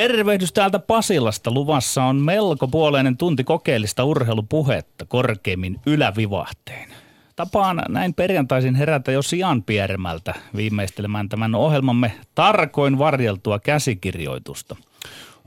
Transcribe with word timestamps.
Tervehdys 0.00 0.52
täältä 0.52 0.78
Pasilasta. 0.78 1.50
Luvassa 1.50 2.04
on 2.04 2.16
melko 2.16 2.68
puoleinen 2.68 3.16
tunti 3.16 3.44
kokeellista 3.44 4.04
urheilupuhetta 4.04 5.04
korkeimmin 5.04 5.80
ylävivahteen. 5.86 6.88
Tapaan 7.36 7.82
näin 7.88 8.14
perjantaisin 8.14 8.74
herätä 8.74 9.12
jo 9.12 9.22
Sian 9.22 9.62
Piermältä 9.62 10.34
viimeistelemään 10.56 11.28
tämän 11.28 11.54
ohjelmamme 11.54 12.12
tarkoin 12.34 12.98
varjeltua 12.98 13.58
käsikirjoitusta. 13.58 14.76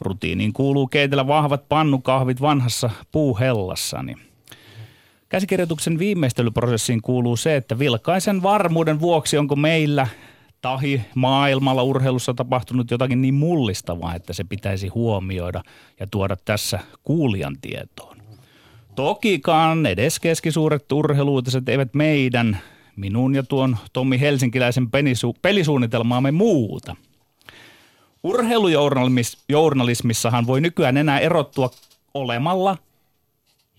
Rutiiniin 0.01 0.53
kuuluu 0.53 0.87
keitellä 0.87 1.27
vahvat 1.27 1.69
pannukahvit 1.69 2.41
vanhassa 2.41 2.89
puuhellassani. 3.11 4.15
Käsikirjoituksen 5.29 5.99
viimeistelyprosessiin 5.99 7.01
kuuluu 7.01 7.35
se, 7.35 7.55
että 7.55 7.79
vilkaisen 7.79 8.43
varmuuden 8.43 8.99
vuoksi 8.99 9.37
onko 9.37 9.55
meillä 9.55 10.07
tahi 10.63 11.01
maailmalla 11.15 11.83
urheilussa 11.83 12.33
tapahtunut 12.33 12.91
jotakin 12.91 13.21
niin 13.21 13.33
mullistavaa, 13.33 14.15
että 14.15 14.33
se 14.33 14.43
pitäisi 14.43 14.87
huomioida 14.87 15.63
ja 15.99 16.07
tuoda 16.07 16.37
tässä 16.45 16.79
kuulijan 17.03 17.57
tietoon. 17.61 18.17
Tokikaan 18.95 19.85
edes 19.85 20.19
keskisuuret 20.19 20.91
urheiluutiset 20.91 21.69
eivät 21.69 21.93
meidän, 21.93 22.59
minun 22.95 23.35
ja 23.35 23.43
tuon 23.43 23.77
Tommi 23.93 24.19
Helsinkiläisen 24.19 24.87
pelisuunnitelmaamme 25.41 26.31
muuta. 26.31 26.95
Urheilujournalismissahan 28.23 30.47
voi 30.47 30.61
nykyään 30.61 30.97
enää 30.97 31.19
erottua 31.19 31.69
olemalla 32.13 32.77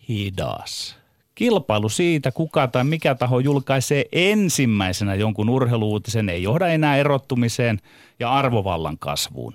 hidas. 0.08 0.96
Kilpailu 1.34 1.88
siitä, 1.88 2.32
kuka 2.32 2.68
tai 2.68 2.84
mikä 2.84 3.14
taho 3.14 3.40
julkaisee 3.40 4.04
ensimmäisenä 4.12 5.14
jonkun 5.14 5.48
urheiluutisen, 5.48 6.28
ei 6.28 6.42
johda 6.42 6.68
enää 6.68 6.96
erottumiseen 6.96 7.78
ja 8.20 8.32
arvovallan 8.32 8.98
kasvuun. 8.98 9.54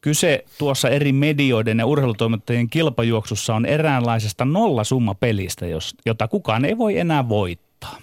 Kyse 0.00 0.44
tuossa 0.58 0.88
eri 0.88 1.12
medioiden 1.12 1.78
ja 1.78 1.86
urheilutoimittajien 1.86 2.70
kilpajuoksussa 2.70 3.54
on 3.54 3.66
eräänlaisesta 3.66 4.44
nollasummapelistä, 4.44 5.66
jota 6.06 6.28
kukaan 6.28 6.64
ei 6.64 6.78
voi 6.78 6.98
enää 6.98 7.28
voittaa. 7.28 7.96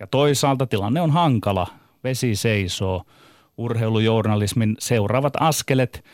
Ja 0.00 0.06
toisaalta 0.06 0.66
tilanne 0.66 1.00
on 1.00 1.10
hankala. 1.10 1.66
Vesi 2.04 2.36
seisoo. 2.36 3.02
Urheilujournalismin 3.56 4.76
seuraavat 4.78 5.32
askelet 5.40 6.04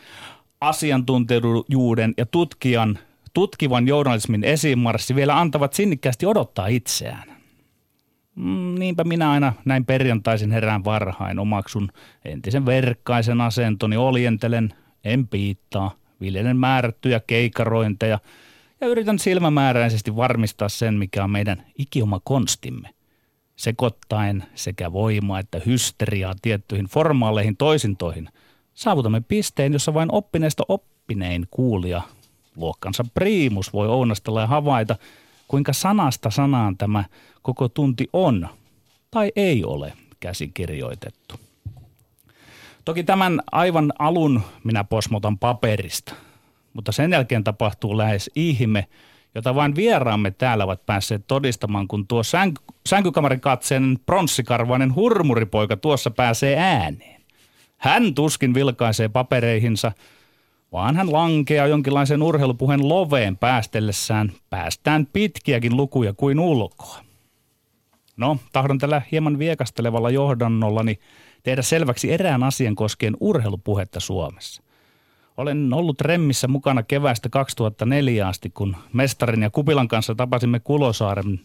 asiantuntijuuden 0.61 2.13
ja 2.17 2.25
tutkijan 2.25 2.99
tutkivan 3.33 3.87
journalismin 3.87 4.43
esimarssi 4.43 5.15
vielä 5.15 5.39
antavat 5.39 5.73
sinnikkäästi 5.73 6.25
odottaa 6.25 6.67
itseään. 6.67 7.39
Mm, 8.35 8.75
niinpä 8.79 9.03
minä 9.03 9.31
aina 9.31 9.53
näin 9.65 9.85
perjantaisin 9.85 10.51
herään 10.51 10.85
varhain 10.85 11.39
omaksun 11.39 11.89
entisen 12.25 12.65
verkkaisen 12.65 13.41
asentoni, 13.41 13.97
oljentelen, 13.97 14.73
en 15.03 15.27
piittaa, 15.27 15.91
viljelen 16.21 16.57
määrättyjä 16.57 17.21
keikarointeja 17.27 18.19
ja 18.81 18.87
yritän 18.87 19.19
silmämääräisesti 19.19 20.15
varmistaa 20.15 20.69
sen, 20.69 20.93
mikä 20.93 21.23
on 21.23 21.31
meidän 21.31 21.65
ikioma 21.77 22.19
konstimme. 22.23 22.89
Sekoittaen 23.55 24.43
sekä 24.55 24.93
voimaa 24.93 25.39
että 25.39 25.61
hysteriaa 25.65 26.33
tiettyihin 26.41 26.85
formaaleihin 26.85 27.57
toisintoihin, 27.57 28.29
saavutamme 28.73 29.21
pisteen, 29.21 29.73
jossa 29.73 29.93
vain 29.93 30.11
oppineesta 30.11 30.63
oppinein 30.67 31.47
kuulija 31.51 32.01
luokkansa 32.55 33.05
priimus 33.13 33.73
voi 33.73 33.87
ounastella 33.87 34.41
ja 34.41 34.47
havaita, 34.47 34.95
kuinka 35.47 35.73
sanasta 35.73 36.29
sanaan 36.29 36.77
tämä 36.77 37.03
koko 37.41 37.69
tunti 37.69 38.09
on 38.13 38.49
tai 39.11 39.31
ei 39.35 39.63
ole 39.63 39.93
käsikirjoitettu. 40.19 41.35
Toki 42.85 43.03
tämän 43.03 43.41
aivan 43.51 43.93
alun 43.99 44.41
minä 44.63 44.83
posmotan 44.83 45.37
paperista, 45.37 46.13
mutta 46.73 46.91
sen 46.91 47.11
jälkeen 47.11 47.43
tapahtuu 47.43 47.97
lähes 47.97 48.31
ihme, 48.35 48.87
jota 49.35 49.55
vain 49.55 49.75
vieraamme 49.75 50.31
täällä 50.31 50.63
ovat 50.63 50.85
päässeet 50.85 51.27
todistamaan, 51.27 51.87
kun 51.87 52.07
tuo 52.07 52.21
sänk- 52.21 52.75
sänkykamarin 52.89 53.39
katseen 53.41 53.99
pronssikarvainen 54.05 54.95
hurmuripoika 54.95 55.77
tuossa 55.77 56.11
pääsee 56.11 56.57
ääneen. 56.57 57.21
Hän 57.77 58.13
tuskin 58.13 58.53
vilkaisee 58.53 59.07
papereihinsa– 59.07 59.91
vaan 60.71 60.95
hän 60.95 61.11
lankeaa 61.11 61.67
jonkinlaisen 61.67 62.23
urheilupuheen 62.23 62.89
loveen 62.89 63.37
päästellessään 63.37 64.31
päästään 64.49 65.07
pitkiäkin 65.13 65.77
lukuja 65.77 66.13
kuin 66.13 66.39
ulkoa. 66.39 66.97
No, 68.17 68.37
tahdon 68.51 68.77
tällä 68.77 69.01
hieman 69.11 69.39
viekastelevalla 69.39 70.09
johdannollani 70.09 70.99
tehdä 71.43 71.61
selväksi 71.61 72.11
erään 72.11 72.43
asian 72.43 72.75
koskien 72.75 73.17
urheilupuhetta 73.19 73.99
Suomessa. 73.99 74.63
Olen 75.37 75.73
ollut 75.73 76.01
remmissä 76.01 76.47
mukana 76.47 76.83
kevästä 76.83 77.29
2004 77.29 78.27
asti, 78.27 78.49
kun 78.49 78.75
mestarin 78.93 79.41
ja 79.41 79.49
Kupilan 79.49 79.87
kanssa 79.87 80.15
tapasimme 80.15 80.59
Kulosaaren 80.59 81.39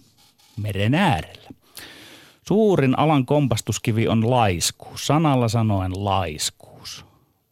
meren 0.62 0.94
äärellä. 0.94 1.48
Suurin 2.48 2.98
alan 2.98 3.26
kompastuskivi 3.26 4.08
on 4.08 4.30
laiskuus, 4.30 5.06
sanalla 5.06 5.48
sanoen 5.48 5.92
laiskuus 6.04 6.63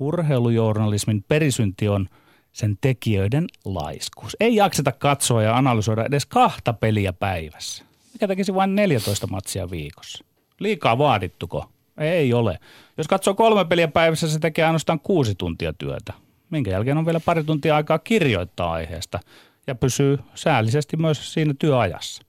urheilujournalismin 0.06 1.24
perisynti 1.28 1.88
on 1.88 2.08
sen 2.52 2.78
tekijöiden 2.80 3.46
laiskuus. 3.64 4.36
Ei 4.40 4.56
jakseta 4.56 4.92
katsoa 4.92 5.42
ja 5.42 5.56
analysoida 5.56 6.04
edes 6.04 6.26
kahta 6.26 6.72
peliä 6.72 7.12
päivässä. 7.12 7.84
Mikä 8.12 8.28
tekisi 8.28 8.54
vain 8.54 8.74
14 8.74 9.26
matsia 9.26 9.70
viikossa? 9.70 10.24
Liikaa 10.58 10.98
vaadittuko? 10.98 11.66
Ei 11.98 12.32
ole. 12.32 12.58
Jos 12.98 13.08
katsoo 13.08 13.34
kolme 13.34 13.64
peliä 13.64 13.88
päivässä, 13.88 14.28
se 14.28 14.38
tekee 14.38 14.64
ainoastaan 14.64 15.00
kuusi 15.00 15.34
tuntia 15.34 15.72
työtä. 15.72 16.12
Minkä 16.50 16.70
jälkeen 16.70 16.98
on 16.98 17.06
vielä 17.06 17.20
pari 17.20 17.44
tuntia 17.44 17.76
aikaa 17.76 17.98
kirjoittaa 17.98 18.72
aiheesta 18.72 19.20
ja 19.66 19.74
pysyy 19.74 20.19
säällisesti 20.34 20.96
myös 20.96 21.32
siinä 21.32 21.54
työajassa. 21.58 22.22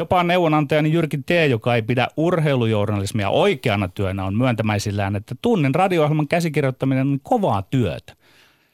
Jopa 0.00 0.22
neuvonantajani 0.22 0.92
Jyrki 0.92 1.18
T., 1.18 1.30
joka 1.50 1.74
ei 1.74 1.82
pidä 1.82 2.08
urheilujournalismia 2.16 3.30
oikeana 3.30 3.88
työnä, 3.88 4.24
on 4.24 4.34
myöntämäisillään, 4.34 5.16
että 5.16 5.34
tunnin 5.42 5.74
radio 5.74 6.08
käsikirjoittaminen 6.28 7.08
on 7.08 7.20
kovaa 7.22 7.62
työtä. 7.62 8.16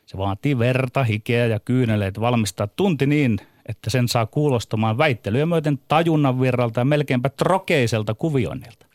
Se 0.06 0.18
vaatii 0.18 0.58
verta, 0.58 1.04
hikeä 1.04 1.46
ja 1.46 1.60
kyyneleitä 1.60 2.20
valmistaa 2.20 2.66
tunti 2.66 3.06
niin, 3.06 3.38
että 3.68 3.90
sen 3.90 4.08
saa 4.08 4.26
kuulostamaan 4.26 4.98
väittelyä 4.98 5.46
myöten 5.46 5.78
tajunnan 5.88 6.40
virralta 6.40 6.80
ja 6.80 6.84
melkeinpä 6.84 7.28
trokeiselta 7.28 8.14
kuvioinnilta. 8.14 8.86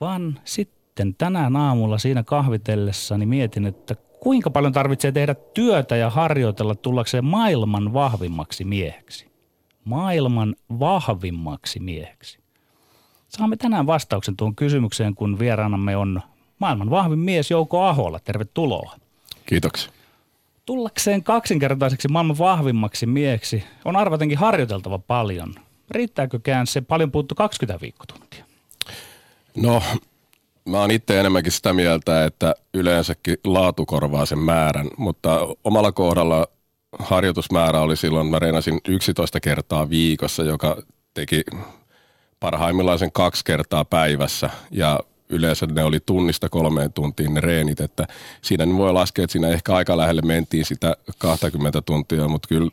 Vaan 0.00 0.38
sitten 0.44 1.14
tänään 1.14 1.56
aamulla 1.56 1.98
siinä 1.98 2.22
kahvitellessani 2.22 3.26
mietin, 3.26 3.66
että 3.66 3.94
kuinka 4.20 4.50
paljon 4.50 4.72
tarvitsee 4.72 5.12
tehdä 5.12 5.34
työtä 5.34 5.96
ja 5.96 6.10
harjoitella 6.10 6.74
tullakseen 6.74 7.24
maailman 7.24 7.92
vahvimmaksi 7.92 8.64
mieheksi 8.64 9.33
maailman 9.84 10.54
vahvimmaksi 10.80 11.80
mieheksi? 11.80 12.38
Saamme 13.28 13.56
tänään 13.56 13.86
vastauksen 13.86 14.36
tuon 14.36 14.56
kysymykseen, 14.56 15.14
kun 15.14 15.38
vieraanamme 15.38 15.96
on 15.96 16.20
maailman 16.58 16.90
vahvin 16.90 17.18
mies 17.18 17.50
Jouko 17.50 17.82
Ahola. 17.82 18.20
Tervetuloa. 18.20 18.96
Kiitoksia. 19.46 19.92
Tullakseen 20.66 21.22
kaksinkertaiseksi 21.22 22.08
maailman 22.08 22.38
vahvimmaksi 22.38 23.06
mieheksi 23.06 23.64
on 23.84 23.96
arvatenkin 23.96 24.38
harjoiteltava 24.38 24.98
paljon. 24.98 25.54
Riittääkökään 25.90 26.66
se 26.66 26.80
paljon 26.80 27.10
puuttu 27.10 27.34
20 27.34 27.80
viikkotuntia? 27.80 28.44
No, 29.56 29.82
mä 30.68 30.80
oon 30.80 30.90
itse 30.90 31.20
enemmänkin 31.20 31.52
sitä 31.52 31.72
mieltä, 31.72 32.24
että 32.24 32.54
yleensäkin 32.74 33.36
laatu 33.44 33.86
korvaa 33.86 34.26
sen 34.26 34.38
määrän, 34.38 34.90
mutta 34.96 35.48
omalla 35.64 35.92
kohdalla 35.92 36.46
harjoitusmäärä 36.98 37.80
oli 37.80 37.96
silloin, 37.96 38.26
mä 38.26 38.38
reinasin 38.38 38.80
11 38.88 39.40
kertaa 39.40 39.90
viikossa, 39.90 40.42
joka 40.42 40.82
teki 41.14 41.44
parhaimmillaan 42.40 42.98
sen 42.98 43.12
kaksi 43.12 43.44
kertaa 43.44 43.84
päivässä 43.84 44.50
ja 44.70 45.00
yleensä 45.28 45.66
ne 45.66 45.84
oli 45.84 46.00
tunnista 46.00 46.48
kolmeen 46.48 46.92
tuntiin 46.92 47.34
ne 47.34 47.40
reenit, 47.40 47.80
että 47.80 48.06
siinä 48.42 48.66
voi 48.76 48.92
laskea, 48.92 49.24
että 49.24 49.32
siinä 49.32 49.48
ehkä 49.48 49.74
aika 49.74 49.96
lähelle 49.96 50.22
mentiin 50.22 50.64
sitä 50.64 50.96
20 51.18 51.82
tuntia, 51.82 52.28
mutta 52.28 52.48
kyllä, 52.48 52.70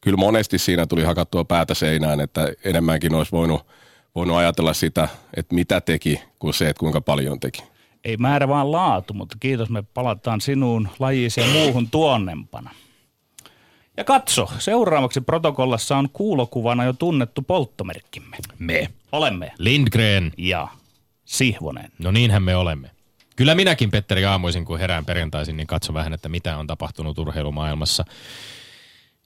kyllä 0.00 0.16
monesti 0.16 0.58
siinä 0.58 0.86
tuli 0.86 1.04
hakattua 1.04 1.44
päätä 1.44 1.74
seinään, 1.74 2.20
että 2.20 2.52
enemmänkin 2.64 3.14
olisi 3.14 3.32
voinut, 3.32 3.66
voinut 4.14 4.36
ajatella 4.36 4.72
sitä, 4.72 5.08
että 5.36 5.54
mitä 5.54 5.80
teki, 5.80 6.22
kuin 6.38 6.54
se, 6.54 6.68
että 6.68 6.80
kuinka 6.80 7.00
paljon 7.00 7.40
teki. 7.40 7.62
Ei 8.04 8.16
määrä 8.16 8.48
vaan 8.48 8.72
laatu, 8.72 9.14
mutta 9.14 9.36
kiitos, 9.40 9.70
me 9.70 9.82
palataan 9.82 10.40
sinuun 10.40 10.88
lajiin 10.98 11.30
ja 11.36 11.44
muuhun 11.52 11.90
tuonnempana. 11.90 12.70
Ja 14.00 14.04
katso, 14.04 14.50
seuraavaksi 14.58 15.20
protokollassa 15.20 15.96
on 15.96 16.08
kuulokuvana 16.12 16.84
jo 16.84 16.92
tunnettu 16.92 17.42
polttomerkkimme. 17.42 18.36
Me. 18.58 18.88
Olemme. 19.12 19.52
Lindgren. 19.58 20.32
Ja 20.36 20.68
Sihvonen. 21.24 21.90
No 21.98 22.10
niinhän 22.10 22.42
me 22.42 22.56
olemme. 22.56 22.90
Kyllä 23.36 23.54
minäkin, 23.54 23.90
Petteri, 23.90 24.24
aamuisin 24.24 24.64
kun 24.64 24.78
herään 24.78 25.04
perjantaisin, 25.04 25.56
niin 25.56 25.66
katso 25.66 25.94
vähän, 25.94 26.12
että 26.12 26.28
mitä 26.28 26.58
on 26.58 26.66
tapahtunut 26.66 27.18
urheilumaailmassa. 27.18 28.04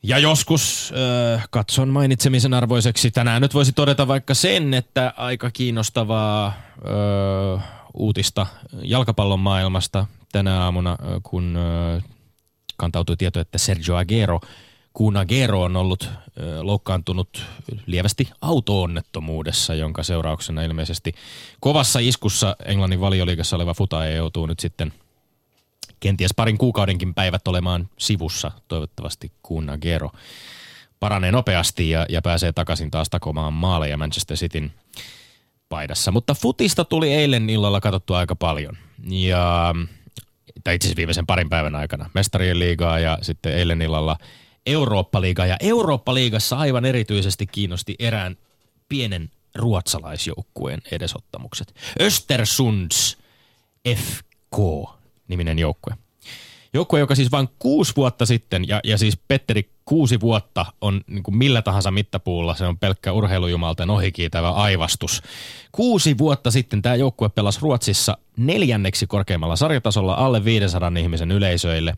Ja 0.02 0.18
joskus 0.18 0.92
äh, 1.34 1.46
katson 1.50 1.88
mainitsemisen 1.88 2.54
arvoiseksi. 2.54 3.10
Tänään 3.10 3.42
nyt 3.42 3.54
voisi 3.54 3.72
todeta 3.72 4.08
vaikka 4.08 4.34
sen, 4.34 4.74
että 4.74 5.12
aika 5.16 5.50
kiinnostavaa 5.50 6.46
äh, 6.46 7.64
uutista 7.94 8.46
jalkapallon 8.82 9.40
maailmasta 9.40 10.06
tänä 10.32 10.60
aamuna, 10.60 10.96
kun 11.22 11.58
kantautui 12.76 13.16
tieto, 13.16 13.40
että 13.40 13.58
Sergio 13.58 13.96
Aguero, 13.96 14.40
Kun 14.94 15.16
Aguero 15.16 15.62
on 15.62 15.76
ollut 15.76 16.10
loukkaantunut 16.60 17.42
lievästi 17.86 18.28
auto-onnettomuudessa, 18.40 19.74
jonka 19.74 20.02
seurauksena 20.02 20.62
ilmeisesti 20.62 21.14
kovassa 21.60 21.98
iskussa 21.98 22.56
Englannin 22.64 23.00
valioliigassa 23.00 23.56
oleva 23.56 23.74
Futa 23.74 24.06
joutuu 24.06 24.46
nyt 24.46 24.60
sitten 24.60 24.92
kenties 26.00 26.34
parin 26.34 26.58
kuukaudenkin 26.58 27.14
päivät 27.14 27.48
olemaan 27.48 27.88
sivussa. 27.98 28.50
Toivottavasti 28.68 29.32
Kun 29.42 29.70
Aguero 29.70 30.10
paranee 31.00 31.32
nopeasti 31.32 31.90
ja, 31.90 32.06
ja 32.08 32.22
pääsee 32.22 32.52
takaisin 32.52 32.90
taas 32.90 33.10
takomaan 33.10 33.52
maaleja 33.52 33.96
Manchester 33.96 34.36
Cityn 34.36 34.72
paidassa. 35.68 36.10
Mutta 36.10 36.34
futista 36.34 36.84
tuli 36.84 37.12
eilen 37.12 37.50
illalla 37.50 37.80
katsottua 37.80 38.18
aika 38.18 38.36
paljon. 38.36 38.76
Ja, 39.08 39.74
tai 40.64 40.74
itse 40.74 40.86
asiassa 40.86 40.96
viimeisen 40.96 41.26
parin 41.26 41.48
päivän 41.48 41.74
aikana. 41.74 42.10
Mestarien 42.14 42.58
liigaa 42.58 42.98
ja 42.98 43.18
sitten 43.22 43.54
eilen 43.54 43.82
illalla 43.82 44.16
Eurooppa-liigaa. 44.66 45.46
Ja 45.46 45.56
Eurooppa-liigassa 45.60 46.56
aivan 46.56 46.84
erityisesti 46.84 47.46
kiinnosti 47.46 47.94
erään 47.98 48.36
pienen 48.88 49.30
ruotsalaisjoukkueen 49.54 50.82
edesottamukset. 50.92 51.74
Östersunds 52.00 53.18
FK 53.88 54.58
niminen 55.28 55.58
joukkue. 55.58 55.94
Joukkue, 56.74 57.00
joka 57.00 57.14
siis 57.14 57.30
vain 57.32 57.48
kuusi 57.58 57.92
vuotta 57.96 58.26
sitten, 58.26 58.68
ja, 58.68 58.80
ja 58.84 58.98
siis 58.98 59.16
Petteri 59.28 59.70
kuusi 59.84 60.20
vuotta 60.20 60.66
on 60.80 61.00
niin 61.06 61.22
kuin 61.22 61.36
millä 61.36 61.62
tahansa 61.62 61.90
mittapuulla, 61.90 62.54
se 62.54 62.66
on 62.66 62.78
pelkkä 62.78 63.12
urheilujumalten 63.12 63.90
ohikiitävä 63.90 64.50
aivastus. 64.50 65.22
Kuusi 65.72 66.18
vuotta 66.18 66.50
sitten 66.50 66.82
tämä 66.82 66.94
joukkue 66.94 67.28
pelasi 67.28 67.60
Ruotsissa 67.62 68.18
neljänneksi 68.36 69.06
korkeimmalla 69.06 69.56
sarjatasolla 69.56 70.14
alle 70.14 70.44
500 70.44 70.92
ihmisen 71.00 71.30
yleisöille. 71.30 71.94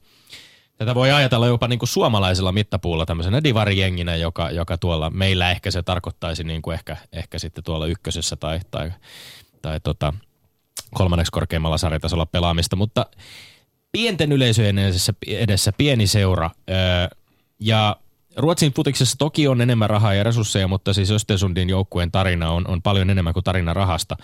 Tätä 0.76 0.94
voi 0.94 1.12
ajatella 1.12 1.46
jopa 1.46 1.68
niin 1.68 1.78
kuin 1.78 1.88
suomalaisella 1.88 2.52
mittapuulla 2.52 3.06
tämmöisenä 3.06 3.44
divarijenginä, 3.44 4.16
joka, 4.16 4.50
joka 4.50 4.78
tuolla 4.78 5.10
meillä 5.10 5.50
ehkä 5.50 5.70
se 5.70 5.82
tarkoittaisi 5.82 6.44
niin 6.44 6.62
kuin 6.62 6.74
ehkä, 6.74 6.96
ehkä 7.12 7.38
sitten 7.38 7.64
tuolla 7.64 7.86
ykkösessä 7.86 8.36
tai, 8.36 8.60
tai, 8.70 8.92
tai 9.62 9.80
tota, 9.80 10.12
kolmanneksi 10.94 11.32
korkeimmalla 11.32 11.78
sarjatasolla 11.78 12.26
pelaamista, 12.26 12.76
mutta 12.76 13.06
pienten 13.92 14.32
yleisöjen 14.32 14.78
edessä, 14.78 15.12
edessä 15.26 15.72
pieni 15.72 16.06
seura. 16.06 16.50
ja 17.60 17.96
Ruotsin 18.36 18.74
futiksessa 18.74 19.18
toki 19.18 19.48
on 19.48 19.60
enemmän 19.60 19.90
rahaa 19.90 20.14
ja 20.14 20.24
resursseja, 20.24 20.68
mutta 20.68 20.92
siis 20.92 21.10
Östersundin 21.10 21.70
joukkueen 21.70 22.12
tarina 22.12 22.50
on, 22.50 22.68
on 22.68 22.82
paljon 22.82 23.10
enemmän 23.10 23.32
kuin 23.32 23.44
tarina 23.44 23.74
rahasta. 23.74 24.16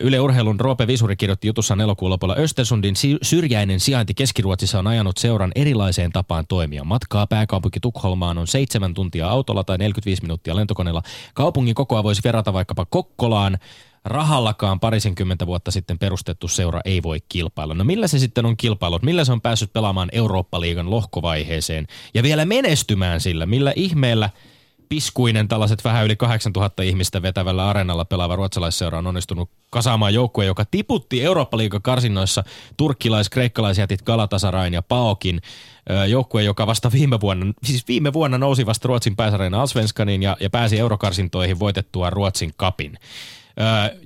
Yle 0.00 0.20
Urheilun 0.20 0.60
Roope 0.60 0.86
Visuri 0.86 1.16
kirjoitti 1.16 1.46
jutussaan 1.46 1.80
elokuun 1.80 2.10
lopulla, 2.10 2.36
Östersundin 2.38 2.94
syrjäinen 3.22 3.80
sijainti 3.80 4.14
Keski-Ruotsissa 4.14 4.78
on 4.78 4.86
ajanut 4.86 5.18
seuran 5.18 5.52
erilaiseen 5.54 6.12
tapaan 6.12 6.44
toimia. 6.48 6.84
Matkaa 6.84 7.26
pääkaupunki 7.26 7.80
Tukholmaan 7.80 8.38
on 8.38 8.46
seitsemän 8.46 8.94
tuntia 8.94 9.28
autolla 9.28 9.64
tai 9.64 9.78
45 9.78 10.22
minuuttia 10.22 10.56
lentokoneella. 10.56 11.02
Kaupungin 11.34 11.74
kokoa 11.74 12.02
voisi 12.02 12.20
verrata 12.24 12.52
vaikkapa 12.52 12.86
Kokkolaan, 12.90 13.58
rahallakaan 14.04 14.80
parisenkymmentä 14.80 15.46
vuotta 15.46 15.70
sitten 15.70 15.98
perustettu 15.98 16.48
seura 16.48 16.80
ei 16.84 17.02
voi 17.02 17.18
kilpailla. 17.28 17.74
No 17.74 17.84
millä 17.84 18.06
se 18.06 18.18
sitten 18.18 18.46
on 18.46 18.56
kilpailut? 18.56 19.02
Millä 19.02 19.24
se 19.24 19.32
on 19.32 19.40
päässyt 19.40 19.72
pelaamaan 19.72 20.08
Eurooppa-liigan 20.12 20.90
lohkovaiheeseen 20.90 21.86
ja 22.14 22.22
vielä 22.22 22.44
menestymään 22.44 23.20
sillä? 23.20 23.46
Millä 23.46 23.72
ihmeellä 23.76 24.30
piskuinen 24.92 25.48
tällaiset 25.48 25.84
vähän 25.84 26.04
yli 26.04 26.16
8000 26.16 26.82
ihmistä 26.82 27.22
vetävällä 27.22 27.68
areenalla 27.68 28.04
pelaava 28.04 28.36
ruotsalaisseura 28.36 28.98
on 28.98 29.06
onnistunut 29.06 29.50
kasaamaan 29.70 30.14
joukkue, 30.14 30.44
joka 30.44 30.64
tiputti 30.64 31.24
Eurooppa-liigan 31.24 31.82
karsinnoissa 31.82 32.44
turkkilais-kreikkalaisjätit 32.76 34.02
Galatasarain 34.02 34.74
ja 34.74 34.82
Paokin. 34.82 35.40
Joukkue, 36.08 36.42
joka 36.42 36.66
vasta 36.66 36.92
viime 36.92 37.20
vuonna, 37.20 37.52
siis 37.64 37.88
viime 37.88 38.12
vuonna 38.12 38.38
nousi 38.38 38.66
vasta 38.66 38.88
Ruotsin 38.88 39.16
pääsarjana 39.16 39.60
Alsvenskaniin 39.60 40.22
ja, 40.22 40.36
ja 40.40 40.50
pääsi 40.50 40.78
eurokarsintoihin 40.78 41.58
voitettua 41.58 42.10
Ruotsin 42.10 42.52
kapin. 42.56 42.98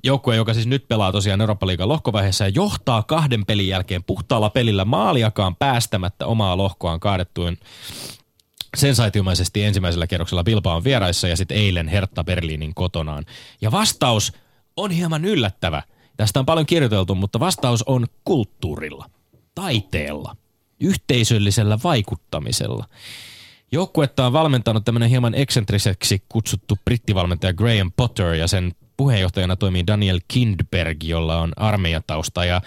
Joukkue, 0.03 0.35
joka 0.35 0.53
siis 0.53 0.67
nyt 0.67 0.87
pelaa 0.87 1.11
tosiaan 1.11 1.41
Eurooppa-liigan 1.41 1.89
lohkovaiheessa 1.89 2.43
ja 2.43 2.51
johtaa 2.55 3.03
kahden 3.03 3.45
pelin 3.45 3.67
jälkeen 3.67 4.03
puhtaalla 4.03 4.49
pelillä 4.49 4.85
maaliakaan 4.85 5.55
päästämättä 5.55 6.25
omaa 6.25 6.57
lohkoaan 6.57 6.99
kaadettuin 6.99 7.57
sensaitiomaisesti 8.75 9.63
ensimmäisellä 9.63 10.07
kerroksella 10.07 10.43
Bilbaon 10.43 10.83
vieraissa 10.83 11.27
ja 11.27 11.37
sitten 11.37 11.57
eilen 11.57 11.87
Hertha 11.87 12.23
Berliinin 12.23 12.73
kotonaan. 12.73 13.25
Ja 13.61 13.71
vastaus 13.71 14.33
on 14.77 14.91
hieman 14.91 15.25
yllättävä. 15.25 15.83
Tästä 16.17 16.39
on 16.39 16.45
paljon 16.45 16.65
kirjoiteltu, 16.65 17.15
mutta 17.15 17.39
vastaus 17.39 17.83
on 17.83 18.07
kulttuurilla, 18.23 19.09
taiteella, 19.55 20.35
yhteisöllisellä 20.79 21.77
vaikuttamisella. 21.83 22.85
Joukkuetta 23.71 24.25
on 24.25 24.33
valmentanut 24.33 24.85
tämmöinen 24.85 25.09
hieman 25.09 25.35
eksentriseksi 25.35 26.23
kutsuttu 26.29 26.77
brittivalmentaja 26.85 27.53
Graham 27.53 27.91
Potter 27.97 28.33
ja 28.33 28.47
sen 28.47 28.71
puheenjohtajana 28.97 29.55
toimii 29.55 29.87
Daniel 29.87 30.19
Kindberg, 30.27 31.03
jolla 31.03 31.41
on 31.41 31.53
armeijatausta. 31.55 32.45
Ja, 32.45 32.61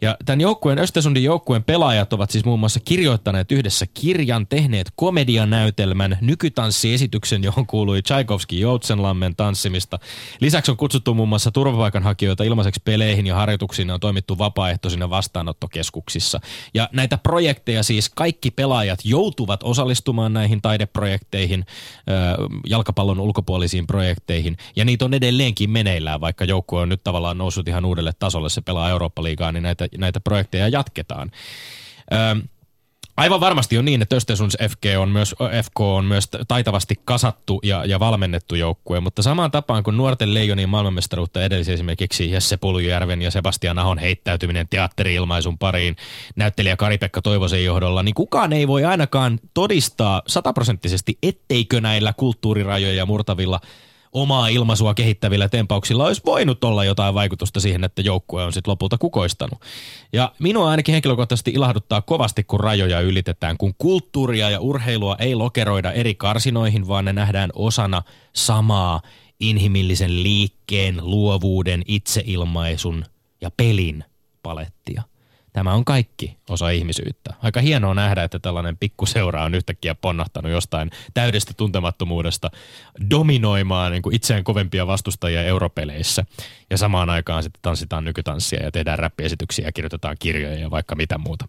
ja 0.00 0.16
tämän 0.24 0.40
joukkueen, 0.40 0.78
Östersundin 0.78 1.24
joukkueen 1.24 1.64
pelaajat 1.64 2.12
ovat 2.12 2.30
siis 2.30 2.44
muun 2.44 2.60
muassa 2.60 2.80
kirjoittaneet 2.80 3.52
yhdessä 3.52 3.86
kirjan, 3.94 4.46
tehneet 4.46 4.92
komedianäytelmän, 4.96 6.18
nykytanssiesityksen, 6.20 7.44
johon 7.44 7.66
kuului 7.66 8.02
Tchaikovsky 8.02 8.56
Joutsenlammen 8.56 9.36
tanssimista. 9.36 9.98
Lisäksi 10.40 10.70
on 10.70 10.76
kutsuttu 10.76 11.14
muun 11.14 11.28
muassa 11.28 11.50
turvapaikanhakijoita 11.50 12.44
ilmaiseksi 12.44 12.80
peleihin 12.84 13.26
ja 13.26 13.34
harjoituksiin 13.34 13.90
on 13.90 14.00
toimittu 14.00 14.38
vapaaehtoisina 14.38 15.10
vastaanottokeskuksissa. 15.10 16.40
Ja 16.74 16.88
näitä 16.92 17.18
projekteja 17.18 17.82
siis 17.82 18.08
kaikki 18.08 18.50
pelaajat 18.50 18.98
joutuvat 19.04 19.62
osallistumaan 19.62 20.32
näihin 20.32 20.62
taideprojekteihin, 20.62 21.66
jalkapallon 22.66 23.20
ulkopuolisiin 23.20 23.86
projekteihin, 23.86 24.56
ja 24.76 24.84
niitä 24.84 25.04
on 25.04 25.14
edelleenkin 25.14 25.70
meneillään, 25.78 26.20
vaikka 26.20 26.44
joukkue 26.44 26.80
on 26.80 26.88
nyt 26.88 27.04
tavallaan 27.04 27.38
noussut 27.38 27.68
ihan 27.68 27.84
uudelle 27.84 28.12
tasolle, 28.18 28.48
se 28.48 28.60
pelaa 28.60 28.90
Eurooppa-liigaa, 28.90 29.52
niin 29.52 29.62
näitä, 29.62 29.88
näitä 29.98 30.20
projekteja 30.20 30.68
jatketaan. 30.68 31.30
Ö, 32.12 32.16
Aivan 33.16 33.40
varmasti 33.40 33.78
on 33.78 33.84
niin, 33.84 34.02
että 34.02 34.16
Östersunds 34.16 34.56
FK 34.70 34.84
on 34.98 35.08
myös, 35.08 35.34
FK 35.64 35.80
on 35.80 36.04
myös 36.04 36.28
taitavasti 36.48 36.94
kasattu 37.04 37.60
ja, 37.62 37.84
ja 37.84 38.00
valmennettu 38.00 38.54
joukkue, 38.54 39.00
mutta 39.00 39.22
samaan 39.22 39.50
tapaan 39.50 39.82
kuin 39.82 39.96
nuorten 39.96 40.34
leijonien 40.34 40.68
maailmanmestaruutta 40.68 41.44
edellisi 41.44 41.72
esimerkiksi 41.72 42.30
Jesse 42.30 42.56
Puljujärven 42.56 43.22
ja 43.22 43.30
Sebastian 43.30 43.78
Ahon 43.78 43.98
heittäytyminen 43.98 44.68
teatteri-ilmaisun 44.68 45.58
pariin 45.58 45.96
näyttelijä 46.36 46.76
Kari-Pekka 46.76 47.22
Toivosen 47.22 47.64
johdolla, 47.64 48.02
niin 48.02 48.14
kukaan 48.14 48.52
ei 48.52 48.68
voi 48.68 48.84
ainakaan 48.84 49.38
todistaa 49.54 50.22
sataprosenttisesti, 50.26 51.18
etteikö 51.22 51.80
näillä 51.80 52.12
kulttuurirajoja 52.12 53.06
murtavilla– 53.06 53.60
omaa 54.12 54.48
ilmaisua 54.48 54.94
kehittävillä 54.94 55.48
tempauksilla 55.48 56.04
olisi 56.04 56.22
voinut 56.26 56.64
olla 56.64 56.84
jotain 56.84 57.14
vaikutusta 57.14 57.60
siihen, 57.60 57.84
että 57.84 58.02
joukkue 58.02 58.44
on 58.44 58.52
sitten 58.52 58.70
lopulta 58.70 58.98
kukoistanut. 58.98 59.60
Ja 60.12 60.32
minua 60.38 60.70
ainakin 60.70 60.92
henkilökohtaisesti 60.92 61.50
ilahduttaa 61.50 62.02
kovasti, 62.02 62.44
kun 62.44 62.60
rajoja 62.60 63.00
ylitetään, 63.00 63.56
kun 63.56 63.74
kulttuuria 63.78 64.50
ja 64.50 64.60
urheilua 64.60 65.16
ei 65.18 65.34
lokeroida 65.34 65.92
eri 65.92 66.14
karsinoihin, 66.14 66.88
vaan 66.88 67.04
ne 67.04 67.12
nähdään 67.12 67.50
osana 67.54 68.02
samaa 68.32 69.00
inhimillisen 69.40 70.22
liikkeen, 70.22 71.00
luovuuden, 71.02 71.82
itseilmaisun 71.86 73.04
ja 73.40 73.50
pelin 73.50 74.04
palettia– 74.42 75.02
Tämä 75.56 75.74
on 75.74 75.84
kaikki 75.84 76.36
osa 76.48 76.70
ihmisyyttä. 76.70 77.34
Aika 77.42 77.60
hienoa 77.60 77.94
nähdä, 77.94 78.22
että 78.24 78.38
tällainen 78.38 78.76
pikkuseura 78.76 79.44
on 79.44 79.54
yhtäkkiä 79.54 79.94
ponnahtanut 79.94 80.52
jostain 80.52 80.90
täydestä 81.14 81.54
tuntemattomuudesta 81.56 82.50
dominoimaan 83.10 83.92
niin 83.92 84.02
kuin 84.02 84.16
itseään 84.16 84.44
kovempia 84.44 84.86
vastustajia 84.86 85.42
europeleissä. 85.42 86.24
Ja 86.70 86.78
samaan 86.78 87.10
aikaan 87.10 87.42
sitten 87.42 87.62
tanssitaan 87.62 88.04
nykytanssia 88.04 88.62
ja 88.62 88.72
tehdään 88.72 88.98
räppiesityksiä 88.98 89.66
ja 89.66 89.72
kirjoitetaan 89.72 90.16
kirjoja 90.18 90.58
ja 90.58 90.70
vaikka 90.70 90.94
mitä 90.94 91.18
muuta. 91.18 91.46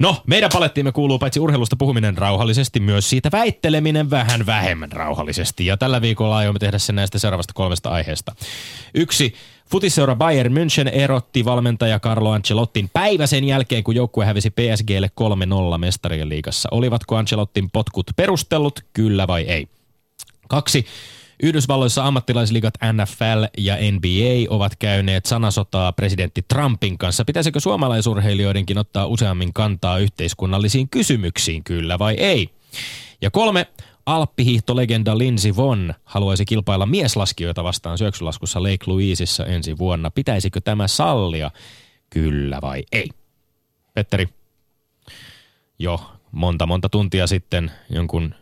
No, 0.00 0.22
meidän 0.26 0.50
palettiimme 0.52 0.92
kuuluu 0.92 1.18
paitsi 1.18 1.40
urheilusta 1.40 1.76
puhuminen 1.76 2.18
rauhallisesti, 2.18 2.80
myös 2.80 3.10
siitä 3.10 3.28
väitteleminen 3.32 4.10
vähän 4.10 4.46
vähemmän 4.46 4.92
rauhallisesti. 4.92 5.66
Ja 5.66 5.76
tällä 5.76 6.00
viikolla 6.00 6.36
aiomme 6.36 6.58
tehdä 6.58 6.78
sen 6.78 6.94
näistä 6.94 7.18
seuraavasta 7.18 7.52
kolmesta 7.54 7.90
aiheesta. 7.90 8.34
Yksi, 8.94 9.34
Futisseura 9.70 10.16
Bayern 10.16 10.52
München 10.52 10.88
erotti 10.92 11.44
valmentaja 11.44 12.00
Carlo 12.00 12.30
Ancelottin 12.30 12.90
päivä 12.92 13.26
sen 13.26 13.44
jälkeen, 13.44 13.84
kun 13.84 13.96
joukkue 13.96 14.24
hävisi 14.24 14.50
PSGlle 14.50 15.10
3-0 15.74 15.78
mestarien 15.78 16.28
liigassa. 16.28 16.68
Olivatko 16.72 17.16
Ancelottin 17.16 17.70
potkut 17.70 18.06
perustellut, 18.16 18.80
kyllä 18.92 19.26
vai 19.26 19.42
ei? 19.42 19.68
Kaksi. 20.48 20.86
Yhdysvalloissa 21.42 22.06
ammattilaisliigat 22.06 22.74
NFL 22.92 23.44
ja 23.58 23.76
NBA 23.92 24.54
ovat 24.54 24.76
käyneet 24.76 25.26
sanasotaa 25.26 25.92
presidentti 25.92 26.44
Trumpin 26.48 26.98
kanssa. 26.98 27.24
Pitäisikö 27.24 27.60
suomalaisurheilijoidenkin 27.60 28.78
ottaa 28.78 29.06
useammin 29.06 29.52
kantaa 29.52 29.98
yhteiskunnallisiin 29.98 30.88
kysymyksiin, 30.88 31.64
kyllä 31.64 31.98
vai 31.98 32.14
ei? 32.14 32.50
Ja 33.22 33.30
kolme. 33.30 33.66
Alppihiihtolegenda 34.08 35.18
Lindsey 35.18 35.56
Vonn 35.56 35.94
haluaisi 36.04 36.44
kilpailla 36.44 36.86
mieslaskijoita 36.86 37.64
vastaan 37.64 37.98
syöksylaskussa 37.98 38.62
Lake 38.62 38.84
Louiseissa 38.86 39.46
ensi 39.46 39.78
vuonna. 39.78 40.10
Pitäisikö 40.10 40.60
tämä 40.60 40.88
sallia? 40.88 41.50
Kyllä 42.10 42.58
vai 42.62 42.82
ei? 42.92 43.08
Petteri, 43.94 44.28
jo 45.78 46.00
monta 46.32 46.66
monta 46.66 46.88
tuntia 46.88 47.26
sitten 47.26 47.70
jonkun 47.90 48.34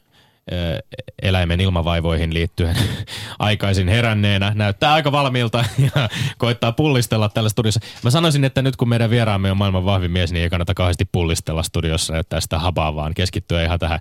eläimen 1.23 1.61
ilmavaivoihin 1.61 2.35
liittyen 2.35 2.77
aikaisin 3.39 3.89
heränneenä. 3.89 4.53
Näyttää 4.55 4.93
aika 4.93 5.13
valmiilta 5.13 5.65
ja 5.97 6.09
koittaa 6.39 6.73
pullistella 6.73 7.29
tällä 7.29 7.49
studiossa. 7.49 7.81
Mä 8.03 8.11
sanoisin, 8.11 8.45
että 8.45 8.63
nyt 8.63 8.77
kun 8.77 8.89
meidän 8.89 9.11
vieraamme 9.11 9.51
on 9.51 9.57
maailman 9.57 9.85
vahvin 9.85 10.11
mies, 10.11 10.33
niin 10.33 10.43
ei 10.43 10.51
kannata 10.51 10.75
kauheasti 10.75 11.09
pullistella 11.13 11.63
studiossa 11.63 12.13
näyttää 12.13 12.41
sitä 12.41 12.59
habaa, 12.59 12.95
vaan 12.95 13.15
keskittyä 13.15 13.65
ihan 13.65 13.79
tähän 13.79 14.01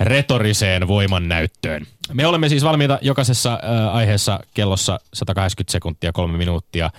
retoriseen 0.00 0.88
voiman 0.88 1.28
näyttöön. 1.28 1.86
Me 2.12 2.26
olemme 2.26 2.48
siis 2.48 2.64
valmiita 2.64 2.98
jokaisessa 3.02 3.58
aiheessa 3.92 4.40
kellossa 4.54 5.00
180 5.14 5.72
sekuntia, 5.72 6.12
kolme 6.12 6.38
minuuttia 6.38 6.90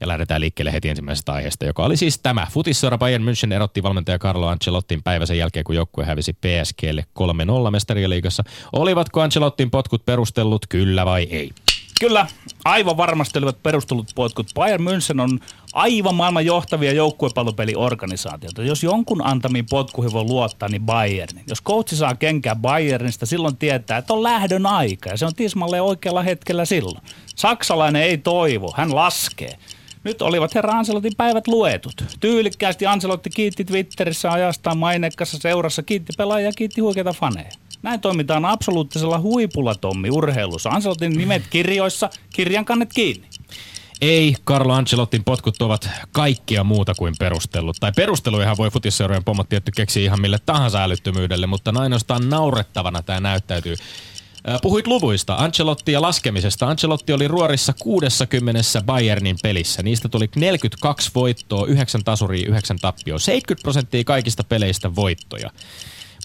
ja 0.00 0.08
lähdetään 0.08 0.40
liikkeelle 0.40 0.72
heti 0.72 0.88
ensimmäisestä 0.88 1.32
aiheesta, 1.32 1.64
joka 1.64 1.84
oli 1.84 1.96
siis 1.96 2.18
tämä. 2.18 2.46
Futissora 2.50 2.98
Bayern 2.98 3.24
München 3.24 3.52
erotti 3.52 3.82
valmentaja 3.82 4.18
Carlo 4.18 4.46
Ancelottin 4.46 5.02
päivä 5.02 5.26
sen 5.26 5.38
jälkeen, 5.38 5.64
kun 5.64 5.74
joukkue 5.74 6.04
hävisi 6.04 6.32
PSGlle 6.32 7.04
3-0 7.68 7.70
mestariliigassa. 7.70 8.44
Olivatko 8.72 9.20
Ancelottin 9.20 9.70
potkut 9.70 10.04
perustellut, 10.06 10.66
kyllä 10.68 11.06
vai 11.06 11.22
ei? 11.22 11.50
Kyllä, 12.00 12.26
aivan 12.64 12.96
varmasti 12.96 13.38
olivat 13.38 13.62
perustellut 13.62 14.12
potkut. 14.14 14.46
Bayern 14.54 14.84
München 14.84 15.20
on 15.20 15.40
aivan 15.72 16.14
maailman 16.14 16.46
johtavia 16.46 16.92
joukkuepalopeliorganisaatioita. 16.92 18.62
Jos 18.62 18.82
jonkun 18.82 19.26
antamiin 19.26 19.66
potkuihin 19.70 20.12
voi 20.12 20.24
luottaa, 20.24 20.68
niin 20.68 20.82
Bayernin. 20.82 21.44
Jos 21.48 21.62
coachi 21.62 21.96
saa 21.96 22.14
kenkää 22.14 22.56
Bayernista, 22.56 23.26
silloin 23.26 23.56
tietää, 23.56 23.98
että 23.98 24.14
on 24.14 24.22
lähdön 24.22 24.66
aika 24.66 25.10
ja 25.10 25.16
se 25.16 25.26
on 25.26 25.34
tismalle 25.34 25.80
oikealla 25.80 26.22
hetkellä 26.22 26.64
silloin. 26.64 27.04
Saksalainen 27.36 28.02
ei 28.02 28.18
toivo, 28.18 28.74
hän 28.76 28.94
laskee. 28.94 29.58
Nyt 30.04 30.22
olivat 30.22 30.54
herra 30.54 30.72
Anselotin 30.72 31.12
päivät 31.16 31.48
luetut. 31.48 31.94
Tyylikkäästi 32.20 32.86
Anselotti 32.86 33.30
kiitti 33.30 33.64
Twitterissä 33.64 34.32
ajastaan 34.32 34.78
mainekkassa 34.78 35.38
seurassa, 35.38 35.82
kiitti 35.82 36.12
pelaajia, 36.18 36.52
kiitti 36.52 36.80
huikeita 36.80 37.12
faneja. 37.12 37.50
Näin 37.82 38.00
toimitaan 38.00 38.44
absoluuttisella 38.44 39.18
huipulla, 39.20 39.74
Tommi, 39.74 40.10
urheilussa. 40.10 40.70
Anselotin 40.70 41.12
nimet 41.12 41.42
kirjoissa, 41.50 42.10
kirjan 42.34 42.64
kannet 42.64 42.90
kiinni. 42.94 43.28
Ei, 44.00 44.34
Carlo 44.46 44.72
Ancelottin 44.72 45.24
potkut 45.24 45.62
ovat 45.62 45.90
kaikkia 46.12 46.64
muuta 46.64 46.94
kuin 46.94 47.14
perustellut. 47.18 47.76
Tai 47.80 47.92
perusteluihan 47.96 48.56
voi 48.56 48.70
futisseurojen 48.70 49.24
pomot 49.24 49.48
tietty 49.48 49.72
keksiä 49.76 50.02
ihan 50.02 50.20
mille 50.20 50.38
tahansa 50.46 50.82
älyttömyydelle, 50.82 51.46
mutta 51.46 51.72
ainoastaan 51.76 52.28
naurettavana 52.28 53.02
tämä 53.02 53.20
näyttäytyy. 53.20 53.76
Puhuit 54.62 54.86
luvuista, 54.86 55.34
Ancelotti 55.34 55.92
ja 55.92 56.02
laskemisesta. 56.02 56.68
Ancelotti 56.68 57.12
oli 57.12 57.28
ruorissa 57.28 57.74
60 57.78 58.60
Bayernin 58.86 59.36
pelissä. 59.42 59.82
Niistä 59.82 60.08
tuli 60.08 60.28
42 60.36 61.10
voittoa, 61.14 61.66
9 61.66 62.04
tasuria, 62.04 62.48
9 62.48 62.78
tappioa. 62.78 63.18
70 63.18 63.62
prosenttia 63.62 64.04
kaikista 64.04 64.44
peleistä 64.44 64.94
voittoja. 64.94 65.50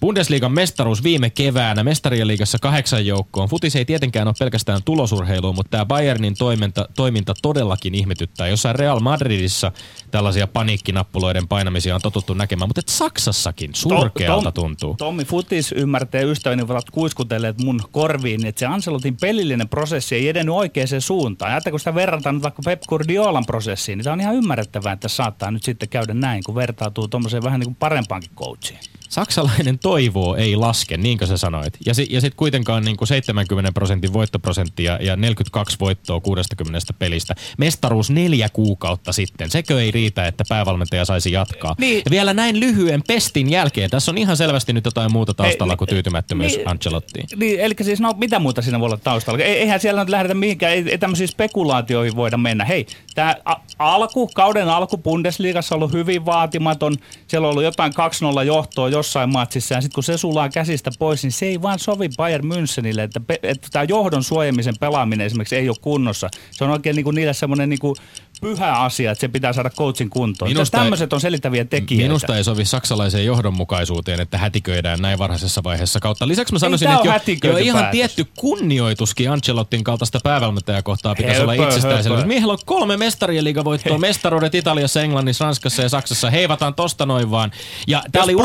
Bundesliigan 0.02 0.52
mestaruus 0.52 1.04
viime 1.04 1.30
keväänä, 1.30 1.84
mestarien 1.84 2.28
liigassa 2.28 2.58
kahdeksan 2.62 3.06
joukkoon. 3.06 3.50
Futis 3.50 3.76
ei 3.76 3.86
tietenkään 3.86 4.28
ole 4.28 4.36
pelkästään 4.40 4.84
tulosurheilua, 4.86 5.54
mutta 5.54 5.70
tämä 5.70 5.86
Bayernin 5.86 6.36
toiminta, 6.38 6.88
toiminta 6.96 7.34
todellakin 7.42 7.96
ihmetyttää. 7.96 8.48
Jossain 8.48 8.76
Real 8.76 9.00
Madridissa 9.00 9.72
tällaisia 10.12 10.48
paniikkinappuloiden 10.48 11.48
painamisia 11.48 11.96
on 11.96 12.02
totuttu 12.02 12.34
näkemään, 12.34 12.70
mutta 12.70 12.80
et 12.80 12.88
Saksassakin 12.88 13.70
surkealta 13.74 14.52
tuntuu. 14.52 14.96
Tommi 14.98 15.26
Futis 15.26 15.72
ymmärtää 15.72 16.22
ystäväni 16.22 16.62
ovat 16.62 16.90
kuiskutelleet 16.90 17.64
mun 17.64 17.82
korviin, 17.92 18.46
että 18.46 18.60
se 18.60 18.66
Ancelotin 18.66 19.18
pelillinen 19.22 19.70
prosessi 19.70 20.16
ei 20.16 20.30
edennyt 20.30 20.56
oikeaan 20.56 20.88
suuntaan. 21.00 21.52
Ajattelin, 21.52 21.74
kun 21.74 21.80
sitä 21.80 21.96
verrataan 21.96 22.42
vaikka 22.42 22.62
Pep 22.66 22.82
Guardiolan 22.82 23.46
prosessiin, 23.46 23.98
niin 23.98 24.04
tämä 24.04 24.14
on 24.14 24.22
ihan 24.22 24.36
ymmärrettävää, 24.36 24.94
että 24.94 25.08
saattaa 25.08 25.52
nyt 25.52 25.64
sitten 25.64 25.90
käydä 25.90 26.14
näin, 26.14 26.44
kun 26.44 26.56
vertautuu 26.56 27.08
tuommoiseen 27.08 27.44
vähän 27.44 27.60
niin 27.60 27.68
kuin 27.68 27.76
parempaankin 27.76 28.32
coachiin. 28.36 28.80
Saksalainen 29.10 29.80
toivoo 29.80 30.36
ei 30.36 30.56
laske, 30.56 30.98
niin 30.98 31.18
kuin 31.18 31.28
sä 31.28 31.38
sanoit. 31.38 31.74
Ja, 31.86 31.94
si- 31.94 32.08
ja 32.10 32.22
sitten 32.22 32.38
kuitenkaan 32.38 32.84
niin 32.86 32.98
kuin 32.98 33.08
70 33.08 33.72
prosentin 33.72 34.14
voittoprosenttia 34.14 34.98
ja 35.02 35.16
42 35.16 35.78
voittoa 35.80 36.20
60 36.20 36.94
pelistä. 37.00 37.36
Mestaruus 37.58 38.10
neljä 38.10 38.50
kuukautta 38.50 39.12
sitten. 39.12 39.50
Sekö 39.50 39.82
ei 39.82 39.92
riitä, 39.92 40.28
että 40.28 40.44
päävalmentaja 40.50 41.06
saisi 41.06 41.32
jatkaa? 41.32 41.76
Niin. 41.80 42.02
Ja 42.06 42.12
vielä 42.12 42.34
näin 42.34 42.60
lyhyen 42.60 43.04
pestin 43.08 43.52
jälkeen. 43.52 43.90
Tässä 43.90 44.12
on 44.12 44.18
ihan 44.18 44.38
selvästi 44.38 44.74
nyt 44.74 44.86
jotain 44.86 45.12
muuta 45.12 45.34
taustalla 45.34 45.74
ei, 45.74 45.78
kuin 45.78 45.90
tyytymättömyys 45.90 46.56
niin, 46.56 46.70
Ancelottiin. 46.70 47.28
Niin, 47.36 47.60
eli 47.60 47.74
siis 47.82 48.00
no 48.00 48.14
mitä 48.18 48.40
muuta 48.40 48.62
siinä 48.62 48.80
voi 48.80 48.86
olla 48.86 48.98
taustalla? 48.98 49.44
Eihän 49.44 49.80
siellä 49.80 50.02
nyt 50.02 50.10
lähdetä 50.10 50.34
mihinkään, 50.34 50.74
ei, 50.74 50.84
ei 50.92 50.98
tämmöisiin 50.98 51.28
spekulaatioihin 51.28 52.16
voida 52.16 52.38
mennä. 52.38 52.66
Hei, 52.66 52.86
tämä 53.16 53.36
alku, 53.80 54.28
kauden 54.28 54.70
alku 54.70 54.98
Bundesliigassa 54.98 55.76
on 55.76 55.80
ollut 55.80 55.94
hyvin 55.94 56.26
vaatimaton. 56.26 56.96
Siellä 57.28 57.48
on 57.48 57.52
ollut 57.52 57.64
jotain 57.64 57.94
2-0 58.42 58.44
johtoa 58.44 58.90
jossain 59.00 59.30
matsissa 59.30 59.76
ja 59.76 59.82
sitten 59.82 59.96
kun 59.96 60.04
se 60.04 60.18
sulaa 60.18 60.50
käsistä 60.50 60.92
pois, 61.00 61.24
niin 61.24 61.32
se 61.32 61.46
ei 61.46 61.62
vaan 61.62 61.80
sovi 61.80 62.10
Bayern 62.18 62.46
Münchenille, 62.46 63.00
että, 63.00 63.22
että 63.44 63.68
tämä 63.72 63.84
johdon 63.84 64.24
suojamisen 64.24 64.76
pelaaminen 64.80 65.26
esimerkiksi 65.26 65.56
ei 65.56 65.70
ole 65.70 65.78
kunnossa. 65.82 66.30
Se 66.52 66.64
on 66.64 66.70
oikein 66.70 66.96
niin 66.96 67.04
kuin 67.04 67.16
niille 67.16 67.34
semmoinen 67.34 67.70
niin 67.70 67.80
kuin 67.80 67.96
pyhä 68.42 68.74
asia, 68.74 69.12
että 69.12 69.22
se 69.22 69.28
pitää 69.28 69.54
saada 69.54 69.70
coachin 69.70 70.10
kuntoon. 70.10 70.52
Minusta 70.52 70.78
tämmöiset 70.78 71.14
on 71.14 71.22
selittäviä 71.22 71.66
tekijöitä. 71.66 72.08
Minusta 72.08 72.38
ei 72.38 72.44
sovi 72.44 72.66
saksalaiseen 72.66 73.26
johdonmukaisuuteen, 73.26 74.20
että 74.22 74.38
hätiköidään 74.38 75.02
näin 75.02 75.20
varhaisessa 75.20 75.64
vaiheessa 75.64 76.00
kautta. 76.00 76.28
Lisäksi 76.28 76.54
mä 76.54 76.60
sanoisin, 76.60 76.92
että 76.92 77.08
jo, 77.48 77.52
jo 77.52 77.58
ihan 77.58 77.82
päätös. 77.82 77.92
tietty 77.92 78.26
kunnioituskin 78.38 79.32
Ancelottin 79.32 79.84
kaltaista 79.84 80.20
päävalmentajakohtaa 80.24 81.16
pitäisi 81.16 81.40
höpö, 81.40 81.52
olla 81.52 81.68
itsestäänselvyys. 81.68 82.26
Miehellä 82.26 82.54
on 82.54 82.60
kolme 82.66 82.98
mestarien 82.98 83.44
liigavoittoa, 83.44 83.98
mestaruudet 84.10 84.56
Italiassa, 84.56 85.02
Englannissa, 85.02 85.46
Ranskassa 85.46 85.82
ja 85.82 85.90
Saksassa. 85.90 86.30
Heivataan 86.30 86.74
tosta 86.74 87.06
noin 87.06 87.32
vaan. 87.32 87.52
Ja 87.88 88.04
tää 88.12 88.24
oli, 88.24 88.36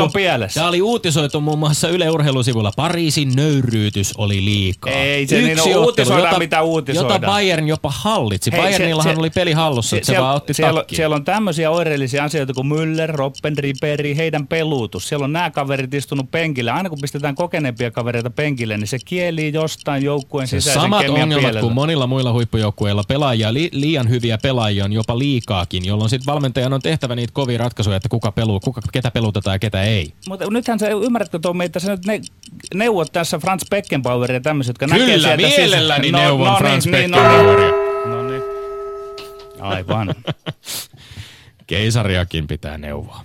uutisoitu, 0.00 0.54
tää 0.54 0.68
oli 0.68 0.82
uutisoitu 0.82 1.40
muun 1.40 1.58
muassa 1.58 1.88
Yle 1.88 2.10
Urheilusivulla. 2.10 2.72
Pariisin 2.76 3.36
nöyryytys 3.36 4.14
oli 4.16 4.44
liikaa. 4.44 4.92
Ei 4.92 5.26
se 5.26 5.38
Yksi 5.38 5.64
niin 5.64 5.78
ottelu, 5.78 6.18
jota, 6.18 6.38
mitä 6.38 6.62
uutisoidaan. 6.62 7.14
Jota 7.14 7.26
Bayern 7.26 7.68
jopa 7.68 7.92
hallitsi. 7.96 8.52
Hei, 8.52 8.60
Bayernillahan 8.60 9.10
se, 9.10 9.14
se, 9.14 9.20
oli 9.20 9.30
peli 9.30 9.52
hallussa, 9.52 9.96
että 9.96 10.06
se, 10.06 10.12
se 10.12 10.20
vaan 10.20 10.36
otti 10.36 10.54
siellä, 10.54 10.84
siellä 10.92 11.16
on 11.16 11.24
tämmöisiä 11.24 11.70
oireellisia 11.70 12.24
asioita 12.24 12.54
kuin 12.54 12.66
Müller, 12.66 13.14
Robben, 13.14 13.58
Riberi, 13.58 14.16
heidän 14.16 14.46
peluutus. 14.46 15.08
Siellä 15.08 15.24
on 15.24 15.32
nämä 15.32 15.50
kaverit 15.50 15.94
istunut 15.94 16.30
penkille. 16.30 16.70
Aina 16.70 16.88
kun 16.88 16.98
pistetään 17.00 17.34
kokeneempia 17.34 17.90
kavereita 17.90 18.30
penkille, 18.30 18.76
niin 18.76 18.88
se 18.88 18.98
kieli 19.04 19.52
jostain 19.52 20.04
joukkueen 20.04 20.48
sisäisen 20.48 20.82
Samat 20.82 21.08
ongelmat 21.08 21.60
kuin 21.60 21.74
monilla 21.74 22.06
muilla 22.06 22.32
huippujoukkueilla. 22.32 23.04
Pelaajia, 23.08 23.54
li, 23.54 23.68
liian 23.72 24.08
hyviä 24.08 24.38
pelaajia 24.42 24.84
on 24.84 24.92
jopa 24.92 25.18
liikaakin, 25.18 25.84
jolloin 25.84 26.10
sitten 26.10 26.26
valmentajan 26.26 26.72
on 26.72 26.82
tehtävä 26.82 27.14
niitä 27.14 27.32
kovia 27.32 27.58
ratkaisuja, 27.58 27.96
että 27.96 28.08
kuka 28.08 28.32
peluu, 28.32 28.60
kuka, 28.60 28.80
ketä 28.92 29.10
pelutetaan 29.10 29.54
ja 29.54 29.58
ketä 29.58 29.82
ei. 29.82 29.87
Mutta 30.28 30.50
nythän 30.50 30.78
sä 30.78 30.88
ymmärrätkö 30.88 31.38
Tommi, 31.38 31.64
että 31.64 31.78
sä 31.78 31.90
nyt 31.90 32.06
ne, 32.06 32.20
neuvot 32.74 33.12
tässä 33.12 33.38
Franz 33.38 33.62
Beckenbauer 33.70 34.32
ja 34.32 34.40
tämmöiset, 34.40 34.70
jotka 34.70 34.86
Kyllä, 34.86 34.98
näkee 34.98 35.18
sieltä... 35.18 35.36
Kyllä, 35.36 35.48
mielelläni 35.48 36.02
siis, 36.02 36.12
neuvon 36.12 36.46
no, 36.46 36.52
no, 36.52 36.58
Franz 36.58 36.84
niin, 36.84 36.92
Beckenbaueria. 36.92 37.70
No 38.06 38.28
niin. 38.28 38.42
Aivan. 39.60 40.14
Keisariakin 41.66 42.46
pitää 42.46 42.78
neuvoa. 42.78 43.24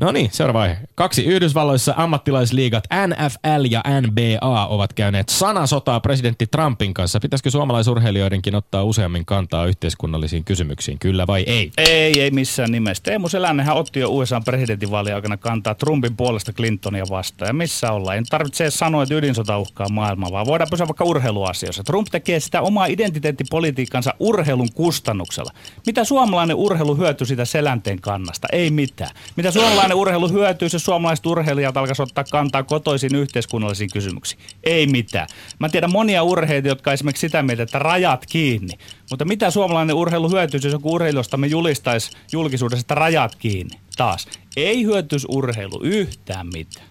No 0.00 0.12
niin, 0.12 0.30
seuraava 0.32 0.62
aihe. 0.62 0.76
Kaksi 0.94 1.24
Yhdysvalloissa 1.24 1.94
ammattilaisliigat 1.96 2.84
NFL 3.06 3.64
ja 3.70 3.82
NBA 4.00 4.66
ovat 4.68 4.92
käyneet 4.92 5.28
sanasotaa 5.28 6.00
presidentti 6.00 6.46
Trumpin 6.46 6.94
kanssa. 6.94 7.20
Pitäisikö 7.20 7.50
suomalaisurheilijoidenkin 7.50 8.54
ottaa 8.54 8.84
useammin 8.84 9.24
kantaa 9.24 9.66
yhteiskunnallisiin 9.66 10.44
kysymyksiin, 10.44 10.98
kyllä 10.98 11.26
vai 11.26 11.42
ei? 11.46 11.70
Ei, 11.76 12.20
ei 12.20 12.30
missään 12.30 12.72
nimessä. 12.72 13.02
Teemu 13.02 13.28
Selännehän 13.28 13.76
otti 13.76 14.00
jo 14.00 14.10
USA 14.10 14.40
presidentinvaalien 14.40 15.14
aikana 15.14 15.36
kantaa 15.36 15.74
Trumpin 15.74 16.16
puolesta 16.16 16.52
Clintonia 16.52 17.04
vastaan. 17.10 17.48
Ja 17.48 17.54
missä 17.54 17.92
ollaan? 17.92 18.16
Ei 18.16 18.22
tarvitse 18.30 18.70
sanoa, 18.70 19.02
että 19.02 19.14
ydinsota 19.14 19.58
uhkaa 19.58 19.88
maailmaa, 19.88 20.32
vaan 20.32 20.46
voidaan 20.46 20.70
pysyä 20.70 20.86
vaikka 20.86 21.04
urheiluasioissa. 21.04 21.84
Trump 21.84 22.08
tekee 22.10 22.40
sitä 22.40 22.60
omaa 22.60 22.86
identiteettipolitiikkansa 22.86 24.14
urheilun 24.18 24.72
kustannuksella. 24.74 25.50
Mitä 25.86 26.04
suomalainen 26.04 26.56
urheilu 26.56 26.96
hyötyy 26.96 27.26
sitä 27.26 27.44
selänteen 27.44 28.00
kannasta? 28.00 28.48
Ei 28.52 28.70
mitään. 28.70 29.10
Mitä 29.36 29.50
suomalainen 29.50 29.89
suomalainen 29.90 30.18
urheilu 30.18 30.28
hyötyisi, 30.28 30.76
jos 30.76 30.84
suomalaiset 30.84 31.26
urheilijat 31.26 31.76
alkaisivat 31.76 32.08
ottaa 32.08 32.24
kantaa 32.24 32.62
kotoisiin 32.62 33.14
yhteiskunnallisiin 33.14 33.90
kysymyksiin? 33.92 34.40
Ei 34.64 34.86
mitään. 34.86 35.28
Mä 35.58 35.68
tiedän 35.68 35.92
monia 35.92 36.22
urheilijoita, 36.22 36.68
jotka 36.68 36.92
esimerkiksi 36.92 37.28
sitä 37.28 37.42
mieltä, 37.42 37.62
että 37.62 37.78
rajat 37.78 38.26
kiinni. 38.26 38.78
Mutta 39.10 39.24
mitä 39.24 39.50
suomalainen 39.50 39.96
urheilu 39.96 40.30
hyötyisi, 40.30 40.66
jos 40.66 40.72
joku 40.72 40.94
urheilijosta 40.94 41.36
me 41.36 41.46
julistaisi 41.46 42.10
julkisuudessa, 42.32 42.82
että 42.82 42.94
rajat 42.94 43.34
kiinni? 43.34 43.80
Taas, 43.96 44.28
ei 44.56 44.84
hyötyisi 44.84 45.26
urheilu 45.30 45.80
yhtään 45.82 46.46
mitään. 46.46 46.86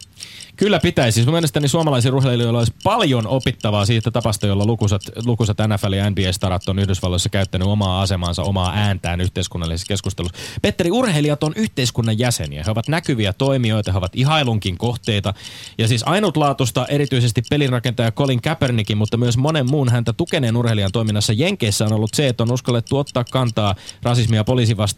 Kyllä 0.60 0.80
pitäisi. 0.80 1.16
Siis 1.16 1.28
mielestäni 1.28 1.68
suomalaisilla 1.68 2.18
urheilijoilla 2.18 2.60
olisi 2.60 2.74
paljon 2.84 3.28
opittavaa 3.28 3.86
siitä 3.86 4.12
tapasta, 4.12 4.48
jolla 4.48 4.66
lukuisat, 4.66 5.02
lukuisat 5.26 5.58
NFL 5.68 5.94
ja 5.94 6.10
NBA-starat 6.10 6.70
on 6.70 6.80
Yhdysvalloissa 6.80 7.30
käyttänyt 7.30 7.68
omaa 7.68 8.02
asemansa, 8.02 8.44
omaa 8.44 8.72
ääntään 8.76 9.22
yhteiskunnallisessa 9.22 9.88
keskustelussa. 9.88 10.38
Petteri, 10.62 10.92
urheilijat 10.92 11.44
on 11.44 11.54
yhteiskunnan 11.56 12.20
jäseniä. 12.20 12.64
He 12.66 12.72
ovat 12.72 12.88
näkyviä 12.88 13.34
toimijoita, 13.34 13.92
he 13.92 13.98
ovat 13.98 14.16
ihailunkin 14.16 14.78
kohteita. 14.78 15.34
Ja 15.78 15.88
siis 15.88 16.04
ainutlaatusta 16.06 16.86
erityisesti 16.88 17.42
pelinrakentaja 17.50 18.12
Colin 18.12 18.42
Kaepernickin, 18.42 18.98
mutta 18.98 19.18
myös 19.18 19.38
monen 19.38 19.70
muun 19.70 19.90
häntä 19.90 20.14
tukeneen 20.14 20.58
urheilijan 20.58 20.92
toiminnassa 20.92 21.34
Jenkeissä 21.34 21.86
on 21.86 21.94
ollut 21.94 22.14
se, 22.14 22.28
että 22.28 22.44
on 22.44 22.52
uskallettu 22.52 22.98
ottaa 22.98 23.24
kantaa 23.24 23.76
rasismia 24.04 24.40
ja 24.40 24.46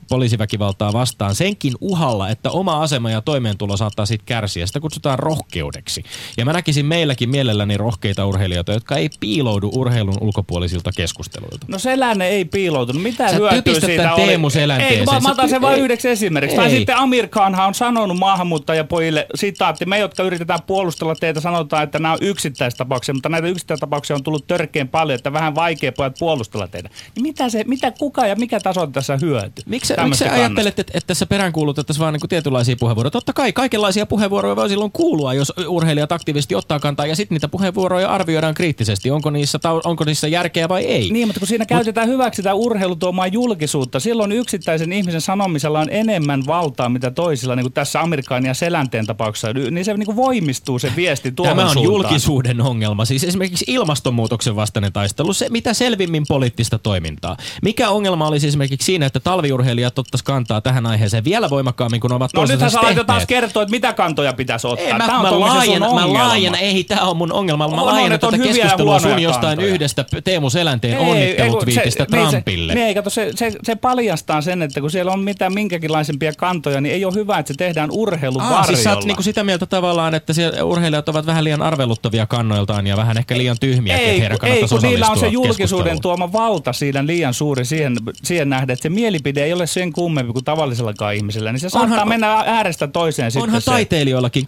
poliisiväkivaltaa 0.10 0.94
vastaan 0.94 1.36
senkin 1.36 1.74
uhalla, 1.82 2.30
että 2.30 2.52
oma 2.52 2.82
asema 2.82 3.12
ja 3.12 3.22
toimeentulo 3.22 3.78
saattaa 3.78 4.06
sitten 4.06 4.26
kärsiä. 4.26 4.68
Sitä 4.68 4.80
kutsutaan 4.80 5.20
rohkeudeksi. 5.52 6.04
Ja 6.38 6.46
mä 6.46 6.54
näkisin 6.54 6.86
meilläkin 6.86 7.30
mielelläni 7.30 7.78
rohkeita 7.78 8.26
urheilijoita, 8.26 8.72
jotka 8.72 8.96
ei 8.96 9.10
piiloudu 9.20 9.72
urheilun 9.74 10.18
ulkopuolisilta 10.22 10.92
keskusteluilta. 10.96 11.66
No 11.68 11.80
Selänne 11.80 12.28
ei 12.28 12.46
piiloutunut. 12.46 13.02
Mitä 13.02 13.30
Sä 13.30 13.36
hyötyä 13.36 13.80
siitä 13.80 14.12
Teemu 14.16 14.48
oli? 14.48 14.84
Ei, 14.84 15.06
mä, 15.06 15.20
mä 15.20 15.32
otan 15.32 15.50
sen 15.50 15.62
vain 15.62 15.82
yhdeksi 15.82 16.10
esimerkiksi. 16.10 16.58
Tai 16.58 16.70
sitten 16.70 16.98
Amir 16.98 17.28
Khanhan 17.28 17.68
on 17.68 17.74
sanonut 17.74 18.18
maahanmuuttajapojille, 18.18 19.28
sitaatti, 19.36 19.86
me 19.86 20.00
jotka 20.00 20.24
yritetään 20.24 20.60
puolustella 20.68 21.16
teitä, 21.16 21.40
sanotaan, 21.40 21.84
että 21.84 22.00
nämä 22.00 22.14
on 22.14 22.18
yksittäistapauksia, 22.22 23.14
mutta 23.14 23.30
näitä 23.30 23.48
yksittäistapauksia 23.48 24.16
on 24.16 24.24
tullut 24.24 24.48
törkeän 24.48 24.88
paljon, 24.88 25.16
että 25.16 25.34
vähän 25.34 25.56
vaikea 25.56 25.92
pojat 25.92 26.16
puolustella 26.20 26.68
teitä. 26.68 26.90
Niin 27.16 27.24
mitä, 27.24 27.50
se, 27.50 27.64
mitä 27.68 27.92
kuka 27.92 28.28
ja 28.28 28.36
mikä 28.36 28.60
taso 28.60 28.88
tässä 28.88 29.18
hyötyy? 29.22 29.64
Miksi, 29.66 29.94
miksi 30.04 30.28
ajattelet, 30.28 30.80
että, 30.80 30.92
että 30.98 31.08
tässä 31.08 31.26
peräänkuulutettaisiin 31.26 32.04
vain 32.04 32.14
niin 32.14 32.30
tietynlaisia 32.30 32.76
puheenvuoroja? 32.80 33.12
Totta 33.12 33.34
kai 33.34 33.54
kaikenlaisia 33.54 34.06
puheenvuoroja 34.06 34.56
voi 34.56 34.70
silloin 34.70 34.92
kuulua, 34.92 35.34
jos 35.42 35.54
urheilijat 35.68 36.12
aktiivisesti 36.12 36.56
ottaa 36.56 36.80
kantaa 36.80 37.06
ja 37.06 37.16
sitten 37.16 37.36
niitä 37.36 37.48
puheenvuoroja 37.48 38.10
arvioidaan 38.10 38.54
kriittisesti. 38.54 39.12
Onko 39.12 39.30
niissä, 39.30 39.60
onko 39.84 40.04
niissä 40.04 40.28
järkeä 40.28 40.70
vai 40.70 40.84
ei? 40.84 41.12
Niin, 41.12 41.28
mutta 41.28 41.40
kun 41.40 41.48
siinä 41.48 41.64
Mut, 41.64 41.70
käytetään 41.70 42.08
hyväksi 42.08 42.36
sitä 42.36 42.54
urheilutuomaa 42.54 43.28
julkisuutta, 43.28 44.00
silloin 44.00 44.32
yksittäisen 44.32 44.94
ihmisen 44.94 45.22
sanomisella 45.22 45.80
on 45.80 45.88
enemmän 45.92 46.44
valtaa, 46.48 46.90
mitä 46.90 47.12
toisilla, 47.12 47.56
niin 47.56 47.64
kuin 47.64 47.74
tässä 47.74 48.02
Amerikan 48.02 48.46
ja 48.46 48.54
Selänteen 48.54 49.06
tapauksessa, 49.06 49.54
niin 49.54 49.86
se 49.86 49.94
niin 49.94 50.06
kuin 50.06 50.16
voimistuu 50.16 50.80
se 50.80 50.92
viesti 50.96 51.32
tuohon 51.32 51.56
Tämä 51.58 51.68
on 51.68 51.74
suuntaan. 51.74 51.94
julkisuuden 51.94 52.62
ongelma. 52.62 53.06
Siis 53.06 53.24
esimerkiksi 53.24 53.66
ilmastonmuutoksen 53.68 54.56
vastainen 54.56 54.94
taistelu, 54.94 55.34
se 55.34 55.50
mitä 55.50 55.74
selvimmin 55.74 56.24
poliittista 56.28 56.80
toimintaa. 56.80 57.38
Mikä 57.62 57.90
ongelma 57.90 58.28
olisi 58.28 58.48
esimerkiksi 58.48 58.86
siinä, 58.86 59.06
että 59.06 59.20
talviurheilijat 59.20 60.00
ottaisiin 60.00 60.26
kantaa 60.26 60.62
tähän 60.62 60.86
aiheeseen 60.86 61.24
vielä 61.24 61.50
voimakkaammin, 61.50 62.02
kun 62.02 62.12
ovat 62.12 62.34
No 62.34 62.46
nythän 62.46 62.72
sä 62.72 62.80
taas 63.08 63.26
kertoa, 63.26 63.64
että 63.64 63.72
mitä 63.72 63.94
kantoja 63.94 64.34
pitäisi 64.34 64.68
ottaa. 64.68 64.86
Ei, 64.86 64.94
mä, 64.94 65.06
tämä 65.06 65.20
on 65.20 65.26
mä 65.26 65.31
laajen, 65.40 65.82
mä 65.82 66.14
laajen, 66.14 66.56
ei 66.56 66.84
tämä 66.84 67.02
on 67.02 67.18
mun 67.18 67.34
ongelma. 67.34 67.68
Mä 67.68 67.86
laajen 67.86 68.20
tätä 68.20 68.38
keskustelua 68.38 69.00
sun 69.00 69.20
jostain 69.20 69.60
yhdestä 69.60 70.06
Teemu 70.24 70.50
Selänteen 70.50 71.00
onnittelutviitistä 71.00 72.06
Trumpille. 72.06 72.74
Niin, 72.74 72.96
kato, 72.96 73.10
se, 73.10 73.32
se, 73.36 73.52
se, 73.64 73.76
paljastaa 73.76 74.42
sen, 74.42 74.62
että 74.62 74.82
kun 74.82 74.92
siellä 74.92 75.12
on 75.12 75.20
mitä 75.20 75.50
minkäkinlaisempia 75.50 76.34
kantoja, 76.34 76.82
niin 76.82 76.96
ei 76.96 77.06
ole 77.06 77.14
hyvä, 77.14 77.38
että 77.38 77.54
se 77.54 77.58
tehdään 77.58 77.90
urheilun 77.92 78.42
Aa, 78.42 78.50
varjolla. 78.50 78.68
Siis 78.68 78.84
sä 78.84 78.96
oot 78.96 79.06
niinku 79.06 79.24
sitä 79.24 79.44
mieltä 79.44 79.66
tavallaan, 79.66 80.16
että 80.16 80.34
siellä 80.34 80.64
urheilijat 80.64 81.10
ovat 81.10 81.26
vähän 81.26 81.44
liian 81.44 81.62
arveluttavia 81.62 82.26
kannoiltaan 82.26 82.88
ja 82.88 82.98
vähän 82.98 83.18
ehkä 83.18 83.38
liian 83.38 83.58
tyhmiä, 83.60 83.98
ei, 83.98 84.10
että 84.10 84.22
heidän 84.22 84.56
ei, 84.56 84.68
kun 84.70 84.82
niillä 84.82 85.08
on 85.08 85.20
se 85.20 85.28
julkisuuden 85.28 86.02
tuoma 86.02 86.32
valta 86.34 86.74
siinä 86.74 87.06
liian 87.06 87.34
suuri 87.34 87.66
siihen, 87.66 87.98
siihen 88.24 88.50
nähden, 88.50 88.74
että 88.74 88.84
se 88.84 88.90
mielipide 88.90 89.44
ei 89.44 89.54
ole 89.54 89.68
sen 89.68 89.94
kummempi 89.94 90.34
kuin 90.34 90.46
tavallisellakaan 90.46 91.16
ihmisellä, 91.16 91.52
niin 91.52 91.60
se 91.60 91.68
onhan, 91.74 91.90
saattaa 91.90 92.06
mennä 92.06 92.34
äärestä 92.34 92.88
toiseen 92.88 93.32
Onhan 93.42 93.62
taiteilijoillakin, 93.66 94.48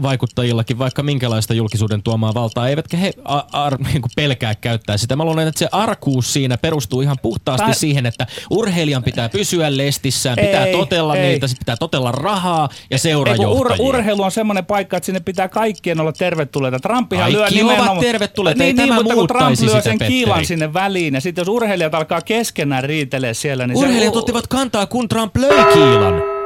kulttuurivaikuttajillakin 0.00 0.78
vaikka 0.78 1.02
minkälaista 1.02 1.54
julkisuuden 1.54 2.02
tuomaa 2.02 2.34
valtaa, 2.34 2.68
eivätkä 2.68 2.96
he 2.96 3.12
a, 3.24 3.36
a, 3.36 3.70
niin 3.92 4.02
pelkää 4.16 4.54
käyttää 4.54 4.96
sitä. 4.96 5.16
Mä 5.16 5.24
luulen, 5.24 5.48
että 5.48 5.58
se 5.58 5.68
arkuus 5.72 6.32
siinä 6.32 6.58
perustuu 6.58 7.00
ihan 7.00 7.16
puhtaasti 7.22 7.64
Tää... 7.64 7.74
siihen, 7.74 8.06
että 8.06 8.26
urheilijan 8.50 9.02
pitää 9.02 9.28
pysyä 9.28 9.76
lestissään, 9.76 10.36
pitää 10.40 10.66
ei, 10.66 10.72
totella 10.72 11.16
ei. 11.16 11.28
niitä, 11.28 11.46
pitää 11.58 11.76
totella 11.76 12.12
rahaa 12.12 12.68
ja 12.90 12.98
seurajohtajia. 12.98 13.60
Ur, 13.60 13.72
urheilu 13.78 14.22
on 14.22 14.30
semmoinen 14.30 14.66
paikka, 14.66 14.96
että 14.96 15.06
sinne 15.06 15.20
pitää 15.20 15.48
kaikkien 15.48 16.00
olla 16.00 16.12
tervetulleita. 16.12 16.80
Trumpihan 16.80 17.32
Kaikki 17.32 17.54
lyö 17.54 17.62
nimenomaan... 17.62 17.90
ovat 17.90 18.00
tervetulleita, 18.00 18.58
niin, 18.58 18.80
ei 18.80 18.86
niin, 18.86 18.94
mutta 18.94 19.14
kun 19.14 19.26
Trump 19.26 19.60
lyö 19.60 19.80
sen 19.82 19.98
kiilan 19.98 20.46
sinne 20.46 20.74
väliin 20.74 21.14
ja 21.14 21.20
sitten 21.20 21.42
jos 21.42 21.48
urheilijat 21.48 21.94
alkaa 21.94 22.20
keskenään 22.20 22.84
riitelee 22.84 23.34
siellä, 23.34 23.66
niin 23.66 23.76
Urheilijat 23.76 24.14
se... 24.14 24.18
ottivat 24.18 24.46
kantaa, 24.46 24.86
kun 24.86 25.08
Trump 25.08 25.36
löi 25.36 25.64
kiilan. 25.74 26.39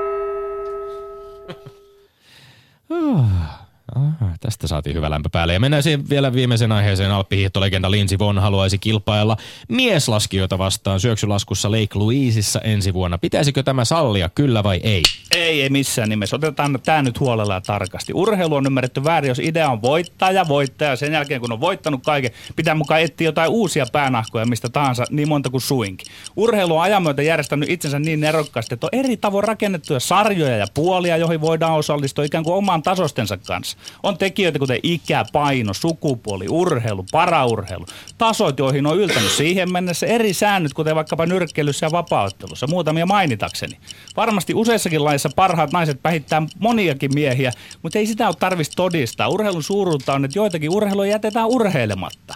Ah, 2.90 4.34
tästä 4.40 4.66
saatiin 4.66 4.96
hyvä 4.96 5.10
lämpö 5.10 5.28
päälle. 5.32 5.52
Ja 5.52 5.60
mennään 5.60 5.82
siihen 5.82 6.08
vielä 6.08 6.32
viimeisen 6.32 6.72
aiheeseen. 6.72 7.10
Alppihiihtolegenda 7.10 7.90
Lindsey 7.90 8.18
Vonn 8.18 8.38
haluaisi 8.38 8.78
kilpailla 8.78 9.36
mieslaskijoita 9.68 10.58
vastaan 10.58 11.00
syöksylaskussa 11.00 11.70
Lake 11.70 11.88
Louiseissa 11.94 12.60
ensi 12.60 12.94
vuonna. 12.94 13.18
Pitäisikö 13.18 13.62
tämä 13.62 13.84
sallia, 13.84 14.28
kyllä 14.28 14.62
vai 14.62 14.80
ei? 14.82 15.02
Ei, 15.34 15.62
ei 15.62 15.68
missään 15.68 16.08
nimessä. 16.08 16.36
Otetaan 16.36 16.78
tämä 16.84 17.02
nyt 17.02 17.20
huolella 17.20 17.54
ja 17.54 17.60
tarkasti. 17.60 18.12
Urheilu 18.12 18.54
on 18.54 18.66
ymmärretty 18.66 19.04
väärin, 19.04 19.28
jos 19.28 19.38
idea 19.38 19.70
on 19.70 19.82
voittaa 19.82 20.30
ja 20.30 20.48
voittaa. 20.48 20.96
Sen 20.96 21.12
jälkeen, 21.12 21.40
kun 21.40 21.52
on 21.52 21.60
voittanut 21.60 22.02
kaiken, 22.04 22.30
pitää 22.56 22.74
mukaan 22.74 23.00
etsiä 23.00 23.24
jotain 23.24 23.50
uusia 23.50 23.86
päänahkoja 23.92 24.46
mistä 24.46 24.68
tahansa, 24.68 25.04
niin 25.10 25.28
monta 25.28 25.50
kuin 25.50 25.60
suinkin. 25.60 26.06
Urheilu 26.36 26.76
on 26.76 26.82
ajan 26.82 27.02
myötä 27.02 27.22
järjestänyt 27.22 27.70
itsensä 27.70 27.98
niin 27.98 28.20
nerokkaasti, 28.20 28.74
että 28.74 28.86
on 28.86 28.98
eri 28.98 29.16
tavoin 29.16 29.44
rakennettuja 29.44 30.00
sarjoja 30.00 30.56
ja 30.56 30.66
puolia, 30.74 31.16
joihin 31.16 31.40
voidaan 31.40 31.72
osallistua 31.72 32.24
ikään 32.24 32.44
kuin 32.44 32.56
oman 32.56 32.82
tasostensa 32.82 33.36
kanssa. 33.36 33.76
On 34.02 34.18
tekijöitä 34.18 34.58
kuten 34.58 34.80
ikä, 34.82 35.24
paino, 35.32 35.74
sukupuoli, 35.74 36.46
urheilu, 36.50 37.04
paraurheilu. 37.12 37.86
Tasot, 38.18 38.58
joihin 38.58 38.86
on 38.86 38.98
yltänyt 38.98 39.30
siihen 39.30 39.72
mennessä 39.72 40.06
eri 40.06 40.32
säännöt, 40.32 40.74
kuten 40.74 40.94
vaikkapa 40.94 41.26
nyrkkeilyssä 41.26 41.86
ja 41.86 41.92
vapauttelussa. 41.92 42.66
Muutamia 42.66 43.06
mainitakseni. 43.06 43.76
Varmasti 44.16 44.54
useissakin 44.54 45.04
laissa 45.04 45.23
parhaat 45.36 45.72
naiset 45.72 46.02
pähittää 46.02 46.42
moniakin 46.58 47.14
miehiä, 47.14 47.52
mutta 47.82 47.98
ei 47.98 48.06
sitä 48.06 48.26
ole 48.26 48.36
tarvista 48.40 48.74
todistaa. 48.76 49.28
Urheilun 49.28 49.62
suuruutta 49.62 50.12
on, 50.14 50.24
että 50.24 50.38
joitakin 50.38 50.70
urheilua 50.70 51.06
jätetään 51.06 51.46
urheilematta. 51.46 52.34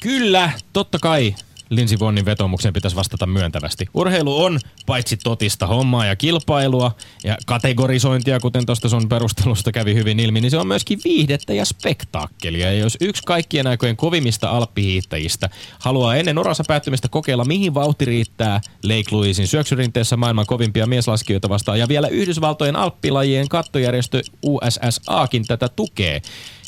Kyllä, 0.00 0.50
totta 0.72 0.98
kai. 0.98 1.34
Lindsey 1.70 1.98
Vonnin 1.98 2.24
vetomuksen 2.24 2.72
pitäisi 2.72 2.96
vastata 2.96 3.26
myöntävästi. 3.26 3.86
Urheilu 3.94 4.44
on 4.44 4.58
paitsi 4.86 5.16
totista 5.16 5.66
hommaa 5.66 6.06
ja 6.06 6.16
kilpailua 6.16 6.96
ja 7.24 7.36
kategorisointia, 7.46 8.40
kuten 8.40 8.66
tuosta 8.66 8.88
sun 8.88 9.08
perustelusta 9.08 9.72
kävi 9.72 9.94
hyvin 9.94 10.20
ilmi, 10.20 10.40
niin 10.40 10.50
se 10.50 10.58
on 10.58 10.66
myöskin 10.66 11.00
viihdettä 11.04 11.54
ja 11.54 11.64
spektaakkelia. 11.64 12.72
Ja 12.72 12.78
jos 12.78 12.96
yksi 13.00 13.22
kaikkien 13.26 13.66
aikojen 13.66 13.96
kovimmista 13.96 14.50
alppihiihtäjistä 14.50 15.50
haluaa 15.78 16.16
ennen 16.16 16.38
uransa 16.38 16.64
päättymistä 16.68 17.08
kokeilla, 17.08 17.44
mihin 17.44 17.74
vauhti 17.74 18.04
riittää 18.04 18.60
Lake 18.82 19.10
Louisin 19.10 19.46
syöksyrinteessä 19.46 20.16
maailman 20.16 20.46
kovimpia 20.46 20.86
mieslaskijoita 20.86 21.48
vastaan, 21.48 21.78
ja 21.78 21.88
vielä 21.88 22.08
Yhdysvaltojen 22.08 22.76
alppilajien 22.76 23.48
kattojärjestö 23.48 24.22
USSAkin 24.42 25.46
tätä 25.46 25.68
tukee, 25.68 26.22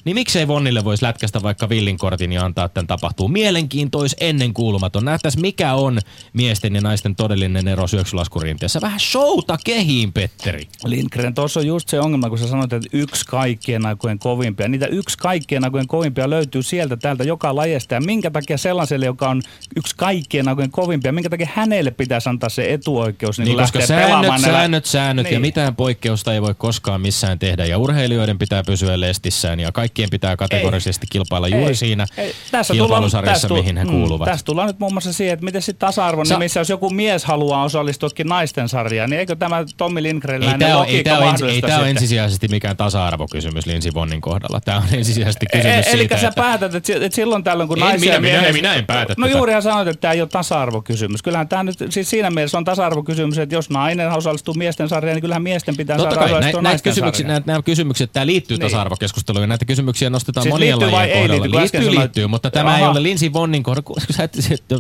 niin 0.05 0.15
miksei 0.15 0.49
Vonnille 0.49 0.85
voisi 0.85 1.05
lätkästä 1.05 1.43
vaikka 1.43 1.69
villinkortin 1.69 2.33
ja 2.33 2.45
antaa 2.45 2.69
tämän 2.69 2.87
tapahtuu. 2.87 3.29
Mielenkiintois 3.29 4.17
ennen 4.21 4.55
kuulumaton. 4.55 5.05
Nähtäis 5.05 5.37
mikä 5.37 5.75
on 5.75 5.99
miesten 6.33 6.75
ja 6.75 6.81
naisten 6.81 7.17
todellinen 7.17 7.69
ero 7.69 7.87
syöksylaskurinteessä. 7.87 8.81
Vähän 8.81 9.01
showta 9.01 9.59
kehiin, 9.65 10.13
Petteri. 10.13 10.69
Lindgren, 10.85 11.35
tuossa 11.35 11.61
on 11.61 11.67
just 11.67 11.89
se 11.89 12.01
ongelma, 12.01 12.29
kun 12.29 12.39
sä 12.39 12.49
sanoit, 12.49 12.73
että 12.73 12.89
yksi 12.93 13.25
kaikkien 13.27 13.87
aikojen 13.87 14.19
kovimpia. 14.19 14.69
Niitä 14.69 14.87
yksi 14.87 15.19
kaikkien 15.19 15.65
aikojen 15.65 15.87
kovimpia 15.87 16.31
löytyy 16.31 16.63
sieltä 16.63 16.97
täältä 16.97 17.25
joka 17.25 17.57
lajesta. 17.57 17.95
Ja 17.95 18.01
minkä 18.01 18.31
takia 18.31 18.59
sellaiselle, 18.59 19.07
joka 19.07 19.29
on 19.29 19.43
yksi 19.77 19.97
kaikkien 19.97 20.49
aikojen 20.49 20.71
kovimpia, 20.71 21.13
minkä 21.13 21.31
takia 21.31 21.49
hänelle 21.55 21.91
pitäisi 21.91 22.29
antaa 22.29 22.49
se 22.49 22.73
etuoikeus 22.73 23.39
niin, 23.39 23.47
niin 23.47 23.59
koska 23.59 23.87
säännöt, 23.87 24.41
säännöt, 24.41 24.85
säännöt 24.85 25.25
niin. 25.25 25.35
ja 25.35 25.41
mitään 25.41 25.77
poikkeusta 25.77 26.35
ei 26.35 26.43
voi 26.43 26.55
koskaan 26.55 27.01
missään 27.01 27.39
tehdä. 27.39 27.65
Ja 27.65 27.79
urheilijoiden 27.79 28.39
pitää 28.39 28.63
pysyä 28.67 29.01
lestissään 29.01 29.61
ja 29.61 29.73
kaikki 29.73 29.92
kaikkien 29.93 30.11
pitää 30.11 30.37
kategorisesti 30.37 31.05
ei. 31.05 31.09
kilpailla 31.11 31.49
juuri 31.49 31.67
ei. 31.67 31.75
siinä 31.75 32.07
ei. 32.17 32.35
Tässä 32.51 32.75
kilpailusarjassa, 32.75 33.49
tullaan, 33.49 33.65
mihin 33.65 33.77
he 33.77 33.85
mm, 33.85 33.91
kuuluvat. 33.91 34.27
Tässä 34.27 34.45
tullaan 34.45 34.67
nyt 34.69 34.79
muun 34.79 34.93
muassa 34.93 35.13
siihen, 35.13 35.35
että 35.35 35.45
miten 35.45 35.63
sitten 35.63 35.87
tasa-arvon 35.87 36.27
Sa- 36.27 36.35
nimissä, 36.35 36.61
jos 36.61 36.71
joku 36.71 36.91
mies 36.91 37.25
haluaa 37.25 37.65
osallistuakin 37.65 38.27
naisten 38.27 38.69
sarjaan, 38.69 39.11
niin 39.11 39.21
eikö 39.21 39.37
tämä 39.37 39.65
Tommi 39.77 40.03
Lindgrenläinen 40.03 40.77
logiikka 40.77 41.11
ei 41.11 41.17
tämä, 41.19 41.49
ei 41.49 41.61
tämä 41.61 41.79
ole 41.79 41.91
ensisijaisesti 41.91 42.49
mikään 42.49 42.77
tasa-arvokysymys 42.77 43.67
Lindsey 43.67 43.95
Vonnin 43.95 44.21
kohdalla. 44.21 44.61
Tämä 44.61 44.79
on 44.79 44.85
ensisijaisesti 44.93 45.47
kysymys 45.53 45.87
e- 45.87 45.91
siitä, 45.91 46.15
Eli 46.15 46.21
sä 46.21 46.33
päätät, 46.37 46.75
että, 46.75 46.93
että 46.95 47.17
silloin 47.17 47.45
tällöin 47.45 47.69
kun 47.69 47.79
naisia... 47.79 48.21
Minä, 48.21 48.41
minä, 48.41 48.53
minä 48.53 48.75
en 48.75 48.87
päätä 48.87 49.15
No 49.17 49.27
juurihan 49.27 49.63
sanoit, 49.63 49.89
että 49.89 50.01
tämä 50.01 50.13
ei 50.13 50.21
ole 50.21 50.29
tasa-arvokysymys. 50.29 51.23
Kyllähän 51.23 51.49
tämä 51.49 51.63
nyt, 51.63 51.79
siis 51.91 52.11
siinä 52.11 52.31
mielessä 52.31 52.59
on 52.59 52.65
tasa-arvokysymys, 52.65 53.39
että 53.39 53.55
jos 53.55 53.71
nainen 53.71 54.13
osallistuu 54.13 54.55
miesten 54.55 54.89
sarjaan, 54.89 55.15
niin 55.15 55.23
kyllähän 55.23 55.43
miesten 55.43 55.77
pitää 55.77 55.97
Totta 55.97 56.15
saada 56.15 56.31
kai, 56.31 56.41
näitä, 56.41 56.63
näitä 56.63 56.83
kysymyksiä, 56.83 57.27
nämä, 57.27 57.43
nämä 57.47 57.63
kysymykset, 57.63 58.13
tämä 58.13 58.27
liittyy 58.27 58.57
niin. 58.57 58.71
tasa-arvokeskusteluun 58.71 59.43
ja 59.43 59.47
näitä 59.47 59.65
kysymyksiä 59.65 59.82
kysymyksiä 59.83 60.11
nostetaan 60.11 60.43
Siis 60.43 60.53
monien 60.53 60.79
liittyy 60.79 60.93
vai 60.93 61.01
lajien 61.09 61.17
ei 61.19 61.29
kohdalla. 61.29 61.49
Kun 61.53 61.61
äsken 61.63 61.81
Liittyy, 61.81 61.95
sanoit- 61.95 61.99
liittyy, 62.03 62.27
mutta 62.27 62.51
tämä 62.51 62.77
ei 62.77 62.83
Aha. 62.83 62.91
ole 62.93 63.03
Lindsey 63.03 63.33
Vonnin 63.33 63.63
kohdalla. 63.63 63.87
kun 63.89 63.97
sä 64.11 64.25
et- 64.25 64.35
se- 64.41 64.55
että 64.55 64.77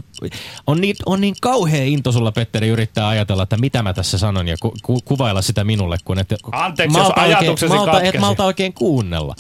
On 0.66 0.80
niin, 0.80 0.96
on 1.06 1.20
niin 1.20 1.34
kauhea 1.40 1.84
into 1.84 2.12
sulla, 2.12 2.32
Petteri, 2.32 2.68
yrittää 2.68 3.08
ajatella, 3.08 3.42
että 3.42 3.56
mitä 3.56 3.82
mä 3.82 3.92
tässä 3.94 4.18
sanon 4.18 4.48
ja 4.48 4.56
ku, 4.60 4.74
ku, 4.82 5.00
kuvailla 5.04 5.42
sitä 5.42 5.64
minulle, 5.64 5.96
kun 6.04 6.18
et, 6.18 6.34
Anteeksi, 6.52 6.98
jos 6.98 7.06
malta 7.06 7.20
ajatuksesi 7.22 7.72
oikein, 7.72 7.86
malta, 7.90 8.02
et 8.02 8.20
malta 8.20 8.44
oikein 8.44 8.72
kuunnella. 8.72 9.34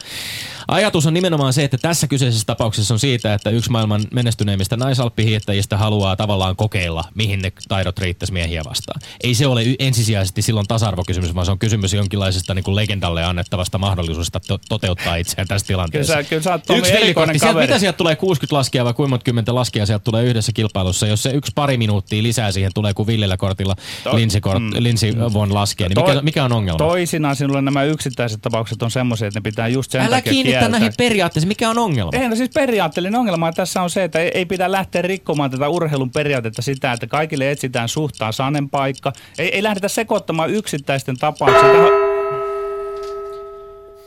Ajatus 0.68 1.06
on 1.06 1.14
nimenomaan 1.14 1.52
se, 1.52 1.64
että 1.64 1.78
tässä 1.78 2.06
kyseisessä 2.06 2.46
tapauksessa 2.46 2.94
on 2.94 3.00
siitä, 3.00 3.34
että 3.34 3.50
yksi 3.50 3.70
maailman 3.70 4.02
menestyneimmistä 4.12 4.76
naisalppihiihtäjistä 4.76 5.76
haluaa 5.76 6.16
tavallaan 6.16 6.56
kokeilla, 6.56 7.04
mihin 7.14 7.42
ne 7.42 7.52
taidot 7.68 7.98
riittäisi 7.98 8.32
miehiä 8.32 8.62
vastaan. 8.68 9.00
Ei 9.24 9.34
se 9.34 9.46
ole 9.46 9.62
ensisijaisesti 9.78 10.42
silloin 10.42 10.66
tasa-arvokysymys, 10.66 11.34
vaan 11.34 11.46
se 11.46 11.52
on 11.52 11.58
kysymys 11.58 11.92
jonkinlaisesta 11.92 12.54
niin 12.54 12.64
kuin 12.64 12.76
legendalle 12.76 13.24
annettavasta 13.24 13.78
mahdollisuudesta 13.78 14.40
to- 14.40 14.58
toteuttaa 14.68 15.16
itseään 15.16 15.48
tässä 15.48 15.66
tilanteessa. 15.66 16.12
Kyllä 16.12 16.22
sä- 16.22 16.28
kyllä 16.28 16.42
sä 16.42 16.52
oot 16.52 16.78
yksi 16.78 16.92
velikortti, 16.92 17.38
sieltä, 17.38 17.60
mitä 17.60 17.78
sieltä 17.78 17.96
tulee 17.96 18.16
60 18.16 18.56
laskijaa 18.56 18.84
vai 18.84 18.94
kuinka 18.94 19.18
kymmentä 19.18 19.54
laskijaa 19.54 19.86
sieltä 19.86 20.04
tulee 20.04 20.24
yhdessä 20.24 20.52
kilpailussa, 20.52 21.06
jos 21.06 21.22
se 21.22 21.30
yksi 21.30 21.52
pari 21.54 21.76
minuuttia 21.76 22.22
lisää 22.22 22.52
siihen 22.52 22.70
tulee 22.74 22.94
kuin 22.94 23.06
Villillä 23.06 23.36
kortilla 23.36 23.76
To- 24.04 24.16
Lindsey, 24.16 24.40
kort, 24.40 24.62
mm. 24.62 24.70
Lindsey 24.78 25.14
von 25.32 25.54
laskee, 25.54 25.88
niin 25.88 26.06
mikä, 26.06 26.22
mikä 26.22 26.44
on 26.44 26.52
ongelma? 26.52 26.78
Toisinaan 26.78 27.36
sinulle 27.36 27.62
nämä 27.62 27.84
yksittäiset 27.84 28.42
tapaukset 28.42 28.82
on 28.82 28.90
semmoisia, 28.90 29.28
että 29.28 29.40
ne 29.40 29.42
pitää 29.42 29.68
just 29.68 29.90
sen 29.90 30.00
Älä 30.00 30.16
takia 30.16 30.32
kieltää. 30.52 30.68
näihin 30.68 30.92
periaatteisiin, 30.98 31.48
mikä 31.48 31.70
on 31.70 31.78
ongelma? 31.78 32.10
Ei, 32.12 32.28
no 32.28 32.36
siis 32.36 32.50
periaatteellinen 32.54 33.20
ongelma 33.20 33.52
tässä 33.52 33.82
on 33.82 33.90
se, 33.90 34.04
että 34.04 34.18
ei, 34.18 34.30
ei 34.34 34.46
pidä 34.46 34.72
lähteä 34.72 35.02
rikkomaan 35.02 35.50
tätä 35.50 35.68
urheilun 35.68 36.10
periaatetta 36.10 36.62
sitä, 36.62 36.92
että 36.92 37.06
kaikille 37.06 37.50
etsitään 37.50 37.88
suhtaan 37.88 38.32
sanen 38.32 38.70
paikka. 38.70 39.12
Ei, 39.38 39.54
ei 39.54 39.62
lähdetä 39.62 39.88
sekoittamaan 39.88 40.50
yksittäisten 40.50 41.16
tapauksia. 41.16 42.02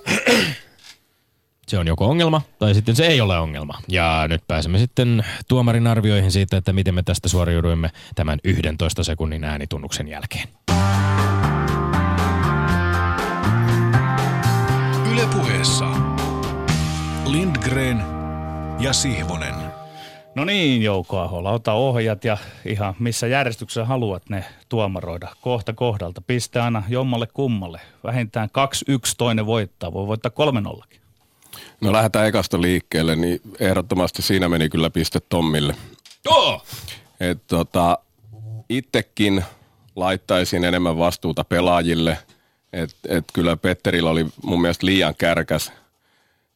Se 1.67 1.79
on 1.79 1.87
joko 1.87 2.05
ongelma 2.05 2.41
tai 2.59 2.73
sitten 2.73 2.95
se 2.95 3.07
ei 3.07 3.21
ole 3.21 3.39
ongelma. 3.39 3.79
Ja 3.87 4.25
nyt 4.27 4.41
pääsemme 4.47 4.77
sitten 4.77 5.25
tuomarin 5.47 5.87
arvioihin 5.87 6.31
siitä, 6.31 6.57
että 6.57 6.73
miten 6.73 6.95
me 6.95 7.03
tästä 7.03 7.29
suoriuduimme 7.29 7.91
tämän 8.15 8.39
11 8.43 9.03
sekunnin 9.03 9.43
äänitunnuksen 9.43 10.07
jälkeen. 10.07 10.47
Ylepuheessa 15.11 15.85
Lindgren 17.25 18.03
ja 18.79 18.93
Sihvonen. 18.93 19.55
No 20.35 20.45
niin, 20.45 20.83
Jouko 20.83 21.19
Ahola, 21.19 21.51
ota 21.51 21.73
ohjat 21.73 22.25
ja 22.25 22.37
ihan 22.65 22.95
missä 22.99 23.27
järjestyksessä 23.27 23.85
haluat 23.85 24.29
ne 24.29 24.45
tuomaroida. 24.69 25.27
Kohta 25.41 25.73
kohdalta. 25.73 26.21
Piste 26.27 26.59
aina 26.59 26.83
jommalle 26.89 27.27
kummalle. 27.33 27.81
Vähintään 28.03 28.49
2-1 28.91 29.13
toinen 29.17 29.45
voittaa. 29.45 29.93
Voi 29.93 30.07
voittaa 30.07 30.31
3-0. 30.81 30.97
No 31.81 31.93
lähdetään 31.93 32.27
ekasta 32.27 32.61
liikkeelle, 32.61 33.15
niin 33.15 33.41
ehdottomasti 33.59 34.21
siinä 34.21 34.49
meni 34.49 34.69
kyllä 34.69 34.89
piste 34.89 35.19
Tommille. 35.19 35.75
Oh! 36.27 36.65
Et 37.19 37.47
tota, 37.47 37.97
itsekin 38.69 39.43
laittaisin 39.95 40.63
enemmän 40.63 40.97
vastuuta 40.97 41.43
pelaajille. 41.43 42.17
Et, 42.73 42.95
et 43.07 43.25
kyllä 43.33 43.57
Petterillä 43.57 44.09
oli 44.09 44.25
mun 44.43 44.61
mielestä 44.61 44.85
liian 44.85 45.15
kärkäs, 45.17 45.71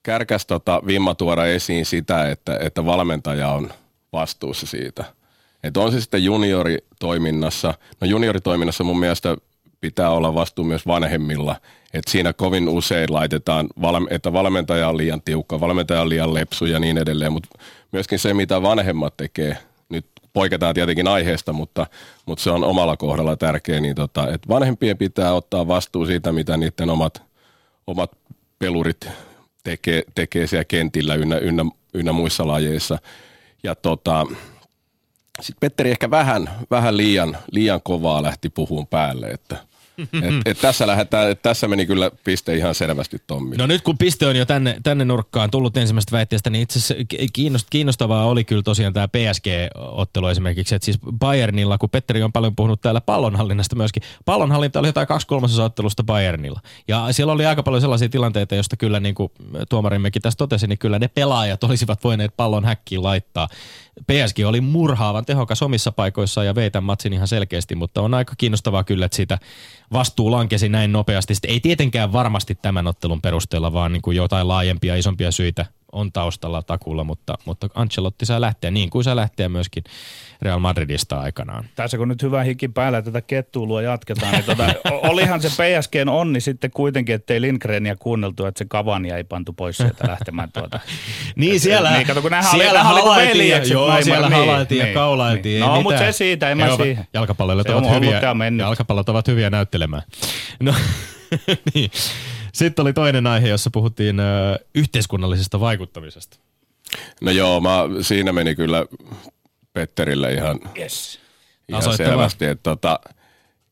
kärkäs 0.04 0.46
tota, 0.46 0.82
vimma 0.88 1.16
tuoda 1.16 1.46
esiin 1.46 1.86
sitä, 1.86 2.30
että, 2.30 2.58
että 2.62 2.86
valmentaja 2.86 3.50
on 3.50 3.70
vastuussa 4.14 4.68
siitä. 4.68 5.06
Et 5.64 5.78
on 5.78 5.92
se 5.92 6.02
sitten 6.02 6.24
junioritoiminnassa. 6.24 7.74
No 8.02 8.08
junioritoiminnassa 8.08 8.84
mun 8.84 9.00
mielestä 9.00 9.38
pitää 9.82 10.10
olla 10.10 10.36
vastuu 10.36 10.66
myös 10.66 10.88
vanhemmilla. 10.88 11.56
Et 11.94 12.04
siinä 12.08 12.34
kovin 12.34 12.70
usein 12.70 13.14
laitetaan, 13.14 13.70
että 14.10 14.34
valmentaja 14.34 14.90
on 14.90 14.98
liian 14.98 15.22
tiukka, 15.22 15.60
valmentaja 15.60 16.02
on 16.02 16.10
liian 16.10 16.34
lepsu 16.34 16.66
ja 16.66 16.80
niin 16.80 16.98
edelleen. 16.98 17.34
Mutta 17.34 17.50
myöskin 17.92 18.20
se, 18.20 18.34
mitä 18.34 18.62
vanhemmat 18.62 19.18
tekee, 19.18 19.58
nyt 19.90 20.06
poiketaan 20.34 20.76
tietenkin 20.76 21.08
aiheesta, 21.08 21.54
mutta, 21.54 21.88
mutta 22.26 22.44
se 22.44 22.52
on 22.52 22.64
omalla 22.64 22.98
kohdalla 22.98 23.36
tärkeä, 23.36 23.80
niin 23.80 23.96
tota, 23.96 24.28
että 24.34 24.50
vanhempien 24.50 24.98
pitää 24.98 25.34
ottaa 25.34 25.68
vastuu 25.68 26.06
siitä, 26.06 26.32
mitä 26.32 26.58
niiden 26.58 26.90
omat, 26.90 27.22
omat 27.88 28.12
pelurit 28.60 29.10
tekee, 29.64 30.04
tekee 30.16 30.48
siellä 30.48 30.66
kentillä 30.66 31.16
ynnä, 31.16 31.38
ynnä, 31.38 31.66
ynnä 31.94 32.12
muissa 32.12 32.48
lajeissa. 32.48 32.98
Ja 33.64 33.76
tota, 33.76 34.26
sitten 35.42 35.60
Petteri 35.60 35.92
ehkä 35.92 36.12
vähän, 36.12 36.50
vähän 36.72 36.98
liian, 36.98 37.38
liian 37.52 37.82
kovaa 37.84 38.24
lähti 38.24 38.50
puhuun 38.50 38.88
päälle, 38.88 39.28
että 39.28 39.58
et, 40.02 40.34
et 40.46 40.60
tässä, 40.62 40.88
lähdetään, 40.88 41.32
et 41.32 41.42
tässä 41.42 41.68
meni 41.68 41.86
kyllä 41.86 42.12
piste 42.24 42.56
ihan 42.56 42.76
selvästi 42.76 43.18
Tommi. 43.28 43.58
No 43.58 43.68
nyt 43.68 43.82
kun 43.82 43.98
piste 43.98 44.28
on 44.28 44.36
jo 44.36 44.46
tänne, 44.46 44.78
tänne 44.84 45.06
nurkkaan 45.06 45.52
tullut 45.52 45.78
ensimmäisestä 45.78 46.12
väitteestä, 46.12 46.50
niin 46.50 46.62
itse 46.62 46.80
asiassa 46.80 47.04
kiinnost, 47.34 47.68
kiinnostavaa 47.70 48.26
oli 48.26 48.44
kyllä 48.44 48.64
tosiaan 48.64 48.94
tämä 48.94 49.08
PSG-ottelu 49.08 50.28
esimerkiksi. 50.28 50.76
Että 50.76 50.86
siis 50.86 51.00
Bayernilla, 51.20 51.78
kun 51.78 51.90
Petteri 51.90 52.24
on 52.24 52.32
paljon 52.32 52.56
puhunut 52.56 52.82
täällä 52.82 53.02
pallonhallinnasta 53.02 53.76
myöskin, 53.76 54.04
pallonhallinta 54.26 54.80
oli 54.80 54.88
jotain 54.88 55.08
kaksi 55.08 55.28
kolmasosa 55.28 55.64
ottelusta 55.64 56.04
Bayernilla. 56.04 56.60
Ja 56.88 57.08
siellä 57.12 57.34
oli 57.34 57.46
aika 57.46 57.64
paljon 57.64 57.82
sellaisia 57.82 58.10
tilanteita, 58.10 58.56
joista 58.56 58.78
kyllä 58.78 59.00
niin 59.00 59.16
kuin 59.16 59.32
tuomarimmekin 59.70 60.22
tässä 60.22 60.38
totesi, 60.38 60.68
niin 60.68 60.80
kyllä 60.80 61.00
ne 61.00 61.08
pelaajat 61.08 61.64
olisivat 61.64 62.04
voineet 62.04 62.38
pallon 62.38 62.66
häkkiin 62.66 63.04
laittaa. 63.04 63.48
PSG 64.08 64.40
oli 64.46 64.62
murhaavan 64.62 65.26
tehokas 65.26 65.62
omissa 65.62 65.92
paikoissaan 65.92 66.48
ja 66.48 66.56
vei 66.56 66.72
tämän 66.72 66.84
matsin 66.84 67.14
ihan 67.14 67.28
selkeästi, 67.28 67.76
mutta 67.76 68.02
on 68.02 68.14
aika 68.14 68.34
kiinnostavaa 68.38 68.84
kyllä, 68.84 69.06
että 69.06 69.16
siitä 69.16 69.40
vastuu 69.94 70.32
lankesi 70.32 70.70
näin 70.70 70.92
nopeasti. 70.92 71.36
Sitten 71.36 71.52
ei 71.52 71.60
tietenkään 71.60 72.14
varmasti 72.14 72.56
tämän 72.56 72.88
ottelun 72.88 73.22
perusteella, 73.22 73.74
vaan 73.74 73.92
niin 73.92 74.02
kuin 74.02 74.18
jotain 74.18 74.48
laajempia, 74.48 74.96
isompia 74.96 75.32
syitä 75.32 75.66
on 75.92 76.12
taustalla 76.12 76.62
takulla, 76.64 77.04
mutta, 77.04 77.38
mutta 77.46 77.68
Ancelotti 77.76 78.26
saa 78.26 78.42
lähteä 78.42 78.72
niin 78.72 78.90
kuin 78.90 79.04
saa 79.04 79.16
lähteä 79.16 79.50
myöskin 79.50 79.84
Real 80.42 80.60
Madridista 80.60 81.20
aikanaan. 81.20 81.66
Tässä 81.76 81.98
kun 81.98 82.08
nyt 82.08 82.22
hyvä 82.24 82.44
hiki 82.44 82.68
päällä 82.68 82.98
ja 82.98 83.02
tätä 83.02 83.22
kettuulua 83.22 83.82
jatketaan, 83.82 84.32
niin 84.32 84.44
tota, 84.44 84.66
o- 84.92 85.10
olihan 85.12 85.42
se 85.42 85.48
PSGn 85.50 86.10
onni 86.10 86.42
sitten 86.42 86.72
kuitenkin, 86.72 87.16
ettei 87.16 87.42
Lindgrenia 87.42 87.96
kuunneltu, 87.96 88.46
että 88.46 88.60
se 88.60 88.66
Cavania 88.66 89.18
ei 89.18 89.24
pantu 89.24 89.54
pois 89.54 89.78
sieltä 89.78 90.08
lähtemään 90.08 90.52
tuota. 90.52 90.80
Niin 91.36 91.60
siellä, 91.60 91.92
Niin, 91.92 92.08
kato, 92.08 92.22
kun 92.22 92.34
oli- 92.34 92.44
siellä 92.52 92.84
oli 92.90 93.22
ja, 93.24 93.28
veljekset 93.30 93.74
joo, 93.74 93.88
maailman- 93.88 94.04
siellä 94.04 94.30
niin, 94.30 94.40
halailtiin 94.40 94.80
ja 94.80 94.86
niin, 94.86 94.94
kaulailtiin. 94.94 95.60
niin. 95.60 95.70
No, 95.70 95.82
mut 95.82 95.94
mitään. 95.94 96.14
se 96.14 96.18
siitä, 96.18 96.50
en 96.50 96.58
mä 96.58 96.76
siihen. 96.76 97.08
On 97.76 97.84
ovat 97.84 97.96
hyviä, 97.96 98.20
ja 98.22 98.66
jalkapallot 98.66 99.10
ovat 99.10 99.28
hyviä 99.28 99.50
näyttelemään. 99.50 100.02
No, 100.60 100.74
niin. 101.74 101.92
Sitten 102.54 102.84
oli 102.84 102.94
toinen 102.94 103.28
aihe, 103.28 103.48
jossa 103.48 103.70
puhuttiin 103.74 104.20
ö, 104.20 104.24
yhteiskunnallisesta 104.76 105.60
vaikuttamisesta. 105.60 106.38
No 107.22 107.32
joo, 107.32 107.62
mä, 107.62 107.80
siinä 108.02 108.34
meni 108.34 108.56
kyllä 108.56 108.86
Petterille 109.74 110.34
ihan, 110.34 110.60
Yes. 110.80 111.20
ihan 111.68 111.98
selvästi. 111.98 112.46
Että 112.46 112.64
tota, 112.64 113.00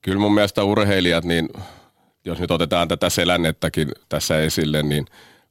kyllä 0.01 0.19
mun 0.19 0.33
mielestä 0.33 0.63
urheilijat, 0.63 1.23
niin 1.23 1.49
jos 2.25 2.39
nyt 2.39 2.51
otetaan 2.51 2.87
tätä 2.87 3.09
selännettäkin 3.09 3.91
tässä 4.09 4.39
esille, 4.39 4.83
niin 4.83 5.05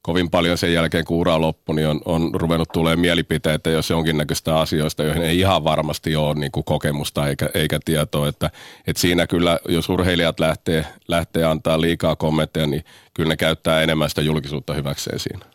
kovin 0.07 0.31
paljon 0.31 0.59
sen 0.59 0.73
jälkeen, 0.73 1.05
kun 1.05 1.17
ura 1.17 1.41
loppui, 1.41 1.75
niin 1.75 1.89
on, 1.89 2.01
on 2.05 2.31
ruvennut 2.35 2.69
tulee 2.73 2.97
mielipiteitä, 2.97 3.71
jos 3.71 3.91
jonkinnäköistä 3.91 4.59
asioista, 4.59 5.03
joihin 5.03 5.23
ei 5.23 5.39
ihan 5.39 5.65
varmasti 5.65 6.17
ole 6.17 6.35
niin 6.35 6.53
kuin 6.53 6.65
kokemusta 6.65 7.29
eikä, 7.29 7.51
eikä 7.55 7.79
tietoa. 7.85 8.29
Että, 8.29 8.51
että 8.87 9.01
siinä 9.01 9.27
kyllä, 9.27 9.59
jos 9.69 9.89
urheilijat 9.89 10.41
lähtee, 10.41 10.87
lähtee 11.09 11.45
antaa 11.45 11.81
liikaa 11.81 12.17
kommentteja, 12.17 12.67
niin 12.67 12.85
kyllä 13.15 13.29
ne 13.29 13.37
käyttää 13.37 13.83
enemmän 13.83 14.09
sitä 14.09 14.23
julkisuutta 14.23 14.75
hyväkseen 14.75 15.19
siinä. 15.19 15.47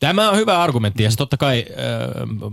Tämä 0.00 0.30
on 0.30 0.36
hyvä 0.36 0.62
argumentti 0.62 1.02
ja 1.02 1.10
se 1.10 1.16
totta 1.16 1.36
kai 1.36 1.64
äh, 1.70 2.52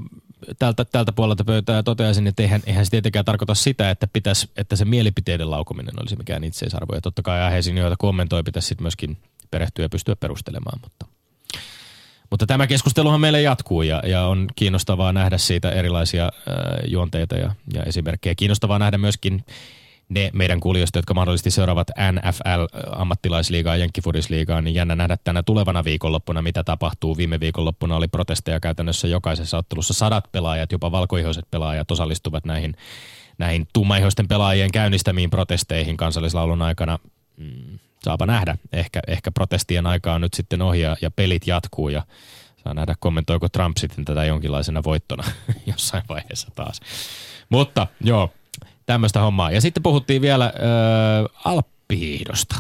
tältä, 0.60 0.86
tältä 0.86 1.12
puolelta 1.12 1.46
pöytää 1.46 1.84
toteaisin, 1.84 2.28
että 2.28 2.44
eihän, 2.44 2.62
eihän 2.66 2.86
se 2.86 2.92
tietenkään 2.92 3.26
tarkoita 3.26 3.56
sitä, 3.56 3.90
että, 3.90 4.08
pitäisi, 4.14 4.50
että 4.58 4.76
se 4.76 4.86
mielipiteiden 4.86 5.52
laukominen 5.52 6.00
olisi 6.00 6.16
mikään 6.16 6.44
itseisarvo. 6.44 6.96
Ja 6.96 7.02
totta 7.02 7.22
kai 7.22 7.42
aiheisiin, 7.42 7.78
joita 7.78 7.96
kommentoi, 8.00 8.44
pitäisi 8.44 8.68
sitten 8.68 8.84
myöskin 8.84 9.18
perehtyä 9.52 9.86
ja 9.86 9.90
pystyä 9.90 10.16
perustelemaan. 10.16 10.80
Mutta, 10.84 11.17
mutta 12.30 12.46
tämä 12.46 12.68
keskusteluhan 12.68 13.22
meille 13.22 13.42
jatkuu 13.42 13.82
ja, 13.82 14.02
ja 14.06 14.26
on 14.26 14.48
kiinnostavaa 14.56 15.14
nähdä 15.14 15.38
siitä 15.38 15.72
erilaisia 15.72 16.24
äh, 16.26 16.32
juonteita 16.88 17.36
ja, 17.36 17.56
ja 17.74 17.84
esimerkkejä. 17.84 18.36
Kiinnostavaa 18.36 18.80
nähdä 18.80 18.98
myöskin 18.98 19.44
ne 20.10 20.30
meidän 20.34 20.60
kuulijoista, 20.60 20.98
jotka 20.98 21.14
mahdollisesti 21.14 21.52
seuraavat 21.52 21.88
NFL-ammattilaisliigaa 22.12 23.76
ja 23.76 23.80
jenkkifudisliigaa, 23.80 24.62
niin 24.62 24.76
jännä 24.76 24.96
nähdä 24.96 25.18
tänä 25.24 25.44
tulevana 25.44 25.84
viikonloppuna, 25.84 26.42
mitä 26.42 26.64
tapahtuu. 26.64 27.18
Viime 27.18 27.40
viikonloppuna 27.40 27.96
oli 27.96 28.08
protesteja 28.08 28.60
käytännössä 28.60 29.08
jokaisessa 29.08 29.58
ottelussa. 29.58 29.94
Sadat 29.94 30.32
pelaajat, 30.32 30.72
jopa 30.72 30.92
valkoihoiset 30.92 31.46
pelaajat 31.52 31.92
osallistuvat 31.92 32.46
näihin, 32.46 32.76
näihin 33.38 33.68
tummaihoisten 33.74 34.28
pelaajien 34.28 34.72
käynnistämiin 34.72 35.30
protesteihin 35.30 35.98
kansallislaulun 35.98 36.62
aikana. 36.62 37.00
Mm, 37.38 37.80
saapa 38.08 38.26
nähdä. 38.26 38.58
Ehkä, 38.72 39.00
ehkä 39.08 39.32
protestien 39.32 39.86
aika 39.86 40.14
on 40.14 40.22
nyt 40.22 40.34
sitten 40.34 40.62
ohi 40.62 40.82
ja, 40.82 40.98
ja 41.02 41.12
pelit 41.12 41.48
jatkuu 41.48 41.90
ja 41.90 42.04
saa 42.64 42.74
nähdä 42.74 42.96
kommentoiko 43.00 43.50
Trump 43.50 43.78
sitten 43.78 44.06
tätä 44.06 44.26
jonkinlaisena 44.26 44.84
voittona 44.84 45.24
jossain 45.72 46.04
vaiheessa 46.10 46.48
taas. 46.56 46.80
Mutta 47.50 47.88
joo, 48.02 48.34
tämmöistä 48.86 49.20
hommaa. 49.20 49.52
Ja 49.52 49.62
sitten 49.62 49.84
puhuttiin 49.84 50.22
vielä 50.22 50.46
ö, 50.56 51.30
alppihiihdosta. 51.46 52.56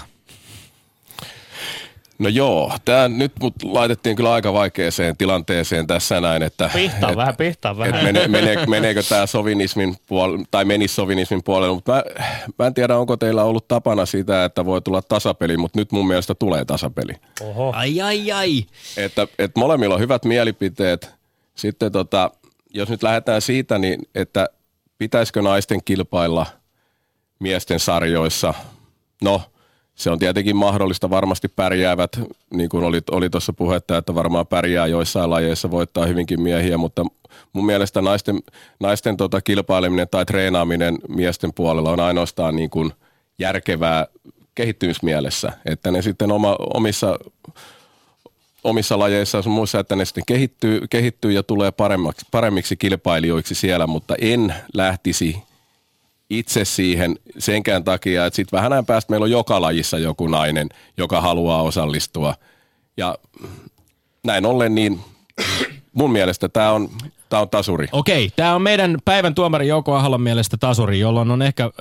No 2.19 2.29
joo, 2.29 2.71
tämä 2.85 3.07
nyt 3.07 3.31
mut 3.41 3.53
laitettiin 3.63 4.15
kyllä 4.15 4.33
aika 4.33 4.53
vaikeeseen 4.53 5.17
tilanteeseen 5.17 5.87
tässä 5.87 6.21
näin, 6.21 6.43
että... 6.43 6.69
Pihtaa 6.73 7.09
et, 7.09 7.15
vähän, 7.15 7.35
pihtaa 7.35 7.77
vähän. 7.77 7.95
Et 7.95 8.03
mene, 8.03 8.27
mene, 8.27 8.65
meneekö 8.65 9.03
tämä 9.09 9.25
sovinismin 9.25 9.95
puolelle, 10.07 10.45
tai 10.51 10.65
menisi 10.65 10.95
sovinismin 10.95 11.43
puolelle, 11.43 11.75
mutta 11.75 11.91
mä, 11.91 12.03
mä 12.59 12.67
en 12.67 12.73
tiedä, 12.73 12.97
onko 12.97 13.17
teillä 13.17 13.43
ollut 13.43 13.67
tapana 13.67 14.05
sitä, 14.05 14.45
että 14.45 14.65
voi 14.65 14.81
tulla 14.81 15.01
tasapeli, 15.01 15.57
mutta 15.57 15.79
nyt 15.79 15.91
mun 15.91 16.07
mielestä 16.07 16.35
tulee 16.35 16.65
tasapeli. 16.65 17.13
Oho. 17.41 17.71
Ai 17.75 18.01
ai 18.01 18.31
ai. 18.31 18.65
Että, 18.97 19.27
että 19.39 19.59
molemmilla 19.59 19.95
on 19.95 20.01
hyvät 20.01 20.25
mielipiteet. 20.25 21.09
Sitten 21.55 21.91
tota, 21.91 22.31
jos 22.73 22.89
nyt 22.89 23.03
lähdetään 23.03 23.41
siitä, 23.41 23.77
niin 23.77 23.99
että 24.15 24.47
pitäisikö 24.97 25.41
naisten 25.41 25.83
kilpailla 25.85 26.45
miesten 27.39 27.79
sarjoissa? 27.79 28.53
No, 29.23 29.41
se 29.97 30.09
on 30.09 30.19
tietenkin 30.19 30.55
mahdollista, 30.55 31.09
varmasti 31.09 31.47
pärjäävät, 31.47 32.19
niin 32.53 32.69
kuin 32.69 32.83
oli, 32.83 33.01
oli 33.11 33.29
tuossa 33.29 33.53
puhetta, 33.53 33.97
että 33.97 34.15
varmaan 34.15 34.47
pärjää 34.47 34.87
joissain 34.87 35.29
lajeissa, 35.29 35.71
voittaa 35.71 36.05
hyvinkin 36.05 36.41
miehiä, 36.41 36.77
mutta 36.77 37.05
mun 37.53 37.65
mielestä 37.65 38.01
naisten, 38.01 38.39
naisten 38.79 39.17
tota 39.17 39.41
kilpaileminen 39.41 40.07
tai 40.11 40.25
treenaaminen 40.25 40.97
miesten 41.07 41.53
puolella 41.53 41.91
on 41.91 41.99
ainoastaan 41.99 42.55
niin 42.55 42.69
kuin 42.69 42.91
järkevää 43.39 44.07
kehittymismielessä, 44.55 45.51
että 45.65 45.91
ne 45.91 46.01
sitten 46.01 46.31
oma, 46.31 46.55
omissa, 46.73 47.19
omissa 48.63 48.99
lajeissa 48.99 49.41
sun 49.41 49.53
muissa, 49.53 49.79
että 49.79 49.95
ne 49.95 50.05
sitten 50.05 50.23
kehittyy, 50.27 50.81
kehittyy 50.89 51.31
ja 51.31 51.43
tulee 51.43 51.71
paremmiksi, 51.71 52.25
paremmiksi 52.31 52.75
kilpailijoiksi 52.75 53.55
siellä, 53.55 53.87
mutta 53.87 54.15
en 54.21 54.53
lähtisi 54.73 55.46
itse 56.29 56.65
siihen 56.65 57.15
senkään 57.37 57.83
takia, 57.83 58.25
että 58.25 58.35
sitten 58.35 58.57
vähän 58.57 58.73
ajan 58.73 58.85
päästä 58.85 59.11
meillä 59.11 59.23
on 59.23 59.31
joka 59.31 59.61
lajissa 59.61 59.97
joku 59.97 60.27
nainen, 60.27 60.69
joka 60.97 61.21
haluaa 61.21 61.61
osallistua. 61.61 62.33
Ja 62.97 63.17
näin 64.23 64.45
ollen 64.45 64.75
niin 64.75 64.99
mun 65.93 66.11
mielestä 66.11 66.49
tämä 66.49 66.71
on, 66.71 66.89
tää 67.29 67.39
on 67.39 67.49
tasuri. 67.49 67.87
Okei, 67.91 68.29
tämä 68.35 68.55
on 68.55 68.61
meidän 68.61 68.97
päivän 69.05 69.35
tuomari 69.35 69.67
Jouko 69.67 69.95
Ahalon 69.95 70.21
mielestä 70.21 70.57
tasuri, 70.57 70.99
jolloin 70.99 71.31
on 71.31 71.41
ehkä 71.41 71.63
äh, 71.63 71.71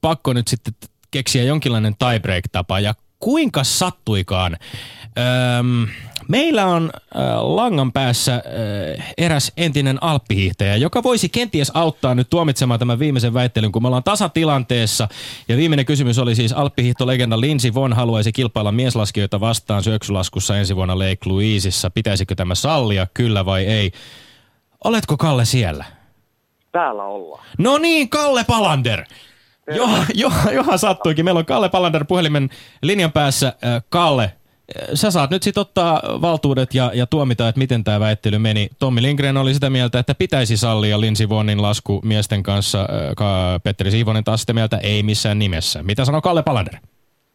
pakko 0.00 0.32
nyt 0.32 0.48
sitten 0.48 0.74
keksiä 1.10 1.44
jonkinlainen 1.44 1.94
tiebreak-tapa. 1.98 2.80
Ja 2.80 2.94
kuinka 3.18 3.64
sattuikaan? 3.64 4.56
Öm, 5.58 5.88
meillä 6.28 6.66
on 6.66 6.90
äh, 6.94 7.22
langan 7.42 7.92
päässä 7.92 8.34
äh, 8.34 9.14
eräs 9.18 9.52
entinen 9.56 10.02
alppihiihtäjä, 10.02 10.76
joka 10.76 11.02
voisi 11.02 11.28
kenties 11.28 11.70
auttaa 11.74 12.14
nyt 12.14 12.30
tuomitsemaan 12.30 12.78
tämän 12.78 12.98
viimeisen 12.98 13.34
väittelyn, 13.34 13.72
kun 13.72 13.82
me 13.82 13.88
ollaan 13.88 14.04
tasatilanteessa. 14.04 15.08
Ja 15.48 15.56
viimeinen 15.56 15.86
kysymys 15.86 16.18
oli 16.18 16.34
siis 16.34 16.52
alppihiihtolegenda 16.52 17.40
Lindsey 17.40 17.74
Von 17.74 17.92
haluaisi 17.92 18.32
kilpailla 18.32 18.72
mieslaskijoita 18.72 19.40
vastaan 19.40 19.82
syöksylaskussa 19.82 20.58
ensi 20.58 20.76
vuonna 20.76 20.98
Lake 20.98 21.18
Louiseissa. 21.26 21.90
Pitäisikö 21.90 22.34
tämä 22.34 22.54
sallia, 22.54 23.06
kyllä 23.14 23.44
vai 23.44 23.66
ei? 23.66 23.92
Oletko 24.84 25.16
Kalle 25.16 25.44
siellä? 25.44 25.84
Täällä 26.72 27.04
ollaan. 27.04 27.44
No 27.58 27.78
niin, 27.78 28.08
Kalle 28.08 28.44
Palander. 28.44 29.04
Johan, 29.76 30.06
johan, 30.14 30.54
johan 30.54 30.78
sattuikin. 30.78 31.24
Meillä 31.24 31.38
on 31.38 31.46
Kalle 31.46 31.68
Palander 31.68 32.04
puhelimen 32.04 32.50
linjan 32.82 33.12
päässä. 33.12 33.46
Äh, 33.46 33.82
Kalle, 33.88 34.32
sä 34.94 35.10
saat 35.10 35.30
nyt 35.30 35.42
sitten 35.42 35.60
ottaa 35.60 36.02
valtuudet 36.22 36.74
ja, 36.74 36.90
ja 36.94 37.06
tuomita, 37.06 37.48
että 37.48 37.58
miten 37.58 37.84
tämä 37.84 38.00
väittely 38.00 38.38
meni. 38.38 38.68
Tommi 38.78 39.02
Lindgren 39.02 39.36
oli 39.36 39.54
sitä 39.54 39.70
mieltä, 39.70 39.98
että 39.98 40.14
pitäisi 40.14 40.56
sallia 40.56 41.00
Lindsey 41.00 41.28
Vonnin 41.28 41.62
lasku 41.62 42.00
miesten 42.04 42.42
kanssa. 42.42 42.80
Äh, 42.80 42.86
Ka- 43.16 43.60
Petteri 43.64 43.90
Siivonen 43.90 44.24
taas 44.24 44.40
sitä 44.40 44.52
mieltä, 44.52 44.78
ei 44.78 45.02
missään 45.02 45.38
nimessä. 45.38 45.82
Mitä 45.82 46.04
sanoo 46.04 46.20
Kalle 46.20 46.42
Palander? 46.42 46.74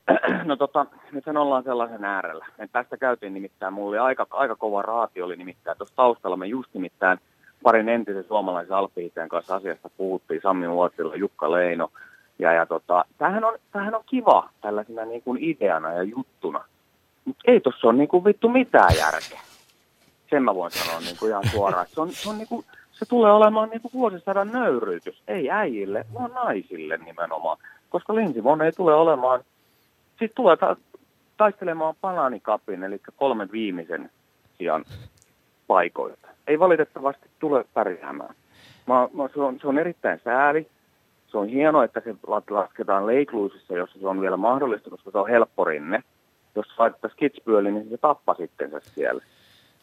No 0.46 0.56
tota, 0.56 0.86
nythän 1.12 1.38
ollaan 1.38 1.64
sellaisen 1.64 2.06
äärellä. 2.06 2.46
Me 2.58 2.68
tästä 2.68 2.98
käytiin 2.98 3.34
nimittäin, 3.34 3.74
mulla 3.74 3.90
oli 3.90 3.98
aika, 3.98 4.28
aika 4.30 4.56
kova 4.56 4.82
raati 4.82 5.22
oli 5.22 5.36
nimittäin 5.36 5.78
tuossa 5.78 5.96
taustalla. 5.96 6.38
Me 6.38 6.48
just 6.48 6.74
nimittäin 6.74 7.18
parin 7.64 7.90
entisen 7.90 8.24
suomalaisen 8.24 8.76
alppihiihtäjän 8.76 9.30
kanssa 9.30 9.56
asiasta 9.56 9.90
puhuttiin, 9.98 10.42
Sammi 10.44 10.68
Luotsilla, 10.68 11.16
Jukka 11.16 11.52
Leino. 11.52 11.90
Ja, 12.40 12.54
ja 12.54 12.66
tota, 12.66 13.06
tämähän 13.18 13.44
on, 13.44 13.54
tämähän 13.72 13.96
on 13.96 14.04
kiva 14.06 14.50
tällaisena 14.62 15.06
niin 15.06 15.22
kuin 15.22 15.44
ideana 15.44 15.94
ja 15.94 16.04
juttuna. 16.04 16.64
Ei 17.46 17.60
tuossa 17.60 17.88
ole 17.88 17.98
niin 17.98 18.08
kuin 18.08 18.26
vittu 18.26 18.50
mitään 18.50 18.96
järkeä. 18.98 19.42
Sen 20.30 20.44
mä 20.44 20.56
voin 20.56 20.72
sanoa 20.72 21.00
niin 21.00 21.18
kuin 21.20 21.30
ihan 21.30 21.50
suoraan. 21.52 21.86
Se, 21.90 22.02
on, 22.02 22.12
se, 22.12 22.30
on 22.30 22.38
niin 22.38 22.48
kuin, 22.48 22.66
se 22.92 23.06
tulee 23.06 23.32
olemaan 23.32 23.70
niin 23.70 23.82
kuin 23.82 23.94
vuosisadan 23.94 24.52
nöyryytys. 24.52 25.24
Ei 25.28 25.52
äijille, 25.52 26.06
vaan 26.14 26.32
naisille 26.32 26.98
nimenomaan. 26.98 27.58
Koska 27.90 28.16
Lindsey 28.16 28.44
Vonn 28.44 28.62
ei 28.62 28.72
tule 28.72 28.96
olemaan, 28.96 29.44
siis 30.20 30.32
tulee 30.36 30.58
ta- 30.58 30.76
taistelemaan 31.38 31.96
palanikapin, 32.02 32.84
eli 32.84 33.02
kolmen 33.16 33.52
viimeisen 33.52 34.10
sijaan 34.58 34.86
paikoilta. 35.68 36.28
Ei 36.48 36.60
valitettavasti 36.60 37.30
tule 37.40 37.66
pärjäämään. 37.74 38.36
Mä, 38.88 39.10
mä, 39.14 39.30
se, 39.34 39.42
on, 39.42 39.60
se 39.62 39.68
on 39.68 39.80
erittäin 39.80 40.20
sääli. 40.24 40.68
Se 41.28 41.38
on 41.38 41.48
hienoa, 41.48 41.84
että 41.84 42.02
se 42.04 42.16
lasketaan 42.50 43.08
Leikluisissa, 43.08 43.74
jossa 43.74 44.00
se 44.00 44.08
on 44.08 44.22
vielä 44.22 44.38
mahdollista, 44.38 44.90
koska 44.90 45.12
se 45.12 45.18
on 45.18 45.30
helppo 45.30 45.64
rinne. 45.64 46.04
Jos 46.56 46.80
laitettaisiin 46.80 47.18
Kitzbüheliin, 47.20 47.74
niin 47.74 47.90
se 47.90 47.98
tappa 47.98 48.34
sitten 48.34 48.72
se 48.72 48.80
siellä. 48.80 49.24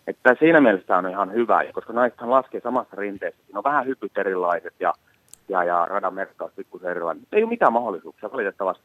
Että 0.07 0.37
siinä 0.39 0.61
mielessä 0.61 0.97
on 0.97 1.11
ihan 1.11 1.33
hyvä, 1.33 1.65
koska 1.73 1.93
naisethan 1.93 2.31
laskee 2.31 2.61
samassa 2.61 2.97
rinteessä. 2.97 3.43
Siinä 3.47 3.59
on 3.59 3.65
vähän 3.65 3.87
hypyt 3.87 4.19
erilaiset 4.19 4.75
ja, 4.81 4.93
ja, 5.49 5.65
ja 5.65 5.87
radan 5.91 6.15
merkkaus 6.15 6.53
pikkusen 6.57 6.91
erilainen. 6.91 7.25
Ei 7.33 7.43
ole 7.43 7.51
mitään 7.51 7.73
mahdollisuuksia 7.73 8.33
valitettavasti. 8.33 8.85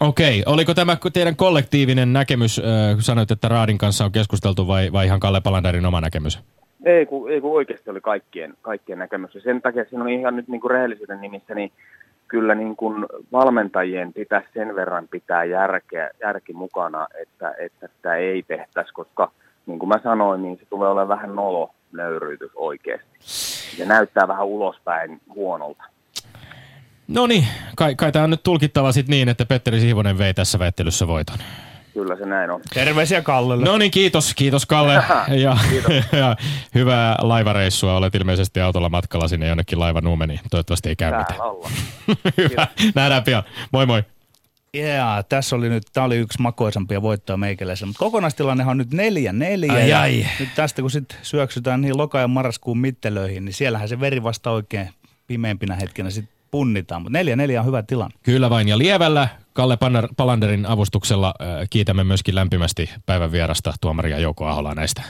Okei, 0.00 0.42
oliko 0.46 0.74
tämä 0.74 0.96
teidän 1.12 1.36
kollektiivinen 1.36 2.12
näkemys, 2.12 2.58
äh, 2.58 2.94
kun 2.94 3.02
sanoit, 3.02 3.30
että 3.30 3.48
Raadin 3.48 3.78
kanssa 3.78 4.04
on 4.04 4.12
keskusteltu 4.12 4.68
vai, 4.68 4.92
vai 4.92 5.06
ihan 5.06 5.20
Kalle 5.20 5.40
Palanderin 5.40 5.86
oma 5.86 6.00
näkemys? 6.00 6.40
Ei 6.84 7.06
kun, 7.06 7.30
ei 7.30 7.40
kun 7.40 7.52
oikeasti 7.52 7.90
oli 7.90 8.00
kaikkien, 8.00 8.54
kaikkien 8.62 8.98
näkemys. 8.98 9.34
Ja 9.34 9.40
sen 9.40 9.62
takia 9.62 9.84
siinä 9.84 10.04
on 10.04 10.10
ihan 10.10 10.36
nyt 10.36 10.48
niin 10.48 10.60
kuin 10.60 10.70
rehellisyyden 10.70 11.20
nimissä, 11.20 11.54
niin 11.54 11.72
kyllä 12.28 12.54
niin 12.54 12.76
kuin 12.76 13.06
valmentajien 13.32 14.12
pitäisi 14.12 14.48
sen 14.54 14.74
verran 14.74 15.08
pitää 15.08 15.44
järkeä, 15.44 16.10
järki 16.20 16.52
mukana, 16.52 17.06
että, 17.22 17.54
että 17.58 17.88
sitä 17.96 18.14
ei 18.14 18.42
tehtäisi, 18.42 18.92
koska 18.92 19.30
niin 19.66 19.78
kuin 19.78 19.88
mä 19.88 20.00
sanoin, 20.02 20.42
niin 20.42 20.56
se 20.56 20.66
tulee 20.70 20.88
olemaan 20.88 21.08
vähän 21.20 21.36
nolo 21.36 21.74
nöyryytys 21.92 22.50
oikeasti. 22.54 23.18
Se 23.20 23.84
näyttää 23.84 24.28
vähän 24.28 24.46
ulospäin 24.46 25.20
huonolta. 25.34 25.84
No 27.08 27.26
niin, 27.26 27.44
kai, 27.76 27.94
kai 27.94 28.12
tämä 28.12 28.24
on 28.24 28.30
nyt 28.30 28.42
tulkittava 28.42 28.92
sit 28.92 29.08
niin, 29.08 29.28
että 29.28 29.46
Petteri 29.46 29.80
Siivonen 29.80 30.18
vei 30.18 30.34
tässä 30.34 30.58
väittelyssä 30.58 31.06
voiton. 31.06 31.38
Kyllä 31.98 32.16
se 32.16 32.26
näin 32.26 32.50
on. 32.50 32.60
Terveisiä 32.74 33.22
Kallelle. 33.22 33.64
No 33.64 33.78
niin, 33.78 33.90
kiitos, 33.90 34.34
kiitos 34.34 34.66
Kalle. 34.66 34.94
Ja, 35.28 35.56
ja 36.12 36.36
hyvää 36.74 37.16
laivareissua. 37.18 37.96
Olet 37.96 38.14
ilmeisesti 38.14 38.60
autolla 38.60 38.88
matkalla 38.88 39.28
sinne 39.28 39.48
jonnekin 39.48 39.80
laivanuumeniin. 39.80 40.40
Toivottavasti 40.50 40.88
ei 40.88 40.96
käy 40.96 41.18
mitään. 41.18 41.38
Täällä. 41.38 41.68
Hyvä, 42.50 42.66
nähdään 42.94 43.24
pian. 43.24 43.42
Moi 43.72 43.86
moi. 43.86 44.02
Yeah, 44.74 45.24
tässä 45.28 45.56
oli 45.56 45.68
nyt, 45.68 45.82
tämä 45.92 46.04
oli 46.04 46.16
yksi 46.16 46.42
makoisampia 46.42 47.02
voittoja 47.02 47.36
meikäläisellä, 47.36 47.88
mutta 47.88 47.98
kokonaistilannehan 47.98 48.70
on 48.70 48.78
nyt 48.78 48.92
neljä 48.92 49.32
neljä. 49.32 49.72
Ai, 49.72 49.90
ja 49.90 50.00
ai. 50.00 50.26
Nyt 50.40 50.48
tästä 50.54 50.82
kun 50.82 50.90
sitten 50.90 51.18
syöksytään 51.22 51.80
niihin 51.80 51.98
loka- 51.98 52.20
ja 52.20 52.28
marraskuun 52.28 52.78
mittelöihin, 52.78 53.44
niin 53.44 53.54
siellähän 53.54 53.88
se 53.88 54.00
veri 54.00 54.22
vasta 54.22 54.50
oikein 54.50 54.90
pimeimpinä 55.26 55.76
hetkenä 55.76 56.10
sitten 56.10 56.37
punnitaan. 56.50 57.02
Mutta 57.02 57.18
neljä 57.18 57.36
neljä 57.36 57.60
on 57.60 57.66
hyvä 57.66 57.82
tilanne. 57.82 58.16
Kyllä 58.22 58.50
vain. 58.50 58.68
Ja 58.68 58.78
lievällä 58.78 59.28
Kalle 59.52 59.78
Palanderin 60.16 60.66
avustuksella 60.66 61.34
kiitämme 61.70 62.04
myöskin 62.04 62.34
lämpimästi 62.34 62.90
päivän 63.06 63.32
vierasta 63.32 63.74
tuomaria 63.80 64.18
Jouko 64.18 64.46
Aholaa 64.46 64.74
näistä 64.74 65.02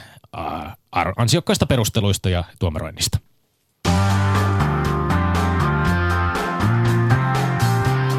ansiokkaista 1.17 1.67
perusteluista 1.67 2.29
ja 2.29 2.45
tuomaroinnista. 2.59 3.19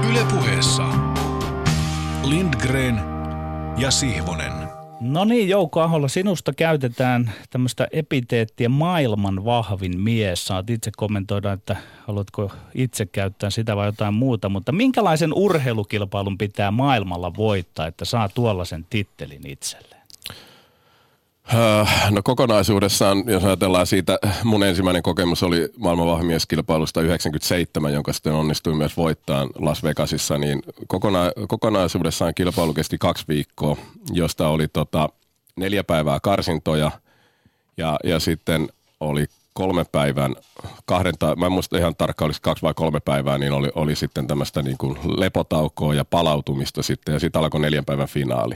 Yle 0.09 0.25
puheessa. 0.29 0.83
Lindgren 2.23 3.01
ja 3.77 3.91
Sihvonen. 3.91 4.58
No 5.01 5.25
niin, 5.25 5.49
Jouko 5.49 5.81
Aholla, 5.81 6.07
sinusta 6.07 6.53
käytetään 6.53 7.31
tämmöistä 7.49 7.87
epiteettiä 7.91 8.69
maailman 8.69 9.45
vahvin 9.45 9.99
mies. 9.99 10.45
Saat 10.47 10.69
itse 10.69 10.91
kommentoida, 10.97 11.51
että 11.51 11.75
haluatko 12.07 12.51
itse 12.75 13.05
käyttää 13.05 13.49
sitä 13.49 13.75
vai 13.75 13.87
jotain 13.87 14.13
muuta, 14.13 14.49
mutta 14.49 14.71
minkälaisen 14.71 15.33
urheilukilpailun 15.33 16.37
pitää 16.37 16.71
maailmalla 16.71 17.35
voittaa, 17.37 17.87
että 17.87 18.05
saa 18.05 18.29
tuollaisen 18.29 18.85
tittelin 18.89 19.47
itselleen? 19.47 19.98
Öö, 21.53 21.85
No 22.11 22.21
kokonaisuudessaan, 22.23 23.23
jos 23.27 23.43
ajatellaan 23.43 23.87
siitä, 23.87 24.19
mun 24.43 24.63
ensimmäinen 24.63 25.03
kokemus 25.03 25.43
oli 25.43 25.69
maailman 25.77 26.07
vahvimieskilpailusta 26.07 27.01
97, 27.01 27.93
jonka 27.93 28.13
sitten 28.13 28.33
onnistui 28.33 28.73
myös 28.73 28.97
voittaa 28.97 29.47
Las 29.55 29.83
Vegasissa, 29.83 30.37
niin 30.37 30.61
kokona- 30.87 31.47
kokonaisuudessaan 31.47 32.33
kilpailu 32.35 32.73
kesti 32.73 32.97
kaksi 32.97 33.25
viikkoa, 33.27 33.77
josta 34.11 34.47
oli 34.47 34.67
tota 34.67 35.09
neljä 35.55 35.83
päivää 35.83 36.19
karsintoja 36.19 36.91
ja, 37.77 37.99
ja 38.03 38.19
sitten 38.19 38.69
oli 38.99 39.25
kolme 39.53 39.85
päivän, 39.91 40.35
kahden, 40.85 41.13
tai, 41.19 41.35
mä 41.35 41.45
en 41.45 41.51
muista 41.51 41.77
ihan 41.77 41.95
tarkkaan, 41.95 42.27
olisi 42.27 42.41
kaksi 42.41 42.61
vai 42.61 42.73
kolme 42.73 42.99
päivää, 42.99 43.37
niin 43.37 43.51
oli, 43.51 43.69
oli 43.75 43.95
sitten 43.95 44.27
tämmöistä 44.27 44.61
niin 44.61 44.77
kuin 44.77 44.97
lepotaukoa 45.17 45.93
ja 45.93 46.05
palautumista 46.05 46.83
sitten, 46.83 47.13
ja 47.13 47.19
sitten 47.19 47.41
alkoi 47.41 47.59
neljän 47.61 47.85
päivän 47.85 48.07
finaali. 48.07 48.55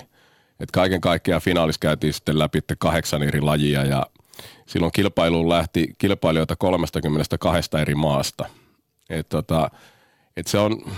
Et 0.64 0.72
kaiken 0.72 1.02
kaikkiaan 1.02 1.42
finaalissa 1.42 1.80
käytiin 1.80 2.14
sitten 2.14 2.40
läpi 2.40 2.60
kahdeksan 2.78 3.24
eri 3.24 3.42
lajia 3.42 3.86
ja 3.86 4.06
silloin 4.66 4.92
kilpailuun 4.92 5.50
lähti 5.50 5.94
kilpailijoita 5.98 6.56
32 6.56 7.70
eri 7.82 7.96
maasta. 7.96 8.46
Et 9.10 9.30
tota, 9.30 9.72
et 10.38 10.48
se, 10.48 10.58
on, 10.58 10.92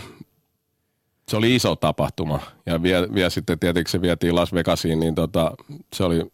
se 1.30 1.38
oli 1.38 1.56
iso 1.56 1.76
tapahtuma 1.76 2.40
ja 2.66 2.84
vielä, 2.84 3.08
vielä 3.14 3.30
sitten 3.30 3.60
tietenkin 3.60 3.92
se 3.92 4.02
vietiin 4.02 4.36
Las 4.36 4.54
Vegasiin, 4.54 5.00
niin 5.00 5.16
tota, 5.16 5.52
se 5.94 6.04
oli 6.04 6.32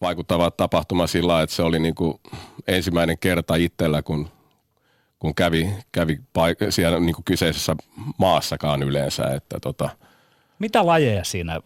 vaikuttava 0.00 0.50
tapahtuma 0.50 1.06
sillä 1.06 1.42
että 1.42 1.56
se 1.56 1.62
oli 1.62 1.78
niin 1.78 1.94
kuin 1.94 2.20
ensimmäinen 2.66 3.18
kerta 3.18 3.54
itsellä, 3.54 4.02
kun, 4.02 4.28
kun 5.18 5.34
kävi, 5.34 5.70
kävi 5.92 6.16
paik- 6.16 6.70
siellä 6.70 7.00
niin 7.00 7.14
kuin 7.14 7.24
kyseisessä 7.24 7.76
maassakaan 8.18 8.82
yleensä. 8.82 9.24
Että 9.24 9.60
tota. 9.60 9.90
Mitä 10.58 10.86
lajeja 10.86 11.24
siinä 11.24 11.60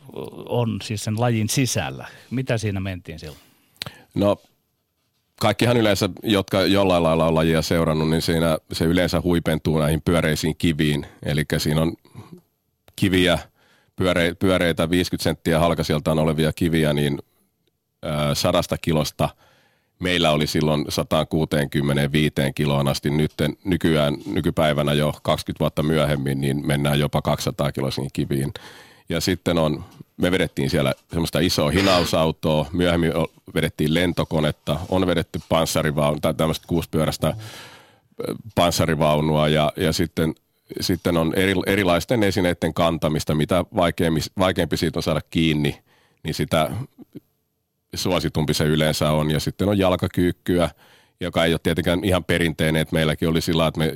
on 0.49 0.79
siis 0.83 1.05
sen 1.05 1.21
lajin 1.21 1.49
sisällä? 1.49 2.07
Mitä 2.31 2.59
siinä 2.59 2.81
mentiin 2.81 3.19
silloin? 3.19 3.41
No 4.15 4.37
kaikkihan 5.41 5.77
yleensä, 5.77 6.09
jotka 6.23 6.63
jollain 6.63 7.03
lailla 7.03 7.27
on 7.27 7.35
lajia 7.35 7.63
seurannut, 7.63 8.11
niin 8.11 8.23
siinä 8.23 8.59
se 8.73 8.85
yleensä 8.85 9.21
huipentuu 9.21 9.79
näihin 9.79 10.03
pyöreisiin 10.03 10.57
kiviin. 10.57 11.07
Eli 11.23 11.45
siinä 11.59 11.83
on 11.83 11.97
kiviä, 12.97 13.39
pyöre, 13.97 14.35
pyöreitä 14.35 14.91
50 14.91 15.23
senttiä 15.23 15.59
halkasiltaan 15.59 16.19
olevia 16.19 16.53
kiviä, 16.53 16.93
niin 16.93 17.19
sadasta 18.35 18.79
kilosta 18.79 19.29
meillä 20.01 20.31
oli 20.31 20.47
silloin 20.47 20.85
165 20.89 22.35
kiloon 22.55 22.89
asti. 22.89 23.11
Nyt 23.11 23.33
nykyään, 23.65 24.17
nykypäivänä 24.27 24.93
jo 24.93 25.15
20 25.23 25.61
vuotta 25.61 25.83
myöhemmin, 25.83 26.41
niin 26.41 26.67
mennään 26.67 27.01
jopa 27.01 27.23
200 27.23 27.73
kiloisiin 27.73 28.11
kiviin. 28.13 28.53
Ja 29.09 29.21
sitten 29.21 29.59
on, 29.59 29.85
me 30.17 30.31
vedettiin 30.31 30.71
siellä 30.71 30.95
semmoista 31.11 31.41
isoa 31.41 31.71
hinausautoa, 31.71 32.67
myöhemmin 32.73 33.13
vedettiin 33.55 33.95
lentokonetta, 33.95 34.81
on 34.89 35.07
vedetty 35.07 35.41
panssarivaunua 35.49 36.21
tai 36.21 36.35
tämmöistä 36.35 36.67
kuuspyöräistä 36.69 37.35
panssarivaunua 38.55 39.49
ja, 39.49 39.73
ja 39.77 39.93
sitten, 39.93 40.35
sitten 40.81 41.17
on 41.17 41.35
eri, 41.37 41.55
erilaisten 41.67 42.23
esineiden 42.23 42.75
kantamista, 42.75 43.35
mitä 43.35 43.65
vaikeampi, 43.77 44.21
vaikeampi 44.39 44.77
siitä 44.77 44.99
on 44.99 45.03
saada 45.03 45.21
kiinni, 45.31 45.79
niin 46.23 46.35
sitä 46.35 46.71
suositumpi 47.95 48.55
se 48.55 48.65
yleensä 48.65 49.11
on. 49.11 49.31
Ja 49.31 49.41
sitten 49.41 49.69
on 49.69 49.79
jalkakyykkyä, 49.79 50.71
joka 51.21 51.45
ei 51.45 51.53
ole 51.53 51.61
tietenkään 51.63 52.05
ihan 52.05 52.25
perinteinen, 52.25 52.83
että 52.83 52.95
meilläkin 52.95 53.29
oli 53.29 53.41
sillä 53.41 53.67
että 53.67 53.81
me 53.81 53.95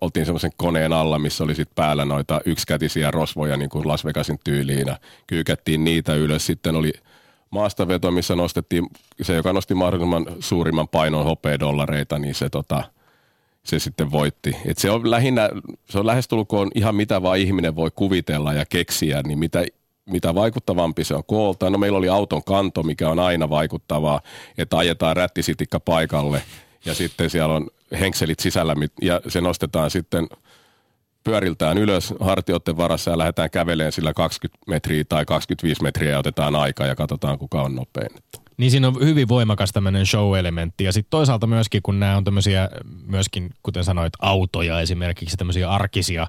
oltiin 0.00 0.26
semmoisen 0.26 0.50
koneen 0.56 0.92
alla, 0.92 1.18
missä 1.18 1.44
oli 1.44 1.54
sitten 1.54 1.74
päällä 1.74 2.04
noita 2.04 2.40
yksikätisiä 2.44 3.10
rosvoja 3.10 3.56
niin 3.56 3.70
kuin 3.70 3.88
Las 3.88 4.04
Vegasin 4.04 4.38
tyyliin 4.44 4.86
ja 4.86 4.98
kyykättiin 5.26 5.84
niitä 5.84 6.14
ylös. 6.14 6.46
Sitten 6.46 6.76
oli 6.76 6.92
maastaveto, 7.50 8.10
missä 8.10 8.36
nostettiin, 8.36 8.86
se 9.22 9.34
joka 9.34 9.52
nosti 9.52 9.74
mahdollisimman 9.74 10.26
suurimman 10.40 10.88
painon 10.88 11.24
hopeadollareita, 11.24 12.18
niin 12.18 12.34
se, 12.34 12.50
tota, 12.50 12.84
se 13.62 13.78
sitten 13.78 14.10
voitti. 14.10 14.56
Et 14.66 14.78
se 14.78 14.90
on 14.90 15.10
lähinnä, 15.10 15.50
se 15.90 15.98
on 15.98 16.06
lähestulkoon 16.06 16.70
ihan 16.74 16.94
mitä 16.94 17.22
vaan 17.22 17.38
ihminen 17.38 17.76
voi 17.76 17.90
kuvitella 17.94 18.52
ja 18.52 18.64
keksiä, 18.68 19.22
niin 19.22 19.38
mitä 19.38 19.64
mitä 20.06 20.34
vaikuttavampi 20.34 21.04
se 21.04 21.14
on 21.14 21.24
koolta. 21.26 21.70
No 21.70 21.78
meillä 21.78 21.98
oli 21.98 22.08
auton 22.08 22.44
kanto, 22.44 22.82
mikä 22.82 23.08
on 23.08 23.18
aina 23.18 23.50
vaikuttavaa, 23.50 24.20
että 24.58 24.78
ajetaan 24.78 25.16
rättisitikka 25.16 25.80
paikalle 25.80 26.42
ja 26.84 26.94
sitten 26.94 27.30
siellä 27.30 27.54
on 27.54 27.70
henkselit 28.00 28.40
sisällä 28.40 28.74
ja 29.02 29.20
se 29.28 29.40
nostetaan 29.40 29.90
sitten 29.90 30.26
pyöriltään 31.24 31.78
ylös 31.78 32.14
hartioiden 32.20 32.76
varassa 32.76 33.10
ja 33.10 33.18
lähdetään 33.18 33.50
käveleen 33.50 33.92
sillä 33.92 34.12
20 34.12 34.64
metriä 34.66 35.04
tai 35.08 35.24
25 35.24 35.82
metriä 35.82 36.10
ja 36.10 36.18
otetaan 36.18 36.56
aikaa 36.56 36.86
ja 36.86 36.94
katsotaan 36.94 37.38
kuka 37.38 37.62
on 37.62 37.74
nopein. 37.74 38.10
Niin 38.56 38.70
siinä 38.70 38.88
on 38.88 38.96
hyvin 39.00 39.28
voimakas 39.28 39.72
tämmöinen 39.72 40.06
show-elementti 40.06 40.84
ja 40.84 40.92
sitten 40.92 41.10
toisaalta 41.10 41.46
myöskin, 41.46 41.82
kun 41.82 42.00
nämä 42.00 42.16
on 42.16 42.24
tämmöisiä 42.24 42.68
myöskin, 43.06 43.50
kuten 43.62 43.84
sanoit, 43.84 44.12
autoja 44.20 44.80
esimerkiksi 44.80 45.36
tämmöisiä 45.36 45.70
arkisia 45.70 46.26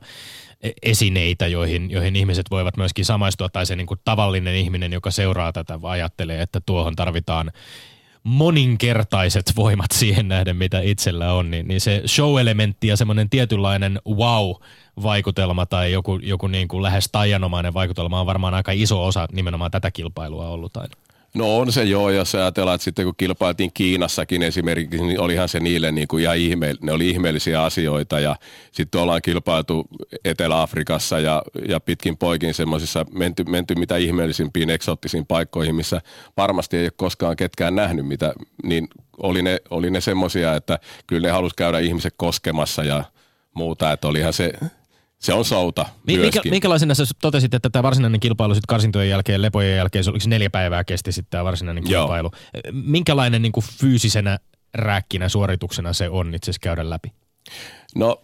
esineitä, 0.83 1.47
joihin, 1.47 1.91
joihin 1.91 2.15
ihmiset 2.15 2.51
voivat 2.51 2.77
myöskin 2.77 3.05
samaistua, 3.05 3.49
tai 3.49 3.65
se 3.65 3.75
niin 3.75 3.87
kuin 3.87 3.99
tavallinen 4.03 4.55
ihminen, 4.55 4.93
joka 4.93 5.11
seuraa 5.11 5.53
tätä, 5.53 5.79
ajattelee, 5.83 6.41
että 6.41 6.61
tuohon 6.65 6.95
tarvitaan 6.95 7.51
moninkertaiset 8.23 9.53
voimat 9.55 9.91
siihen 9.99 10.27
nähden, 10.27 10.55
mitä 10.55 10.81
itsellä 10.81 11.33
on, 11.33 11.51
niin, 11.51 11.67
niin 11.67 11.81
se 11.81 12.03
show-elementti 12.05 12.87
ja 12.87 12.97
semmoinen 12.97 13.29
tietynlainen 13.29 13.99
wow-vaikutelma 14.07 15.65
tai 15.65 15.91
joku, 15.91 16.19
joku 16.23 16.47
niin 16.47 16.67
kuin 16.67 16.83
lähes 16.83 17.09
taianomainen 17.11 17.73
vaikutelma 17.73 18.19
on 18.19 18.25
varmaan 18.25 18.53
aika 18.53 18.71
iso 18.71 19.05
osa 19.05 19.27
nimenomaan 19.31 19.71
tätä 19.71 19.91
kilpailua 19.91 20.49
ollut 20.49 20.77
aina. 20.77 21.04
No 21.35 21.57
on 21.57 21.71
se 21.71 21.83
joo, 21.83 22.09
jos 22.09 22.35
ajatellaan, 22.35 22.75
että 22.75 22.85
sitten 22.85 23.05
kun 23.05 23.13
kilpailtiin 23.17 23.71
Kiinassakin 23.73 24.43
esimerkiksi, 24.43 25.03
niin 25.03 25.19
olihan 25.19 25.49
se 25.49 25.59
niille 25.59 25.91
niin 25.91 26.07
kuin 26.07 26.23
ihan 26.23 26.37
ihme, 26.37 26.73
ne 26.81 26.91
oli 26.91 27.09
ihmeellisiä 27.09 27.63
asioita 27.63 28.19
ja 28.19 28.35
sitten 28.71 29.01
ollaan 29.01 29.21
kilpailtu 29.21 29.87
Etelä-Afrikassa 30.25 31.19
ja, 31.19 31.41
ja 31.67 31.79
pitkin 31.79 32.17
poikin 32.17 32.53
semmoisissa 32.53 33.05
menty, 33.11 33.43
menty 33.43 33.75
mitä 33.75 33.97
ihmeellisimpiin 33.97 34.69
eksoottisiin 34.69 35.25
paikkoihin, 35.25 35.75
missä 35.75 36.01
varmasti 36.37 36.77
ei 36.77 36.85
ole 36.85 36.91
koskaan 36.95 37.35
ketkään 37.35 37.75
nähnyt, 37.75 38.07
mitä, 38.07 38.33
niin 38.63 38.87
oli 39.17 39.41
ne, 39.41 39.59
oli 39.69 39.91
ne 39.91 40.01
semmoisia, 40.01 40.55
että 40.55 40.79
kyllä 41.07 41.27
ne 41.27 41.31
halusi 41.31 41.55
käydä 41.55 41.79
ihmiset 41.79 42.13
koskemassa 42.17 42.83
ja 42.83 43.03
muuta, 43.53 43.91
että 43.91 44.07
olihan 44.07 44.33
se 44.33 44.53
se 45.25 45.33
on 45.33 45.45
souta 45.45 45.85
Minkä, 46.07 46.41
minkälaisena 46.49 46.95
sä 46.95 47.03
totesit, 47.21 47.53
että 47.53 47.69
tämä 47.69 47.83
varsinainen 47.83 48.19
kilpailu 48.19 48.53
sitten 48.53 48.67
karsintojen 48.67 49.09
jälkeen, 49.09 49.41
lepojen 49.41 49.77
jälkeen, 49.77 50.03
se 50.03 50.09
oliko 50.09 50.25
neljä 50.27 50.49
päivää 50.49 50.83
kesti 50.83 51.11
sitten 51.11 51.31
tämä 51.31 51.43
varsinainen 51.43 51.83
kilpailu. 51.83 52.31
Joo. 52.33 52.61
Minkälainen 52.71 53.41
niin 53.41 53.51
kuin 53.51 53.63
fyysisenä 53.79 54.39
rääkkinä 54.73 55.29
suorituksena 55.29 55.93
se 55.93 56.09
on 56.09 56.35
itse 56.35 56.51
asiassa 56.51 56.63
käydä 56.63 56.89
läpi? 56.89 57.11
No 57.95 58.21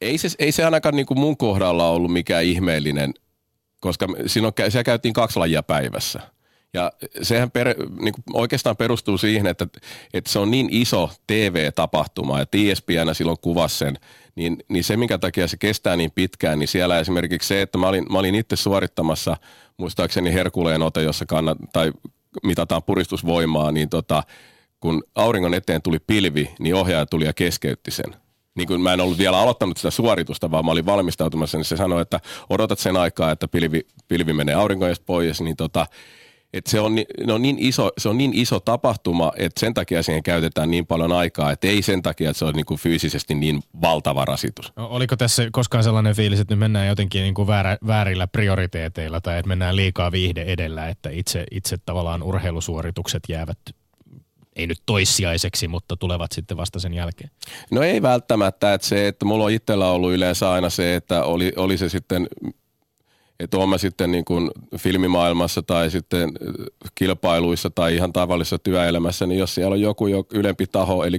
ei 0.00 0.18
se, 0.18 0.28
ei 0.38 0.52
se 0.52 0.64
ainakaan 0.64 0.96
niin 0.96 1.06
kuin 1.06 1.20
mun 1.20 1.36
kohdalla 1.36 1.88
ollut 1.88 2.12
mikään 2.12 2.44
ihmeellinen, 2.44 3.14
koska 3.80 4.06
siinä 4.26 4.46
on, 4.46 4.52
siellä 4.68 4.84
käytiin 4.84 5.14
kaksi 5.14 5.38
lajia 5.38 5.62
päivässä. 5.62 6.20
Ja 6.74 6.92
sehän 7.22 7.50
per, 7.50 7.68
niin 8.00 8.14
kuin 8.14 8.24
oikeastaan 8.32 8.76
perustuu 8.76 9.18
siihen, 9.18 9.46
että, 9.46 9.66
että 10.14 10.30
se 10.30 10.38
on 10.38 10.50
niin 10.50 10.68
iso 10.70 11.10
TV-tapahtuma, 11.26 12.40
että 12.40 12.58
ESPN 12.58 13.14
silloin 13.14 13.38
kuvasi 13.40 13.78
sen– 13.78 13.98
niin, 14.34 14.56
niin 14.68 14.84
se, 14.84 14.96
minkä 14.96 15.18
takia 15.18 15.48
se 15.48 15.56
kestää 15.56 15.96
niin 15.96 16.10
pitkään, 16.14 16.58
niin 16.58 16.68
siellä 16.68 16.98
esimerkiksi 16.98 17.48
se, 17.48 17.62
että 17.62 17.78
mä 17.78 17.88
olin, 17.88 18.06
mä 18.12 18.18
olin 18.18 18.34
itse 18.34 18.56
suorittamassa 18.56 19.36
muistaakseni 19.76 20.32
Herkuleen 20.32 20.82
ote, 20.82 21.02
jossa 21.02 21.26
kannat, 21.26 21.58
tai 21.72 21.92
mitataan 22.42 22.82
puristusvoimaa, 22.82 23.72
niin 23.72 23.88
tota, 23.88 24.22
kun 24.80 25.02
auringon 25.14 25.54
eteen 25.54 25.82
tuli 25.82 25.98
pilvi, 26.06 26.50
niin 26.58 26.74
ohjaaja 26.74 27.06
tuli 27.06 27.24
ja 27.24 27.32
keskeytti 27.32 27.90
sen. 27.90 28.16
Niin 28.54 28.68
kuin 28.68 28.80
mä 28.80 28.92
en 28.92 29.00
ollut 29.00 29.18
vielä 29.18 29.38
aloittanut 29.38 29.76
sitä 29.76 29.90
suoritusta, 29.90 30.50
vaan 30.50 30.64
mä 30.64 30.70
olin 30.70 30.86
valmistautumassa, 30.86 31.58
niin 31.58 31.64
se 31.64 31.76
sanoi, 31.76 32.02
että 32.02 32.20
odotat 32.50 32.78
sen 32.78 32.96
aikaa, 32.96 33.30
että 33.30 33.48
pilvi, 33.48 33.86
pilvi 34.08 34.32
menee 34.32 34.54
auringon 34.54 34.94
pois, 35.06 35.40
niin 35.40 35.56
tota, 35.56 35.86
et 36.52 36.66
se, 36.66 36.80
on, 36.80 36.94
ne 37.26 37.32
on 37.32 37.42
niin 37.42 37.56
iso, 37.58 37.90
se 37.98 38.08
on 38.08 38.18
niin 38.18 38.34
iso 38.34 38.60
tapahtuma, 38.60 39.32
että 39.36 39.60
sen 39.60 39.74
takia 39.74 40.02
siihen 40.02 40.22
käytetään 40.22 40.70
niin 40.70 40.86
paljon 40.86 41.12
aikaa, 41.12 41.52
että 41.52 41.66
ei 41.66 41.82
sen 41.82 42.02
takia, 42.02 42.30
että 42.30 42.38
se 42.38 42.44
on 42.44 42.54
niin 42.54 42.66
kuin 42.66 42.80
fyysisesti 42.80 43.34
niin 43.34 43.62
valtava 43.80 44.24
rasitus. 44.24 44.72
No, 44.76 44.86
oliko 44.86 45.16
tässä 45.16 45.48
koskaan 45.52 45.84
sellainen 45.84 46.16
fiilis, 46.16 46.40
että 46.40 46.54
nyt 46.54 46.58
mennään 46.58 46.86
jotenkin 46.86 47.22
niin 47.22 47.34
kuin 47.34 47.46
väärä, 47.46 47.78
väärillä 47.86 48.26
prioriteeteilla 48.26 49.20
tai 49.20 49.38
että 49.38 49.48
mennään 49.48 49.76
liikaa 49.76 50.12
viihde 50.12 50.42
edellä, 50.42 50.88
että 50.88 51.10
itse, 51.10 51.44
itse 51.50 51.76
tavallaan 51.78 52.22
urheilusuoritukset 52.22 53.22
jäävät 53.28 53.58
ei 54.56 54.66
nyt 54.66 54.82
toissijaiseksi, 54.86 55.68
mutta 55.68 55.96
tulevat 55.96 56.32
sitten 56.32 56.56
vasta 56.56 56.78
sen 56.78 56.94
jälkeen? 56.94 57.30
No 57.70 57.82
ei 57.82 58.02
välttämättä, 58.02 58.74
että 58.74 58.86
se, 58.86 59.08
että 59.08 59.24
mulla 59.24 59.44
on 59.44 59.50
itsellä 59.50 59.90
ollut 59.90 60.12
yleensä 60.12 60.50
aina 60.50 60.70
se, 60.70 60.94
että 60.94 61.24
oli, 61.24 61.52
oli 61.56 61.78
se 61.78 61.88
sitten 61.88 62.28
että 63.40 63.56
olen 63.56 63.68
mä 63.68 63.78
sitten 63.78 64.12
niin 64.12 64.24
kuin 64.24 64.50
filmimaailmassa 64.76 65.62
tai 65.62 65.90
sitten 65.90 66.32
kilpailuissa 66.94 67.70
tai 67.70 67.94
ihan 67.94 68.12
tavallisessa 68.12 68.58
työelämässä, 68.58 69.26
niin 69.26 69.38
jos 69.38 69.54
siellä 69.54 69.74
on 69.74 69.80
joku 69.80 70.06
jo 70.06 70.26
ylempi 70.34 70.66
taho, 70.66 71.04
eli 71.04 71.18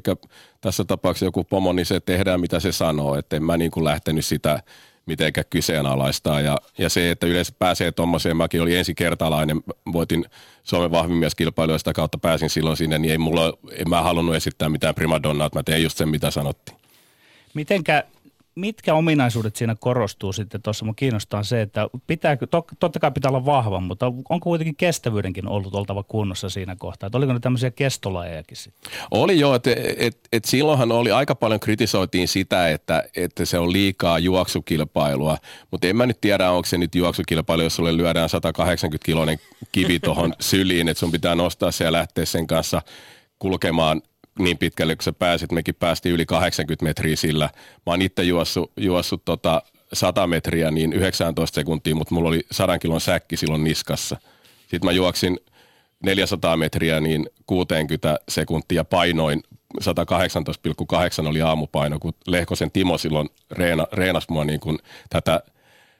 tässä 0.62 0.84
tapauksessa 0.86 1.26
joku 1.26 1.44
pomo, 1.44 1.74
niin 1.74 1.86
se 1.86 2.00
tehdään 2.00 2.40
mitä 2.40 2.60
se 2.60 2.72
sanoo, 2.72 3.16
että 3.16 3.36
en 3.36 3.44
mä 3.44 3.58
niin 3.58 3.72
kuin 3.72 3.84
lähtenyt 3.84 4.26
sitä 4.26 4.60
mitenkään 5.06 5.46
kyseenalaistaa. 5.50 6.42
Ja, 6.42 6.58
ja 6.78 6.90
se, 6.90 7.12
että 7.12 7.28
yleensä 7.28 7.54
pääsee 7.60 7.92
tuommoiseen, 7.92 8.38
mäkin 8.38 8.62
olin 8.62 8.78
ensikertalainen, 8.78 9.62
voitin 9.94 10.26
Suomen 10.64 10.92
vahvimmieskilpailua 10.92 11.78
sitä 11.78 11.94
kautta 11.94 12.18
pääsin 12.18 12.50
silloin 12.50 12.78
sinne, 12.78 13.00
niin 13.00 13.12
ei 13.12 13.18
mulla, 13.18 13.54
en 13.72 13.90
mä 13.90 14.02
halunnut 14.02 14.36
esittää 14.36 14.70
mitään 14.70 14.96
primadonnaa, 14.96 15.48
että 15.48 15.60
mä 15.60 15.64
teen 15.64 15.84
just 15.84 15.98
sen, 15.98 16.10
mitä 16.10 16.32
sanottiin. 16.32 16.78
Mitenkä 17.54 18.04
mitkä 18.56 18.94
ominaisuudet 18.94 19.56
siinä 19.56 19.76
korostuu 19.80 20.34
sitten 20.34 20.62
tuossa? 20.62 20.86
Mua 20.86 20.94
kiinnostaa 20.94 21.44
se, 21.44 21.62
että 21.62 21.88
pitääkö, 22.08 22.48
to, 22.48 22.66
totta 22.80 23.00
kai 23.00 23.12
pitää 23.12 23.30
olla 23.30 23.46
vahva, 23.46 23.80
mutta 23.80 24.06
onko 24.06 24.40
kuitenkin 24.40 24.76
kestävyydenkin 24.76 25.48
ollut 25.48 25.76
oltava 25.76 26.04
kunnossa 26.04 26.50
siinä 26.50 26.76
kohtaa? 26.76 27.08
Että 27.08 27.18
oliko 27.18 27.34
ne 27.34 27.40
tämmöisiä 27.40 27.72
kestolajejakin 27.72 28.58
sitten? 28.58 28.92
Oli 29.12 29.40
joo, 29.40 29.56
että 29.56 29.70
et, 29.98 30.20
et 30.34 30.46
silloinhan 30.46 30.92
oli 30.92 31.12
aika 31.12 31.36
paljon 31.36 31.60
kritisoitiin 31.60 32.28
sitä, 32.28 32.70
että, 32.70 33.04
että 33.16 33.46
se 33.46 33.60
on 33.60 33.74
liikaa 33.74 34.20
juoksukilpailua, 34.20 35.38
mutta 35.72 35.88
en 35.88 35.96
mä 35.96 36.06
nyt 36.06 36.22
tiedä, 36.22 36.52
onko 36.52 36.66
se 36.66 36.78
nyt 36.78 36.96
juoksukilpailu, 36.96 37.62
jos 37.62 37.76
sulle 37.76 37.98
lyödään 37.98 38.30
180 38.30 39.06
kiloinen 39.06 39.40
kivi 39.72 40.00
tuohon 40.00 40.34
syliin, 40.40 40.90
että 40.90 41.00
sun 41.00 41.12
pitää 41.12 41.36
nostaa 41.36 41.72
se 41.72 41.84
ja 41.84 41.92
lähteä 41.92 42.26
sen 42.26 42.48
kanssa 42.48 42.82
kulkemaan 43.40 44.02
niin 44.40 44.58
pitkälle, 44.58 44.96
kun 44.96 45.04
sä 45.04 45.14
pääsit. 45.14 45.52
Mekin 45.52 45.76
päästiin 45.76 46.16
yli 46.16 46.26
80 46.26 46.86
metriä 46.86 47.16
sillä. 47.16 47.50
Mä 47.86 47.94
oon 47.94 48.02
itse 48.02 48.24
juossut, 48.24 48.72
juossut 48.78 49.26
tota 49.26 49.62
100 49.94 50.28
metriä 50.28 50.72
niin 50.72 50.94
19 50.94 51.56
sekuntia, 51.56 51.96
mutta 51.96 52.16
mulla 52.16 52.30
oli 52.30 52.42
100 52.52 52.80
kilon 52.80 53.02
säkki 53.02 53.38
silloin 53.38 53.64
niskassa. 53.64 54.18
Sitten 54.62 54.86
mä 54.86 54.92
juoksin 54.92 55.40
400 56.04 56.58
metriä 56.58 57.00
niin 57.00 57.30
60 57.48 58.20
sekuntia 58.30 58.84
painoin 58.84 59.44
118,8 59.82 61.28
oli 61.28 61.42
aamupaino, 61.42 62.00
kun 62.00 62.14
Lehkosen 62.28 62.72
Timo 62.72 62.98
silloin 62.98 63.30
reena, 63.52 63.88
reenasi 63.94 64.28
mua 64.30 64.46
niin 64.46 64.60
kuin 64.60 64.80
tätä, 65.10 65.42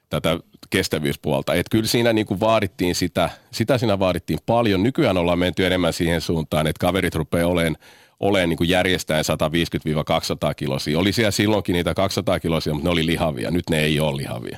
tätä 0.10 0.40
kestävyyspuolta. 0.70 1.54
Et 1.54 1.70
kyllä 1.72 1.88
siinä 1.88 2.14
niin 2.14 2.26
kuin 2.26 2.40
vaadittiin 2.40 2.96
sitä, 2.96 3.30
sitä 3.52 3.78
siinä 3.78 4.00
vaadittiin 4.00 4.40
paljon. 4.46 4.84
Nykyään 4.84 5.18
ollaan 5.18 5.40
menty 5.40 5.66
enemmän 5.66 5.94
siihen 5.94 6.22
suuntaan, 6.22 6.68
että 6.68 6.80
kaverit 6.80 7.16
rupeaa 7.16 7.48
olemaan 7.48 7.78
olemaan 8.24 8.50
niin 8.50 8.70
järjestäen 8.70 9.26
150-200 10.50 10.54
kilosia. 10.56 11.00
Oli 11.00 11.14
siellä 11.14 11.32
silloinkin 11.32 11.74
niitä 11.74 11.94
200 11.94 12.40
kilosia, 12.40 12.74
mutta 12.74 12.88
ne 12.88 12.92
oli 12.92 13.06
lihavia. 13.06 13.52
Nyt 13.52 13.70
ne 13.70 13.80
ei 13.80 14.00
ole 14.00 14.18
lihavia. 14.18 14.58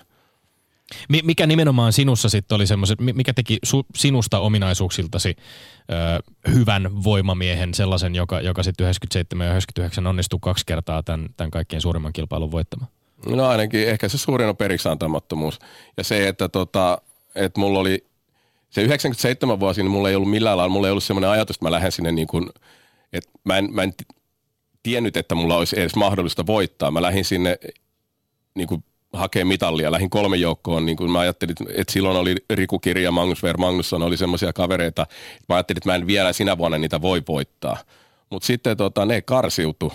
Mikä 1.23 1.47
nimenomaan 1.47 1.93
sinussa 1.93 2.29
sitten 2.29 2.55
oli 2.55 2.67
semmoiset, 2.67 2.99
mikä 3.01 3.33
teki 3.33 3.57
su, 3.63 3.85
sinusta 3.95 4.39
ominaisuuksiltasi 4.39 5.35
ö, 5.37 6.31
hyvän 6.51 7.03
voimamiehen, 7.03 7.73
sellaisen, 7.73 8.15
joka, 8.15 8.41
joka 8.41 8.63
sitten 8.63 8.83
97 8.83 9.45
ja 9.45 9.51
99 9.51 10.07
onnistui 10.07 10.39
kaksi 10.41 10.65
kertaa 10.65 11.03
tämän, 11.03 11.29
tämän 11.37 11.51
kaikkein 11.51 11.81
suurimman 11.81 12.13
kilpailun 12.13 12.51
voittamaan? 12.51 12.91
No 13.25 13.47
ainakin 13.47 13.87
ehkä 13.87 14.09
se 14.09 14.17
suurin 14.17 14.49
on 14.49 14.57
periksi 14.57 14.89
antamattomuus. 14.89 15.59
Ja 15.97 16.03
se, 16.03 16.27
että, 16.27 16.49
tota, 16.49 17.01
että 17.35 17.59
mulla 17.59 17.79
oli 17.79 18.05
se 18.69 18.81
97 18.81 19.59
vuosi, 19.59 19.83
niin 19.83 19.91
mulla 19.91 20.09
ei 20.09 20.15
ollut 20.15 20.29
millään 20.29 20.57
lailla, 20.57 20.73
mulla 20.73 20.87
ei 20.87 20.91
ollut 20.91 21.03
semmoinen 21.03 21.29
ajatus, 21.29 21.55
että 21.55 21.65
mä 21.65 21.71
lähden 21.71 21.91
sinne 21.91 22.11
niin 22.11 22.27
kuin– 22.27 22.49
et 23.17 23.29
mä, 23.43 23.57
en, 23.57 23.69
mä 23.71 23.83
en 23.83 23.93
tiennyt, 24.83 25.17
että 25.17 25.35
mulla 25.35 25.57
olisi 25.57 25.79
edes 25.79 25.95
mahdollista 25.95 26.45
voittaa. 26.45 26.91
Mä 26.91 27.01
lähdin 27.01 27.25
sinne 27.25 27.57
niin 28.55 28.67
kuin 28.67 28.83
hakee 29.13 29.45
mitallia. 29.45 29.91
Lähin 29.91 30.09
kolme 30.09 30.37
joukkoon, 30.37 30.85
niin 30.85 30.97
kuin 30.97 31.11
mä 31.11 31.19
ajattelin, 31.19 31.55
että 31.75 31.93
silloin 31.93 32.17
oli 32.17 32.35
Riku 32.49 32.79
Kirja 32.79 33.03
ja 33.03 33.11
Magnus 33.11 33.43
Ver 33.43 33.57
Magnusson 33.57 34.03
oli 34.03 34.17
semmoisia 34.17 34.53
kavereita. 34.53 35.07
Mä 35.49 35.55
ajattelin, 35.55 35.77
että 35.77 35.89
mä 35.89 35.95
en 35.95 36.07
vielä 36.07 36.33
sinä 36.33 36.57
vuonna 36.57 36.77
niitä 36.77 37.01
voi 37.01 37.23
voittaa. 37.27 37.77
Mutta 38.29 38.45
sitten 38.45 38.77
tota, 38.77 39.05
ne 39.05 39.21
karsiutu 39.21 39.93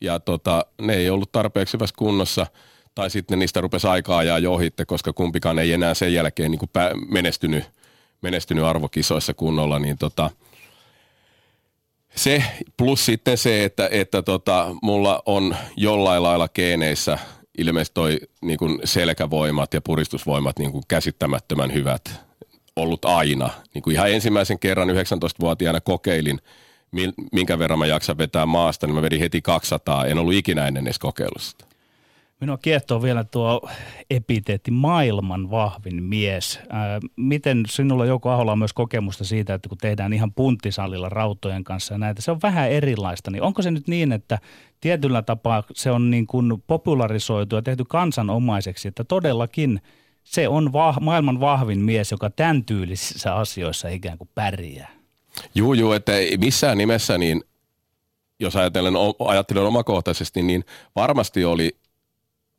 ja 0.00 0.20
tota, 0.20 0.66
ne 0.80 0.94
ei 0.94 1.10
ollut 1.10 1.32
tarpeeksi 1.32 1.72
hyvässä 1.72 1.94
kunnossa. 1.98 2.46
Tai 2.94 3.10
sitten 3.10 3.38
niistä 3.38 3.60
rupesi 3.60 3.86
aikaa 3.86 4.18
ajaa 4.18 4.38
jo 4.38 4.54
ohitte, 4.54 4.84
koska 4.84 5.12
kumpikaan 5.12 5.58
ei 5.58 5.72
enää 5.72 5.94
sen 5.94 6.14
jälkeen 6.14 6.50
niin 6.50 6.58
kuin 6.58 6.70
menestynyt, 7.08 7.64
menestynyt 8.22 8.64
arvokisoissa 8.64 9.34
kunnolla. 9.34 9.78
Niin 9.78 9.98
tota, 9.98 10.30
se 12.16 12.44
plus 12.76 13.06
sitten 13.06 13.38
se, 13.38 13.64
että, 13.64 13.88
että 13.92 14.22
tota, 14.22 14.74
mulla 14.82 15.22
on 15.26 15.56
jollain 15.76 16.22
lailla 16.22 16.48
geeneissä 16.48 17.18
ilmeisesti 17.58 17.94
toi 17.94 18.18
niin 18.40 18.58
kuin 18.58 18.80
selkävoimat 18.84 19.74
ja 19.74 19.80
puristusvoimat 19.80 20.58
niin 20.58 20.72
kuin 20.72 20.84
käsittämättömän 20.88 21.74
hyvät 21.74 22.20
ollut 22.76 23.04
aina. 23.04 23.50
Niin 23.74 23.82
kuin 23.82 23.94
ihan 23.94 24.10
ensimmäisen 24.10 24.58
kerran 24.58 24.88
19-vuotiaana 24.88 25.80
kokeilin, 25.80 26.38
minkä 27.32 27.58
verran 27.58 27.78
mä 27.78 27.86
jaksan 27.86 28.18
vetää 28.18 28.46
maasta, 28.46 28.86
niin 28.86 28.94
mä 28.94 29.02
vedin 29.02 29.20
heti 29.20 29.42
200. 29.42 30.06
En 30.06 30.18
ollut 30.18 30.34
ikinä 30.34 30.66
ennen 30.66 30.86
edes 30.86 30.98
kokeillut 30.98 31.71
Minua 32.42 32.58
kiehtoo 32.58 33.02
vielä 33.02 33.24
tuo 33.24 33.70
epiteetti 34.10 34.70
maailman 34.70 35.50
vahvin 35.50 36.02
mies. 36.02 36.60
Ää, 36.70 37.00
miten 37.16 37.62
sinulla 37.68 38.06
joku 38.06 38.28
Aholla 38.28 38.52
on 38.52 38.58
myös 38.58 38.72
kokemusta 38.72 39.24
siitä, 39.24 39.54
että 39.54 39.68
kun 39.68 39.78
tehdään 39.78 40.12
ihan 40.12 40.32
punttisalilla 40.32 41.08
rautojen 41.08 41.64
kanssa 41.64 41.94
ja 41.94 41.98
näitä, 41.98 42.22
se 42.22 42.30
on 42.30 42.42
vähän 42.42 42.70
erilaista, 42.70 43.30
niin 43.30 43.42
onko 43.42 43.62
se 43.62 43.70
nyt 43.70 43.88
niin, 43.88 44.12
että 44.12 44.38
tietyllä 44.80 45.22
tapaa 45.22 45.62
se 45.74 45.90
on 45.90 46.10
niin 46.10 46.26
kuin 46.26 46.62
popularisoitu 46.66 47.56
ja 47.56 47.62
tehty 47.62 47.84
kansanomaiseksi, 47.88 48.88
että 48.88 49.04
todellakin 49.04 49.80
se 50.24 50.48
on 50.48 50.72
va- 50.72 50.96
maailman 51.00 51.40
vahvin 51.40 51.80
mies, 51.80 52.10
joka 52.10 52.30
tämän 52.30 52.64
tyylisissä 52.64 53.34
asioissa 53.34 53.88
ikään 53.88 54.18
kuin 54.18 54.30
pärjää? 54.34 54.90
Juu, 55.54 55.74
juu, 55.74 55.92
että 55.92 56.12
missään 56.38 56.78
nimessä 56.78 57.18
niin 57.18 57.44
jos 58.40 58.56
ajattelen, 58.56 58.94
ajattelen 59.26 59.62
omakohtaisesti, 59.62 60.42
niin 60.42 60.64
varmasti 60.96 61.44
oli 61.44 61.76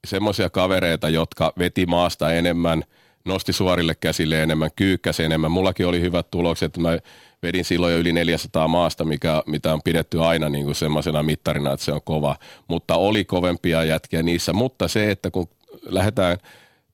semmoisia 0.08 0.50
kavereita, 0.50 1.10
jotka 1.10 1.54
veti 1.58 1.86
maasta 1.86 2.34
enemmän, 2.34 2.84
nosti 3.26 3.54
suorille 3.54 3.96
käsille 3.96 4.44
enemmän, 4.44 4.70
kyykkäsi 4.76 5.24
enemmän. 5.24 5.52
Mullakin 5.52 5.88
oli 5.88 6.02
hyvät 6.02 6.32
tulokset. 6.32 6.78
Mä 6.78 6.98
vedin 7.44 7.66
silloin 7.66 7.94
jo 7.94 8.00
yli 8.00 8.14
400 8.14 8.68
maasta, 8.68 9.06
mikä, 9.06 9.44
mitä 9.46 9.74
on 9.74 9.82
pidetty 9.84 10.24
aina 10.24 10.50
niin 10.50 10.66
kuin 10.66 10.76
semmoisena 10.76 11.24
mittarina, 11.24 11.74
että 11.74 11.86
se 11.86 11.92
on 11.92 12.02
kova. 12.04 12.36
Mutta 12.68 12.96
oli 12.96 13.26
kovempia 13.26 13.84
jätkiä 13.84 14.24
niissä. 14.24 14.54
Mutta 14.54 14.88
se, 14.88 15.12
että 15.12 15.32
kun 15.32 15.50
lähdetään 15.86 16.38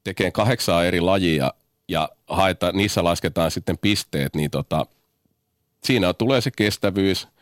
tekemään 0.04 0.32
kahdeksaa 0.32 0.86
eri 0.86 1.02
lajia 1.02 1.54
ja 1.88 2.10
haeta, 2.28 2.72
niissä 2.72 3.04
lasketaan 3.04 3.52
sitten 3.52 3.78
pisteet, 3.78 4.36
niin 4.36 4.52
tota, 4.52 4.86
siinä 5.84 6.14
tulee 6.14 6.42
se 6.42 6.52
kestävyys– 6.52 7.28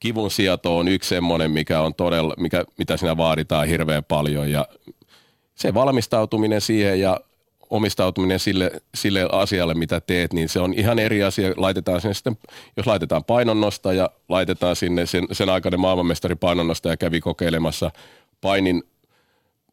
kivun 0.00 0.30
sieto 0.30 0.78
on 0.78 0.88
yksi 0.88 1.08
semmoinen, 1.08 1.50
mikä 1.50 1.80
on 1.80 1.94
todella, 1.94 2.34
mikä, 2.38 2.64
mitä 2.78 2.96
siinä 2.96 3.16
vaaditaan 3.16 3.68
hirveän 3.68 4.04
paljon 4.04 4.50
ja 4.50 4.68
se 5.56 5.74
valmistautuminen 5.74 6.60
siihen 6.60 7.00
ja 7.00 7.20
omistautuminen 7.70 8.38
sille, 8.38 8.70
sille 8.94 9.28
asialle, 9.32 9.74
mitä 9.74 10.00
teet, 10.00 10.32
niin 10.32 10.48
se 10.48 10.60
on 10.60 10.74
ihan 10.74 10.98
eri 10.98 11.22
asia. 11.22 11.52
Laitetaan 11.56 12.00
sinne 12.00 12.14
sitten, 12.14 12.38
jos 12.76 12.86
laitetaan 12.86 13.24
painonnosta 13.24 13.92
ja 13.92 14.10
laitetaan 14.28 14.76
sinne 14.76 15.06
sen, 15.06 15.26
sen 15.32 15.48
aikainen 15.48 15.80
maailmanmestari 15.80 16.34
painonnosta 16.34 16.88
ja 16.88 16.96
kävi 16.96 17.20
kokeilemassa 17.20 17.90
painin 18.40 18.82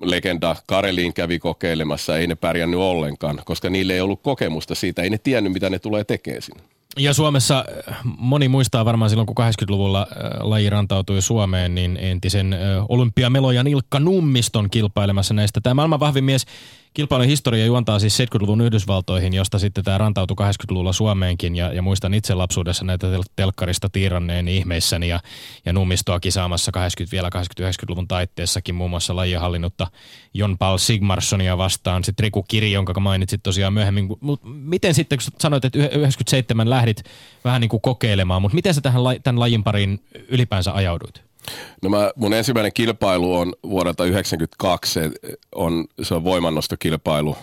legenda 0.01 0.55
Kareliin 0.67 1.13
kävi 1.13 1.39
kokeilemassa, 1.39 2.17
ei 2.17 2.27
ne 2.27 2.35
pärjännyt 2.35 2.79
ollenkaan, 2.79 3.41
koska 3.45 3.69
niille 3.69 3.93
ei 3.93 4.01
ollut 4.01 4.21
kokemusta 4.21 4.75
siitä, 4.75 5.01
ei 5.01 5.09
ne 5.09 5.17
tiennyt, 5.17 5.53
mitä 5.53 5.69
ne 5.69 5.79
tulee 5.79 6.03
tekemään 6.03 6.41
sinne. 6.41 6.63
Ja 6.97 7.13
Suomessa 7.13 7.65
äh, 7.89 7.97
moni 8.17 8.47
muistaa 8.47 8.85
varmaan 8.85 9.09
silloin, 9.09 9.25
kun 9.25 9.35
80-luvulla 9.39 10.01
äh, 10.11 10.41
laji 10.41 10.69
rantautui 10.69 11.21
Suomeen, 11.21 11.75
niin 11.75 11.97
entisen 11.97 12.53
äh, 12.53 12.59
olympiamelojan 12.89 13.67
Ilkka 13.67 13.99
Nummiston 13.99 14.69
kilpailemassa 14.69 15.33
näistä. 15.33 15.61
Tämä 15.61 15.73
maailman 15.73 15.99
vahvin 15.99 16.23
mies 16.23 16.45
Kilpailun 16.93 17.27
historia 17.27 17.65
juontaa 17.65 17.99
siis 17.99 18.19
70-luvun 18.19 18.61
Yhdysvaltoihin, 18.61 19.33
josta 19.33 19.59
sitten 19.59 19.83
tämä 19.83 19.97
rantautui 19.97 20.35
80-luvulla 20.39 20.93
Suomeenkin 20.93 21.55
ja, 21.55 21.73
ja 21.73 21.81
muistan 21.81 22.13
itse 22.13 22.33
lapsuudessa 22.33 22.85
näitä 22.85 23.07
tel- 23.07 23.23
telkkarista 23.35 23.89
tiiranneen 23.89 24.47
ihmeissäni 24.47 25.07
ja, 25.07 25.19
ja 25.65 25.73
nummistoa 25.73 26.19
kisaamassa 26.19 26.71
80, 26.71 27.11
vielä 27.11 27.29
80-90-luvun 27.35 28.07
taitteessakin 28.07 28.75
muun 28.75 28.89
muassa 28.89 29.15
lajia 29.15 29.39
hallinnutta 29.39 29.87
Jon 30.33 30.57
Paul 30.57 30.77
Sigmarssonia 30.77 31.57
vastaan, 31.57 32.03
sitten 32.03 32.23
Riku 32.23 32.43
Kiri, 32.43 32.71
jonka 32.71 32.99
mainitsit 32.99 33.43
tosiaan 33.43 33.73
myöhemmin. 33.73 34.07
Mut 34.19 34.41
miten 34.43 34.93
sitten, 34.93 35.19
kun 35.19 35.39
sanoit, 35.39 35.65
että 35.65 35.79
97 35.79 36.69
lähdit 36.69 37.03
vähän 37.45 37.61
niin 37.61 37.69
kuin 37.69 37.81
kokeilemaan, 37.81 38.41
mutta 38.41 38.55
miten 38.55 38.73
sä 38.73 38.81
tähän, 38.81 39.01
tämän 39.23 39.39
lajin 39.39 39.63
pariin 39.63 39.99
ylipäänsä 40.27 40.73
ajauduit? 40.73 41.32
No 41.81 41.89
mä, 41.89 42.11
mun 42.15 42.33
ensimmäinen 42.33 42.73
kilpailu 42.73 43.35
on 43.35 43.53
vuodelta 43.69 44.03
1992, 44.03 44.93
se 44.93 45.11
on, 45.55 45.85
se 46.01 46.15
on 46.15 46.23
voimannostokilpailu. 46.23 47.37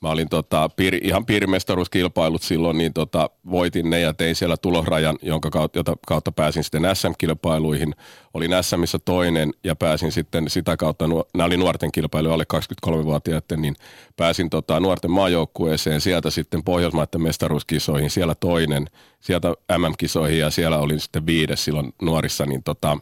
Mä 0.00 0.10
olin 0.10 0.28
tota, 0.28 0.68
piir, 0.68 0.98
ihan 1.02 1.26
piirimestaruuskilpailut 1.26 2.42
silloin, 2.42 2.78
niin 2.78 2.92
tota, 2.92 3.30
voitin 3.50 3.90
ne 3.90 4.00
ja 4.00 4.14
tein 4.14 4.36
siellä 4.36 4.56
tulosrajan, 4.56 5.18
jonka 5.22 5.50
kautta, 5.50 5.78
jota 5.78 5.96
kautta 6.06 6.32
pääsin 6.32 6.64
sitten 6.64 6.96
SM-kilpailuihin. 6.96 7.94
Olin 8.34 8.50
SMissä 8.60 8.98
toinen 8.98 9.52
ja 9.64 9.76
pääsin 9.76 10.12
sitten 10.12 10.50
sitä 10.50 10.76
kautta, 10.76 11.04
nämä 11.08 11.46
oli 11.46 11.56
nuorten 11.56 11.92
kilpailu 11.92 12.32
alle 12.32 12.44
23-vuotiaiden, 12.54 13.62
niin 13.62 13.76
pääsin 14.16 14.50
tota, 14.50 14.80
nuorten 14.80 15.10
maajoukkueeseen, 15.10 16.00
sieltä 16.00 16.30
sitten 16.30 16.64
Pohjoismaiden 16.64 17.22
mestaruuskisoihin, 17.22 18.10
siellä 18.10 18.34
toinen, 18.34 18.86
sieltä 19.20 19.54
MM-kisoihin 19.78 20.38
ja 20.38 20.50
siellä 20.50 20.78
olin 20.78 21.00
sitten 21.00 21.26
viides 21.26 21.64
silloin 21.64 21.94
nuorissa, 22.02 22.46
niin 22.46 22.62
tota, 22.62 22.98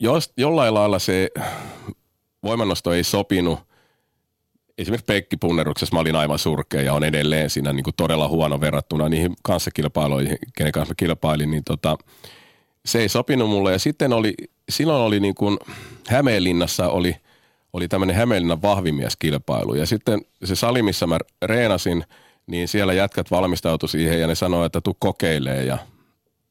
jos, 0.00 0.32
jollain 0.36 0.74
lailla 0.74 0.98
se 0.98 1.30
voimannosto 2.42 2.92
ei 2.92 3.04
sopinut. 3.04 3.67
Esimerkiksi 4.78 5.04
Pekki 5.04 5.36
Punneruksessa 5.36 5.96
mä 5.96 6.00
olin 6.00 6.16
aivan 6.16 6.38
surkea 6.38 6.82
ja 6.82 6.94
on 6.94 7.04
edelleen 7.04 7.50
siinä 7.50 7.72
niin 7.72 7.84
kuin 7.84 7.94
todella 7.96 8.28
huono 8.28 8.60
verrattuna 8.60 9.08
niihin 9.08 9.34
kanssakilpailuihin, 9.42 10.38
kenen 10.56 10.72
kanssa 10.72 10.92
mä 10.92 10.94
kilpailin, 10.96 11.50
niin 11.50 11.64
tota, 11.64 11.98
se 12.84 12.98
ei 12.98 13.08
sopinut 13.08 13.50
mulle. 13.50 13.72
Ja 13.72 13.78
sitten 13.78 14.12
oli, 14.12 14.34
silloin 14.68 15.02
oli 15.02 15.20
niin 15.20 15.34
kuin 15.34 15.58
Hämeenlinnassa 16.08 16.88
oli, 16.88 17.16
oli 17.72 17.88
tämmöinen 17.88 18.16
Hämeenlinnan 18.16 18.62
vahvimieskilpailu. 18.62 19.74
Ja 19.74 19.86
sitten 19.86 20.20
se 20.44 20.54
sali, 20.54 20.82
missä 20.82 21.06
mä 21.06 21.18
reenasin, 21.42 22.04
niin 22.46 22.68
siellä 22.68 22.92
jätkät 22.92 23.30
valmistautu 23.30 23.88
siihen 23.88 24.20
ja 24.20 24.26
ne 24.26 24.34
sanoi, 24.34 24.66
että 24.66 24.80
tuu 24.80 24.96
kokeilee 24.98 25.64
ja 25.64 25.78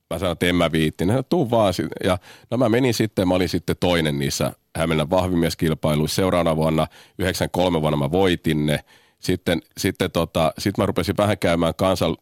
mä 0.10 0.20
sanoin, 0.20 0.34
että 0.34 0.46
en 0.46 0.56
mä 0.56 0.72
viitti. 0.72 1.06
Ne 1.06 1.24
tuu 1.24 1.52
vaan. 1.52 1.74
Ja 2.04 2.18
no 2.52 2.58
mä 2.58 2.70
menin 2.70 2.94
sitten, 2.94 3.28
mä 3.28 3.34
olin 3.34 3.50
sitten 3.50 3.76
toinen 3.80 4.20
niissä 4.20 4.52
Hämeenlinnan 4.78 5.10
vahvimieskilpailuissa. 5.10 6.16
Seuraavana 6.16 6.56
vuonna, 6.56 6.88
93 7.20 7.82
vuonna 7.82 7.98
mä 7.98 8.12
voitin 8.12 8.66
ne. 8.66 8.80
Sitten, 9.20 9.62
sitten 9.78 10.12
tota, 10.12 10.54
sit 10.58 10.78
mä 10.78 10.86
rupesin 10.86 11.18
vähän 11.18 11.38
käymään 11.38 11.74
kansal, 11.78 12.16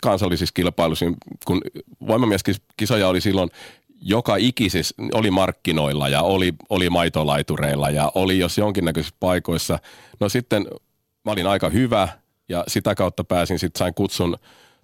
kansallisissa 0.00 0.52
kilpailuissa, 0.52 1.06
kun 1.44 1.60
voimamieskisoja 2.06 3.08
oli 3.08 3.20
silloin 3.20 3.50
joka 4.00 4.36
ikisessä, 4.36 4.94
oli 5.14 5.30
markkinoilla 5.30 6.08
ja 6.08 6.22
oli, 6.22 6.54
oli 6.68 6.90
maitolaitureilla 6.90 7.90
ja 7.90 8.12
oli 8.14 8.38
jos 8.38 8.58
jonkinnäköisissä 8.58 9.16
paikoissa. 9.20 9.78
No 10.20 10.28
sitten 10.28 10.66
mä 11.24 11.32
olin 11.32 11.46
aika 11.46 11.68
hyvä 11.68 12.08
ja 12.48 12.64
sitä 12.68 12.94
kautta 12.94 13.24
pääsin, 13.24 13.58
sitten 13.58 13.78
sain 13.78 13.94
kutsun 13.94 14.36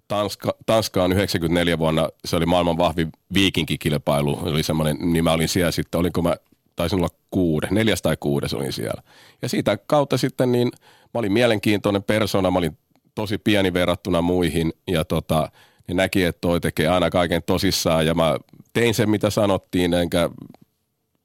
Tanska, 0.09 0.55
Tanskaan 0.67 1.13
94 1.13 1.79
vuonna, 1.79 2.09
se 2.25 2.37
oli 2.37 2.47
maailman 2.47 2.79
vahvin 2.79 3.13
viikinkikilpailu, 3.35 4.39
oli 4.43 4.63
semmoinen, 4.63 4.97
niin 5.01 5.25
mä 5.25 5.33
olin 5.33 5.49
siellä 5.49 5.73
sitten, 5.73 5.99
olinko 5.99 6.23
mä, 6.23 6.37
taisin 6.77 6.99
olla 6.99 7.09
kuude, 7.31 7.68
neljäs 7.70 8.03
tai 8.03 8.16
kuudes 8.20 8.55
olin 8.55 8.73
siellä. 8.73 9.03
Ja 9.43 9.49
siitä 9.49 9.79
kautta 9.87 10.18
sitten 10.18 10.53
niin 10.53 10.70
mä 11.14 11.18
olin 11.18 11.33
mielenkiintoinen 11.33 12.03
persona, 12.03 12.51
mä 12.51 12.59
olin 12.59 12.79
tosi 13.14 13.39
pieni 13.39 13.73
verrattuna 13.73 14.23
muihin 14.23 14.73
ja 14.89 15.05
tota, 15.05 15.51
niin 15.89 15.97
näki, 15.97 16.25
että 16.25 16.41
toi 16.41 16.61
tekee 16.61 16.89
aina 16.89 17.11
kaiken 17.11 17.43
tosissaan 17.43 18.07
ja 18.07 18.14
mä 18.14 18.37
tein 18.73 18.95
sen, 18.95 19.11
mitä 19.11 19.31
sanottiin, 19.31 19.95
enkä 19.95 20.31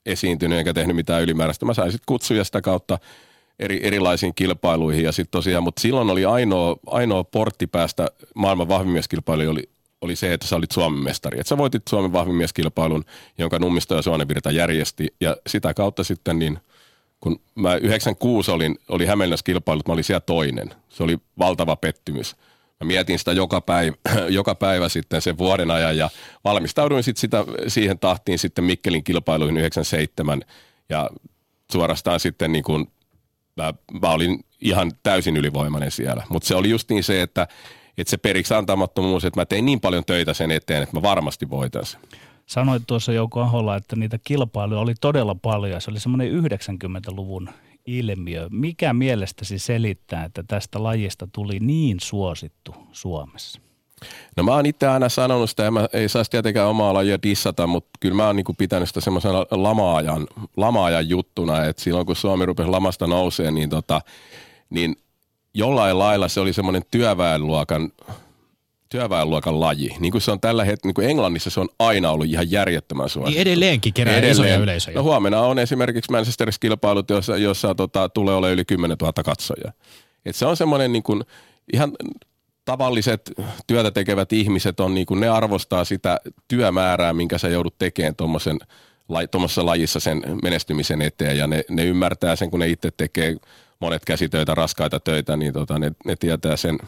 esiintynyt 0.06 0.60
enkä 0.60 0.74
tehnyt 0.74 0.96
mitään 0.96 1.24
ylimääräistä. 1.24 1.66
Mä 1.66 1.74
sain 1.74 1.92
sitten 1.92 2.06
kutsuja 2.06 2.44
sitä 2.44 2.62
kautta 2.62 3.00
eri, 3.60 3.80
erilaisiin 3.84 4.36
kilpailuihin 4.36 5.04
ja 5.04 5.12
sitten 5.12 5.32
tosiaan, 5.32 5.64
mutta 5.64 5.82
silloin 5.82 6.10
oli 6.10 6.26
ainoa, 6.26 6.76
ainoa 6.86 7.24
portti 7.24 7.68
päästä 7.68 8.12
maailman 8.36 8.68
vahvimieskilpailuun 8.68 9.50
oli, 9.50 9.70
oli 10.02 10.16
se, 10.16 10.34
että 10.34 10.48
sä 10.48 10.56
olit 10.56 10.72
Suomen 10.72 11.04
mestari. 11.04 11.40
Että 11.40 11.50
sä 11.50 11.58
voitit 11.58 11.84
Suomen 11.90 12.14
vahvimieskilpailun, 12.14 13.06
jonka 13.38 13.60
Nummisto 13.60 13.96
ja 13.96 14.02
Suonevirta 14.02 14.52
järjesti 14.52 15.08
ja 15.22 15.38
sitä 15.48 15.74
kautta 15.74 16.04
sitten 16.04 16.40
niin– 16.40 16.60
kun 17.20 17.40
mä 17.56 17.76
96 17.76 18.52
olin, 18.52 18.80
oli 18.90 19.06
Hämeenlinnassa 19.06 19.44
kilpailut, 19.44 19.88
mä 19.88 19.94
olin 19.94 20.04
siellä 20.04 20.20
toinen. 20.20 20.70
Se 20.90 21.04
oli 21.04 21.18
valtava 21.40 21.76
pettymys. 21.76 22.36
Mä 22.80 22.88
mietin 22.88 23.20
sitä 23.20 23.32
joka 23.32 23.62
päivä, 23.62 23.96
joka 24.30 24.56
päivä 24.56 24.90
sitten 24.90 25.22
sen 25.22 25.38
vuoden 25.38 25.72
ajan 25.72 25.98
ja 25.98 26.10
valmistauduin 26.44 27.04
sitten 27.04 27.22
sitä, 27.22 27.46
siihen 27.68 28.00
tahtiin 28.00 28.40
sitten 28.40 28.64
Mikkelin 28.64 29.04
kilpailuihin 29.04 29.58
97 29.58 30.42
ja 30.90 31.10
suorastaan 31.72 32.20
sitten 32.20 32.52
niin 32.52 32.64
kuin, 32.64 32.92
mä, 33.56 33.74
mä 34.02 34.10
olin 34.10 34.46
ihan 34.62 34.92
täysin 35.04 35.38
ylivoimainen 35.38 35.92
siellä. 35.92 36.24
Mutta 36.30 36.48
se 36.48 36.56
oli 36.56 36.70
just 36.70 36.90
niin 36.90 37.04
se, 37.04 37.22
että, 37.22 37.48
että 37.98 38.12
se 38.12 38.18
periksi 38.18 38.54
antamattomuus, 38.54 39.26
että 39.26 39.40
mä 39.40 39.46
tein 39.46 39.66
niin 39.66 39.80
paljon 39.80 40.06
töitä 40.06 40.34
sen 40.34 40.52
eteen, 40.52 40.84
että 40.84 40.98
mä 40.98 41.02
varmasti 41.02 41.50
voitan 41.50 41.86
sen. 41.86 42.00
Sanoit 42.46 42.84
tuossa 42.88 43.12
Jouko 43.12 43.42
Aholla, 43.42 43.76
että 43.76 43.96
niitä 43.96 44.20
kilpailuja 44.24 44.80
oli 44.80 44.94
todella 45.02 45.36
paljon. 45.36 45.82
Se 45.82 45.92
oli 45.92 46.00
semmoinen 46.00 46.44
90-luvun 46.44 47.50
ilmiö. 47.86 48.48
Mikä 48.52 48.94
mielestäsi 48.94 49.60
selittää, 49.60 50.24
että 50.24 50.44
tästä 50.48 50.84
lajista 50.84 51.28
tuli 51.32 51.60
niin 51.60 51.98
suosittu 52.00 52.76
Suomessa? 52.92 53.62
No 54.38 54.44
mä 54.44 54.52
oon 54.52 54.66
itse 54.66 54.88
aina 54.88 55.10
sanonut 55.10 55.50
sitä, 55.50 55.64
ja 55.64 55.72
mä 55.72 55.88
ei 55.94 56.10
saisi 56.10 56.32
tietenkään 56.32 56.68
omaa 56.68 56.94
lajia 56.94 57.18
dissata, 57.24 57.68
mutta 57.68 57.90
kyllä 58.00 58.16
mä 58.16 58.28
oon 58.28 58.36
niinku 58.36 58.54
pitänyt 58.54 58.88
sitä 58.88 59.02
semmoisena 59.02 59.46
lamaajan, 59.52 60.28
lamaajan 60.58 61.10
juttuna, 61.10 61.66
että 61.66 61.82
silloin 61.82 62.06
kun 62.06 62.16
Suomi 62.16 62.46
rupesi 62.46 62.70
lamasta 62.70 63.08
nousee, 63.08 63.52
niin, 63.52 63.70
tota, 63.70 64.02
niin 64.70 64.96
jollain 65.58 66.00
lailla 66.00 66.28
se 66.28 66.40
oli 66.40 66.54
semmoinen 66.54 66.82
työväenluokan 66.92 67.92
työväenluokan 68.90 69.60
laji. 69.60 69.96
Niin 70.00 70.12
kuin 70.12 70.22
se 70.22 70.32
on 70.32 70.40
tällä 70.40 70.64
hetkellä, 70.64 70.90
niin 70.90 70.94
kuin 70.94 71.10
Englannissa 71.10 71.50
se 71.50 71.60
on 71.60 71.70
aina 71.80 72.12
ollut 72.12 72.28
ihan 72.28 72.52
järjettömän 72.52 73.10
suosittu. 73.10 73.30
Niin 73.30 73.42
edelleenkin 73.42 73.94
kerää 73.94 74.14
Edelleen. 74.14 74.32
isoja 74.32 74.56
yleisöjä. 74.56 74.96
No 74.96 75.04
huomenna 75.04 75.42
on 75.42 75.60
esimerkiksi 75.60 76.12
Manchesterissa 76.12 76.60
kilpailut, 76.60 77.10
jossa, 77.10 77.38
jossa 77.38 77.76
tota, 77.76 78.10
tulee 78.10 78.36
olla 78.36 78.50
yli 78.50 78.66
10 78.66 78.98
000 79.02 79.24
katsojaa. 79.24 79.72
Et 80.26 80.36
se 80.36 80.46
on 80.46 80.58
semmoinen 80.58 80.94
niin 80.94 81.04
kuin, 81.04 81.24
ihan 81.74 81.92
tavalliset 82.66 83.32
työtä 83.68 83.92
tekevät 83.92 84.34
ihmiset 84.34 84.80
on 84.80 84.94
niin 84.94 85.06
kuin, 85.06 85.20
ne 85.20 85.30
arvostaa 85.30 85.86
sitä 85.86 86.20
työmäärää, 86.48 87.14
minkä 87.14 87.38
sä 87.38 87.48
joudut 87.48 87.78
tekemään 87.78 88.16
tuommoisen 88.16 88.60
tuommoisessa 89.32 89.66
lajissa 89.66 90.00
sen 90.00 90.22
menestymisen 90.44 91.02
eteen 91.02 91.38
ja 91.38 91.48
ne, 91.48 91.64
ne 91.70 91.86
ymmärtää 91.86 92.36
sen, 92.36 92.52
kun 92.52 92.60
ne 92.60 92.68
itse 92.68 92.92
tekee 92.98 93.36
monet 93.80 94.06
käsitöitä, 94.06 94.56
raskaita 94.56 95.00
töitä, 95.00 95.38
niin 95.38 95.54
tota, 95.54 95.80
ne, 95.80 95.92
ne 96.06 96.16
tietää 96.16 96.58
sen– 96.58 96.78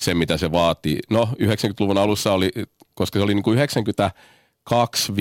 se, 0.00 0.14
mitä 0.14 0.36
se 0.36 0.52
vaatii. 0.52 0.98
No, 1.10 1.28
90-luvun 1.42 1.98
alussa 1.98 2.32
oli, 2.32 2.50
koska 2.94 3.18
se 3.18 3.22
oli 3.22 3.34
niin 3.34 3.42
kuin 3.42 3.54
92 3.54 5.12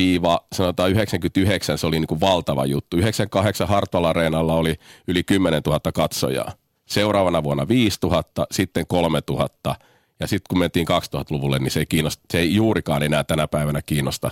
sanotaan 0.53 0.91
99 0.91 1.77
se 1.77 1.87
oli 1.87 1.99
niin 1.99 2.07
kuin 2.07 2.21
valtava 2.21 2.65
juttu. 2.65 2.97
98 2.97 3.67
Hartwall 3.67 4.05
Areenalla 4.05 4.53
oli 4.53 4.75
yli 5.07 5.23
10 5.23 5.61
000 5.65 5.79
katsojaa. 5.93 6.51
Seuraavana 6.85 7.43
vuonna 7.43 7.67
5 7.67 7.99
000, 8.03 8.23
sitten 8.51 8.87
3 8.87 9.19
000 9.29 9.75
ja 10.19 10.27
sitten 10.27 10.45
kun 10.49 10.59
mentiin 10.59 10.87
2000-luvulle, 10.87 11.59
niin 11.59 11.71
se 11.71 11.79
ei, 11.79 11.85
kiinnosta, 11.85 12.23
se 12.31 12.39
ei 12.39 12.55
juurikaan 12.55 13.03
enää 13.03 13.23
tänä 13.23 13.47
päivänä 13.47 13.81
kiinnosta 13.81 14.31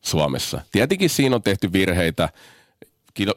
Suomessa. 0.00 0.60
Tietenkin 0.72 1.10
siinä 1.10 1.36
on 1.36 1.42
tehty 1.42 1.72
virheitä 1.72 2.28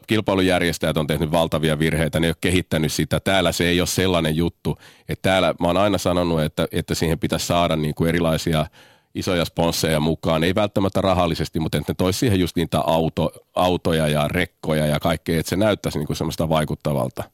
kilpailujärjestäjät 0.06 0.96
on 0.96 1.06
tehnyt 1.06 1.32
valtavia 1.32 1.78
virheitä, 1.78 2.20
ne 2.20 2.26
ei 2.26 2.30
ole 2.30 2.36
kehittänyt 2.40 2.92
sitä. 2.92 3.20
Täällä 3.20 3.52
se 3.52 3.68
ei 3.68 3.80
ole 3.80 3.86
sellainen 3.86 4.36
juttu, 4.36 4.78
että 5.08 5.30
täällä 5.30 5.54
mä 5.60 5.66
oon 5.66 5.76
aina 5.76 5.98
sanonut, 5.98 6.42
että, 6.42 6.68
että 6.72 6.94
siihen 6.94 7.18
pitäisi 7.18 7.46
saada 7.46 7.76
niin 7.76 7.94
kuin 7.94 8.08
erilaisia 8.08 8.66
isoja 9.14 9.44
sponsseja 9.44 10.00
mukaan, 10.00 10.44
ei 10.44 10.54
välttämättä 10.54 11.00
rahallisesti, 11.00 11.60
mutta 11.60 11.78
että 11.78 11.92
ne 11.92 11.94
toisi 11.94 12.18
siihen 12.18 12.40
just 12.40 12.56
niitä 12.56 12.80
auto, 12.80 13.32
autoja 13.54 14.08
ja 14.08 14.28
rekkoja 14.28 14.86
ja 14.86 15.00
kaikkea, 15.00 15.40
että 15.40 15.50
se 15.50 15.56
näyttäisi 15.56 15.98
niin 15.98 16.06
kuin 16.06 16.16
semmoista 16.16 16.48
vaikuttavalta. 16.48 17.24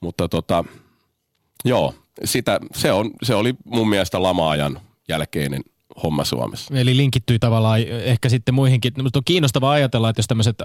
Mutta 0.00 0.28
tota, 0.28 0.64
joo, 1.64 1.94
sitä, 2.24 2.60
se, 2.74 2.92
on, 2.92 3.10
se 3.22 3.34
oli 3.34 3.54
mun 3.64 3.88
mielestä 3.88 4.22
lamaajan 4.22 4.80
jälkeinen 5.08 5.62
homma 6.02 6.24
Suomessa. 6.24 6.74
Eli 6.74 6.96
linkittyi 6.96 7.38
tavallaan 7.38 7.80
ehkä 7.80 8.28
sitten 8.28 8.54
muihinkin. 8.54 8.92
Mutta 9.02 9.18
on 9.18 9.24
kiinnostavaa 9.24 9.72
ajatella, 9.72 10.08
että 10.10 10.18
jos 10.18 10.26
tämmöiset 10.26 10.56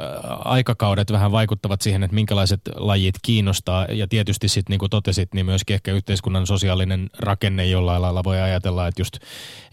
aikakaudet 0.46 1.12
vähän 1.12 1.32
vaikuttavat 1.32 1.82
siihen, 1.82 2.04
että 2.04 2.16
minkälaiset 2.16 2.62
lajit 2.76 3.16
kiinnostaa. 3.22 3.86
Ja 3.86 4.08
tietysti 4.08 4.48
sitten 4.48 4.74
niin 4.74 4.80
kuin 4.80 4.90
totesit, 4.90 5.34
niin 5.34 5.46
myöskin 5.46 5.74
ehkä 5.74 5.92
yhteiskunnan 5.92 6.48
sosiaalinen 6.48 7.10
rakenne 7.20 7.66
jollain 7.66 8.02
lailla 8.02 8.24
voi 8.24 8.42
ajatella, 8.42 8.88
että 8.88 9.02
just 9.02 9.18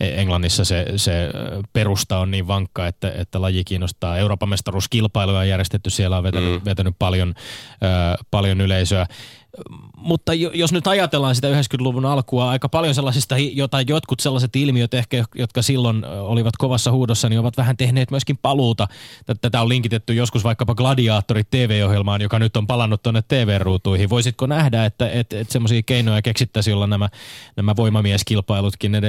Englannissa 0.01 0.65
se, 0.65 0.87
se 0.97 1.31
perusta 1.73 2.19
on 2.19 2.31
niin 2.31 2.47
vankka, 2.47 2.87
että, 2.87 3.13
että 3.17 3.41
laji 3.41 3.65
kiinnostaa. 3.65 4.19
Euroopan 4.19 4.49
mestaruuskilpailuja 4.49 5.39
on 5.39 5.49
järjestetty, 5.49 5.91
siellä 5.91 6.17
on 6.17 6.23
vetänyt, 6.23 6.53
mm. 6.53 6.65
vetänyt 6.65 6.95
paljon, 6.99 7.35
äh, 7.71 8.27
paljon 8.31 8.61
yleisöä 8.61 9.07
mutta 9.97 10.35
jos 10.35 10.73
nyt 10.73 10.87
ajatellaan 10.87 11.35
sitä 11.35 11.49
90-luvun 11.49 12.05
alkua, 12.05 12.51
aika 12.51 12.69
paljon 12.69 12.95
sellaisista, 12.95 13.39
jota 13.39 13.81
jotkut 13.81 14.21
sellaiset 14.21 14.57
ilmiöt 14.57 14.95
ehkä, 14.95 15.25
jotka 15.35 15.63
silloin 15.63 16.05
olivat 16.05 16.57
kovassa 16.57 16.93
huudossa, 16.93 17.29
niin 17.29 17.39
ovat 17.39 17.57
vähän 17.57 17.77
tehneet 17.77 18.11
myöskin 18.11 18.39
paluuta. 18.43 18.89
Tätä 19.41 19.61
on 19.61 19.69
linkitetty 19.69 20.15
joskus 20.15 20.45
vaikkapa 20.45 20.75
Gladiaattorit 20.75 21.51
TV-ohjelmaan, 21.51 22.23
joka 22.23 22.39
nyt 22.39 22.57
on 22.57 22.67
palannut 22.67 23.03
tuonne 23.03 23.23
TV-ruutuihin. 23.29 24.11
Voisitko 24.11 24.47
nähdä, 24.47 24.85
että, 24.85 25.11
että, 25.11 25.41
että 25.41 25.53
semmoisia 25.53 25.83
keinoja 25.83 26.23
keksittäisiin, 26.23 26.73
jolla 26.73 26.87
nämä, 26.87 27.09
nämä 27.57 27.77
voimamieskilpailutkin 27.77 28.93
ne, 28.93 29.01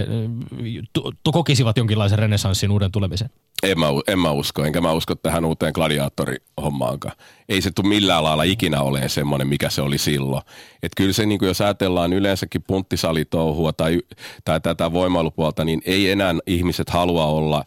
kokisivat 1.23 1.77
jonkinlaisen 1.77 2.19
renesanssin 2.19 2.71
uuden 2.71 2.91
tulemisen? 2.91 3.29
En 3.63 3.79
mä, 3.79 3.85
en 4.07 4.19
mä 4.19 4.31
usko, 4.31 4.65
enkä 4.65 4.81
mä 4.81 4.91
usko 4.91 5.15
tähän 5.15 5.45
uuteen 5.45 5.71
gladiaattorihommaankaan. 5.75 7.15
Ei 7.49 7.61
se 7.61 7.71
tule 7.71 7.87
millään 7.87 8.23
lailla 8.23 8.43
ikinä 8.43 8.81
olemaan 8.81 9.09
semmoinen, 9.09 9.47
mikä 9.47 9.69
se 9.69 9.81
oli 9.81 9.97
silloin. 9.97 10.41
Et 10.83 10.91
kyllä 10.97 11.13
se, 11.13 11.25
niin 11.25 11.39
jos 11.41 11.61
ajatellaan 11.61 12.13
yleensäkin 12.13 12.63
punttisalitouhua 12.67 13.73
tai, 13.73 13.99
tai 14.45 14.61
tätä 14.61 14.91
voimailupuolta, 14.91 15.65
niin 15.65 15.81
ei 15.85 16.11
enää 16.11 16.35
ihmiset 16.47 16.89
halua 16.89 17.25
olla 17.25 17.63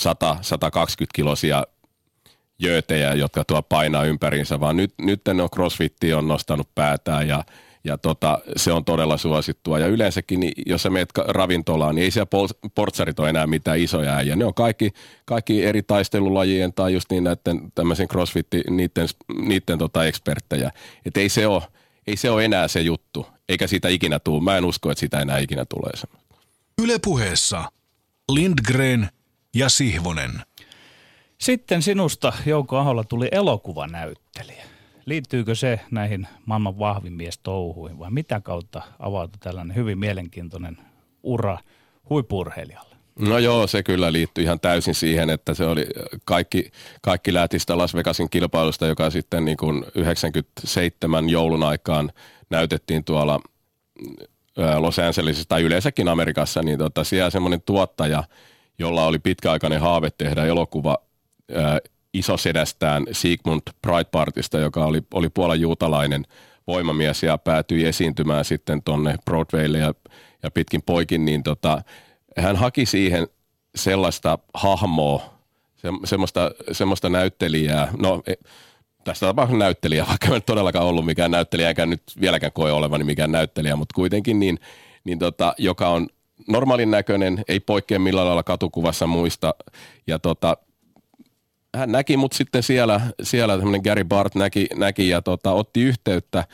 100-120 0.00 0.04
kilosia 1.14 1.64
jöötejä, 2.58 3.14
jotka 3.14 3.44
tuo 3.44 3.62
painaa 3.62 4.04
ympäriinsä, 4.04 4.60
vaan 4.60 4.76
nyt, 4.76 4.94
nyt 5.00 5.28
on 5.28 5.50
crossfitti 5.54 6.14
on 6.14 6.28
nostanut 6.28 6.68
päätään 6.74 7.28
ja– 7.28 7.44
ja 7.84 7.98
tota, 7.98 8.38
se 8.56 8.72
on 8.72 8.84
todella 8.84 9.16
suosittua. 9.16 9.78
Ja 9.78 9.86
yleensäkin, 9.86 10.40
niin 10.40 10.52
jos 10.66 10.82
sä 10.82 10.90
meet 10.90 11.08
ravintolaan, 11.26 11.94
niin 11.94 12.04
ei 12.04 12.10
siellä 12.10 12.48
portsarit 12.74 13.20
ole 13.20 13.30
enää 13.30 13.46
mitään 13.46 13.78
isoja 13.78 14.16
äijä. 14.16 14.36
Ne 14.36 14.44
on 14.44 14.54
kaikki, 14.54 14.90
kaikki 15.24 15.64
eri 15.64 15.82
taistelulajien 15.82 16.72
tai 16.72 16.92
just 16.92 17.10
niin 17.10 17.24
näiden 17.24 17.72
tämmöisen 17.74 18.08
crossfitti, 18.08 18.62
niiden, 18.70 19.08
niiden 19.46 19.78
tota 19.78 20.04
eksperttejä. 20.04 20.70
Että 21.06 21.20
ei 21.20 21.28
se 21.28 21.46
ole, 21.46 21.62
ei 22.06 22.16
se 22.16 22.30
ole 22.30 22.44
enää 22.44 22.68
se 22.68 22.80
juttu, 22.80 23.26
eikä 23.48 23.66
siitä 23.66 23.88
ikinä 23.88 24.18
tule. 24.18 24.42
Mä 24.42 24.56
en 24.56 24.64
usko, 24.64 24.90
että 24.90 25.00
sitä 25.00 25.20
enää 25.20 25.38
ikinä 25.38 25.64
tulee 25.64 25.92
Yle 26.82 26.98
puheessa 27.04 27.72
Lindgren 28.32 29.08
ja 29.54 29.68
Sihvonen. 29.68 30.30
Sitten 31.40 31.82
sinusta 31.82 32.32
Jouko 32.46 32.76
Aholla 32.76 33.04
tuli 33.04 33.28
elokuvanäyttelijä. 33.32 34.69
Liittyykö 35.06 35.54
se 35.54 35.80
näihin 35.90 36.26
maailman 36.46 36.78
vahvimmies 36.78 37.38
touhuihin 37.38 37.98
vai 37.98 38.10
mitä 38.10 38.40
kautta 38.40 38.82
avautui 38.98 39.38
tällainen 39.40 39.76
hyvin 39.76 39.98
mielenkiintoinen 39.98 40.78
ura 41.22 41.58
huippurheilijalle? 42.10 42.96
No 43.18 43.38
joo, 43.38 43.66
se 43.66 43.82
kyllä 43.82 44.12
liittyy 44.12 44.44
ihan 44.44 44.60
täysin 44.60 44.94
siihen, 44.94 45.30
että 45.30 45.54
se 45.54 45.64
oli 45.64 45.86
kaikki, 46.24 46.70
kaikki 47.02 47.34
lähti 47.34 47.58
sitä 47.58 47.78
Las 47.78 47.94
Vegasin 47.94 48.30
kilpailusta, 48.30 48.86
joka 48.86 49.10
sitten 49.10 49.44
niin 49.44 49.56
kuin 49.56 49.84
97 49.94 51.28
joulun 51.28 51.62
aikaan 51.62 52.12
näytettiin 52.50 53.04
tuolla 53.04 53.40
Los 54.78 54.98
Angelesissa 54.98 55.48
tai 55.48 55.62
yleensäkin 55.62 56.08
Amerikassa, 56.08 56.62
niin 56.62 56.78
tota, 56.78 57.04
siellä 57.04 57.30
semmoinen 57.30 57.62
tuottaja, 57.62 58.24
jolla 58.78 59.06
oli 59.06 59.18
pitkäaikainen 59.18 59.80
haave 59.80 60.10
tehdä 60.10 60.44
elokuva 60.44 60.98
isosedästään 62.14 63.06
Sigmund 63.12 63.62
Breitbartista, 63.82 64.58
joka 64.58 64.84
oli, 64.84 65.02
oli 65.14 65.28
puolan 65.28 65.60
juutalainen 65.60 66.24
voimamies 66.66 67.22
ja 67.22 67.38
päätyi 67.38 67.86
esiintymään 67.86 68.44
sitten 68.44 68.82
tonne 68.82 69.16
Broadwaylle 69.24 69.78
ja, 69.78 69.94
ja 70.42 70.50
pitkin 70.50 70.82
poikin, 70.82 71.24
niin 71.24 71.42
tota, 71.42 71.82
hän 72.36 72.56
haki 72.56 72.86
siihen 72.86 73.28
sellaista 73.74 74.38
hahmoa, 74.54 75.34
se, 75.76 75.88
semmoista, 76.04 76.50
semmoista 76.72 77.08
näyttelijää, 77.08 77.88
no 77.98 78.22
e, 78.26 78.34
tästä 79.04 79.26
tapauksessa 79.26 79.58
näyttelijä, 79.58 80.06
vaikka 80.08 80.36
en 80.36 80.42
todellakaan 80.42 80.86
ollut 80.86 81.06
mikään 81.06 81.30
näyttelijä, 81.30 81.68
eikä 81.68 81.86
nyt 81.86 82.02
vieläkään 82.20 82.52
koe 82.52 82.72
olevani 82.72 83.04
mikään 83.04 83.32
näyttelijä, 83.32 83.76
mutta 83.76 83.94
kuitenkin 83.94 84.40
niin, 84.40 84.58
niin 85.04 85.18
tota, 85.18 85.54
joka 85.58 85.88
on 85.88 86.08
normaalin 86.48 86.90
näköinen, 86.90 87.44
ei 87.48 87.60
poikkea 87.60 87.98
millään 87.98 88.26
lailla 88.26 88.42
katukuvassa 88.42 89.06
muista. 89.06 89.54
Ja 90.06 90.18
tota, 90.18 90.56
hän 91.76 91.92
näki 91.92 92.16
mut 92.16 92.32
sitten 92.32 92.62
siellä, 92.62 93.00
siellä 93.22 93.56
tämmöinen 93.56 93.80
Gary 93.84 94.04
Bart 94.04 94.34
näki, 94.34 94.66
näki 94.76 95.08
ja 95.08 95.22
tota, 95.22 95.52
otti 95.52 95.82
yhteyttä. 95.82 96.44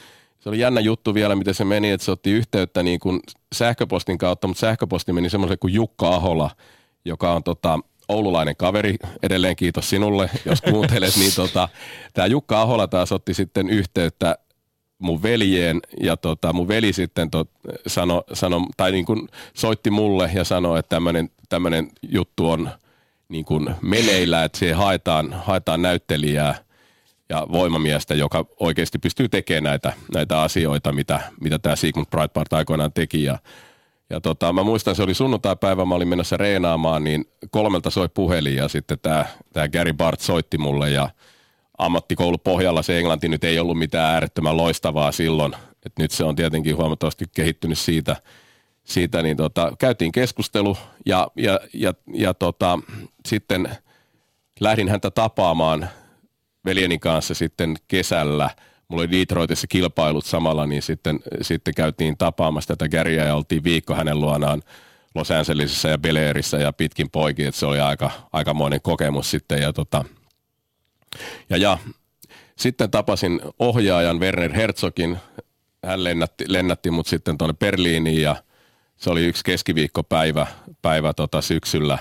Se 0.41 0.49
oli 0.49 0.59
jännä 0.59 0.81
juttu 0.81 1.15
vielä, 1.15 1.37
miten 1.37 1.55
se 1.55 1.65
meni, 1.65 1.91
että 1.91 2.05
se 2.05 2.11
otti 2.11 2.31
yhteyttä 2.31 2.83
niin 2.83 3.01
kuin 3.01 3.21
sähköpostin 3.55 4.19
kautta, 4.19 4.47
mutta 4.47 4.61
sähköposti 4.61 5.13
meni 5.13 5.31
semmoiselle 5.31 5.57
kuin 5.57 5.75
Jukka 5.75 6.09
Ahola, 6.09 6.51
joka 7.05 7.33
on 7.33 7.43
tota, 7.43 7.79
oululainen 8.09 8.57
kaveri, 8.57 8.97
edelleen 9.23 9.57
kiitos 9.57 9.91
sinulle, 9.91 10.31
jos 10.45 10.63
kuuntelet, 10.63 11.17
niin 11.17 11.33
tota, 11.37 11.69
tämä 12.13 12.27
Jukka 12.27 12.61
Ahola 12.61 12.87
taas 12.89 13.13
otti 13.13 13.35
sitten 13.35 13.71
yhteyttä 13.71 14.39
mun 14.99 15.23
veljeen 15.23 15.81
ja 16.01 16.17
tota, 16.17 16.53
mun 16.53 16.69
veli 16.69 16.93
sitten 16.93 17.31
tot, 17.31 17.51
sano, 17.87 18.23
sano, 18.33 18.67
tai 18.77 18.93
niin 18.93 19.05
kuin 19.05 19.29
soitti 19.55 19.91
mulle 19.91 20.31
ja 20.35 20.45
sanoi, 20.45 20.79
että 20.79 20.97
tämmöinen 21.49 21.91
juttu 22.03 22.51
on 22.51 22.71
niin 23.29 23.45
kuin 23.45 23.75
meneillä, 23.83 24.45
että 24.45 24.59
siihen 24.59 24.77
haetaan, 24.77 25.33
haetaan 25.33 25.83
näyttelijää 25.83 26.55
ja 27.29 27.47
voimamiestä, 27.53 28.15
joka 28.15 28.45
oikeasti 28.61 28.99
pystyy 28.99 29.29
tekemään 29.29 29.65
näitä, 29.65 29.93
näitä 30.15 30.43
asioita, 30.43 30.93
mitä, 30.93 31.21
mitä 31.41 31.59
tämä 31.59 31.77
Sigmund 31.77 32.07
Breitbart 32.11 32.53
aikoinaan 32.53 32.93
teki 32.93 33.25
ja 33.25 33.39
ja 34.11 34.21
tota, 34.21 34.53
mä 34.53 34.63
muistan, 34.63 34.95
se 34.95 35.03
oli 35.03 35.15
sunnuntai-päivä, 35.15 35.85
mä 35.85 35.95
olin 35.95 36.09
menossa 36.09 36.37
reenaamaan, 36.37 37.05
niin 37.05 37.25
kolmelta 37.51 37.91
soi 37.91 38.09
puhelin 38.09 38.57
ja 38.57 38.69
sitten 38.69 38.99
tämä, 39.03 39.25
tämä 39.53 39.69
Gary 39.69 39.93
Bart 39.93 40.21
soitti 40.21 40.59
mulle 40.59 40.91
ja 40.91 41.11
ammattikoulupohjalla 41.79 42.83
se 42.83 42.99
englanti 42.99 43.29
nyt 43.29 43.45
ei 43.45 43.59
ollut 43.59 43.79
mitään 43.79 44.15
äärettömän 44.15 44.57
loistavaa 44.57 45.13
silloin. 45.13 45.55
Et 45.87 45.93
nyt 45.99 46.11
se 46.11 46.25
on 46.25 46.37
tietenkin 46.37 46.77
huomattavasti 46.77 47.25
kehittynyt 47.35 47.79
siitä, 47.79 48.17
siitä 48.87 49.23
niin 49.23 49.37
tota, 49.37 49.73
käytiin 49.79 50.13
keskustelu 50.13 50.77
ja, 51.07 51.29
ja, 51.37 51.61
ja, 51.75 51.95
ja 52.15 52.35
tota, 52.35 52.79
sitten 53.27 53.69
lähdin 54.61 54.89
häntä 54.89 55.11
tapaamaan 55.11 55.89
veljeni 56.65 56.99
kanssa 56.99 57.35
sitten 57.35 57.77
kesällä– 57.89 58.51
mulla 58.89 59.03
oli 59.03 59.11
Detroitissa 59.11 59.67
kilpailut 59.67 60.25
samalla, 60.25 60.67
niin 60.67 60.83
sitten, 60.83 61.21
sitten 61.43 61.75
käytiin 61.75 62.17
tapaamassa 62.17 62.77
tätä 62.77 62.89
Gäriä 62.89 63.25
ja 63.25 63.35
oltiin 63.35 63.65
viikko 63.65 63.95
hänen 63.95 64.21
luonaan 64.21 64.63
Los 65.15 65.31
Angelesissa 65.31 65.89
ja 65.89 65.99
Beleerissä 65.99 66.57
ja 66.57 66.73
pitkin 66.73 67.11
poikin, 67.11 67.49
että 67.49 67.59
se 67.59 67.67
oli 67.67 67.81
aika, 67.81 68.11
aikamoinen 68.33 68.83
kokemus 68.83 69.31
sitten. 69.31 69.63
Ja, 69.63 69.73
tota, 69.73 70.05
ja, 71.51 71.57
ja 71.57 71.79
sitten 72.57 72.91
tapasin 72.91 73.41
ohjaajan 73.59 74.21
Werner 74.21 74.53
Herzogin, 74.53 75.19
hän 75.85 76.05
lennätti, 76.05 76.45
lennätti 76.49 76.91
mut 76.91 77.07
sitten 77.07 77.39
tuonne 77.39 77.55
Berliiniin 77.55 78.23
ja 78.23 78.37
se 78.97 79.11
oli 79.11 79.27
yksi 79.27 79.45
keskiviikkopäivä 79.45 80.47
päivä 80.83 81.13
tota 81.13 81.41
syksyllä 81.41 81.99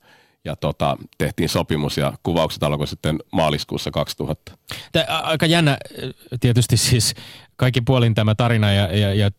ja 0.46 0.56
tota, 0.56 0.98
tehtiin 1.18 1.50
sopimus 1.50 1.98
ja 1.98 2.14
kuvaukset 2.24 2.64
alkoi 2.64 2.88
sitten 2.88 3.20
maaliskuussa 3.32 3.92
2000. 3.92 4.52
Tämä, 4.92 5.20
aika 5.20 5.46
jännä 5.46 5.78
tietysti 6.40 6.78
siis 6.78 7.16
kaikki 7.56 7.82
puolin 7.82 8.16
tämä 8.16 8.36
tarina 8.36 8.74
ja, 8.74 8.98
ja, 8.98 9.14
ja 9.14 9.32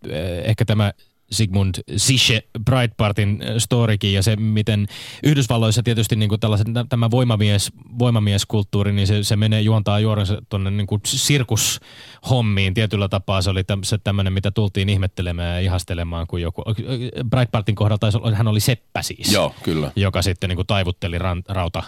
ehkä 0.45 0.65
tämä 0.65 0.93
Sigmund 1.31 1.74
Sische 1.97 2.43
Breitbartin 2.64 3.43
äh, 3.43 3.55
storikin 3.59 4.12
ja 4.12 4.22
se, 4.22 4.37
miten 4.37 4.87
Yhdysvalloissa 5.22 5.83
tietysti 5.83 6.16
niin 6.16 6.29
kuin 6.29 6.41
tällaiset, 6.41 6.66
tämä 6.89 7.11
voimamies, 7.11 7.72
voimamieskulttuuri, 7.99 8.93
niin 8.93 9.07
se, 9.07 9.24
se 9.24 9.37
menee 9.37 9.61
juontaa 9.61 10.01
juorensa 10.01 10.43
tuonne 10.49 10.70
niin 10.70 10.87
kuin 10.87 11.01
sirkushommiin 11.05 12.74
tietyllä 12.74 13.09
tapaa. 13.09 13.43
Se 13.43 13.51
oli 13.51 13.64
se 13.85 13.99
tämmöinen, 13.99 14.33
mitä 14.33 14.51
tultiin 14.51 14.89
ihmettelemään 14.89 15.55
ja 15.55 15.61
ihastelemaan, 15.61 16.27
kun 16.27 16.43
joku, 16.43 16.62
Breitbartin 17.31 17.74
kohdalla 17.74 17.99
taisi 17.99 18.18
olla, 18.18 18.37
hän 18.37 18.49
oli 18.49 18.61
seppä 18.61 19.03
siis. 19.03 19.33
Joo, 19.33 19.55
kyllä. 19.62 19.93
Joka 19.97 20.22
sitten 20.22 20.49
niin 20.49 20.57
kuin 20.57 20.66
taivutteli 20.66 21.18
ran, 21.18 21.43
rauta 21.49 21.83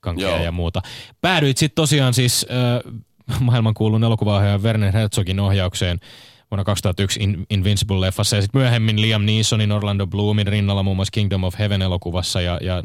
kankea 0.00 0.42
ja 0.42 0.52
muuta. 0.52 0.82
Päädyit 1.20 1.58
sitten 1.58 1.82
tosiaan 1.82 2.14
siis 2.14 2.46
äh, 2.50 2.92
maailmankuulun 3.40 4.04
elokuvaohjaaja 4.04 4.58
Werner 4.58 4.92
Herzogin 4.92 5.40
ohjaukseen– 5.40 6.00
vuonna 6.52 6.64
2001 6.64 7.20
In- 7.22 7.46
Invincible-leffassa 7.50 8.36
ja 8.36 8.42
sitten 8.42 8.60
myöhemmin 8.60 9.00
Liam 9.00 9.22
Neesonin 9.22 9.72
Orlando 9.72 10.06
Bloomin 10.06 10.46
rinnalla 10.46 10.82
muun 10.82 10.96
muassa 10.96 11.10
Kingdom 11.10 11.44
of 11.44 11.54
Heaven-elokuvassa 11.58 12.40
ja, 12.40 12.58
ja 12.62 12.82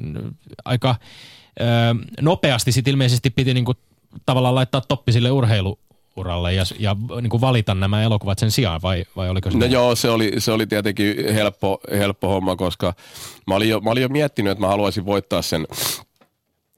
aika 0.65 0.95
ö, 1.59 1.63
nopeasti 2.21 2.71
sitten 2.71 2.91
ilmeisesti 2.91 3.29
piti 3.29 3.53
niinku 3.53 3.73
tavallaan 4.25 4.55
laittaa 4.55 4.81
toppi 4.81 5.11
sille 5.11 5.31
urheilu 5.31 5.79
uralle 6.15 6.53
ja, 6.53 6.63
ja 6.79 6.95
niin 7.21 7.29
kuin 7.29 7.41
valita 7.41 7.75
nämä 7.75 8.03
elokuvat 8.03 8.39
sen 8.39 8.51
sijaan, 8.51 8.81
vai, 8.81 9.05
vai 9.15 9.29
oliko 9.29 9.51
se? 9.51 9.57
No 9.57 9.65
joo, 9.65 9.95
se 9.95 10.09
oli, 10.09 10.33
se 10.37 10.51
oli 10.51 10.67
tietenkin 10.67 11.33
helppo, 11.33 11.79
helppo 11.91 12.27
homma, 12.27 12.55
koska 12.55 12.93
mä 13.47 13.55
olin, 13.55 13.69
jo, 13.69 13.79
mä 13.79 13.89
olin 13.89 14.03
jo 14.03 14.09
miettinyt, 14.09 14.51
että 14.51 14.61
mä 14.61 14.67
haluaisin 14.67 15.05
voittaa 15.05 15.41
sen 15.41 15.67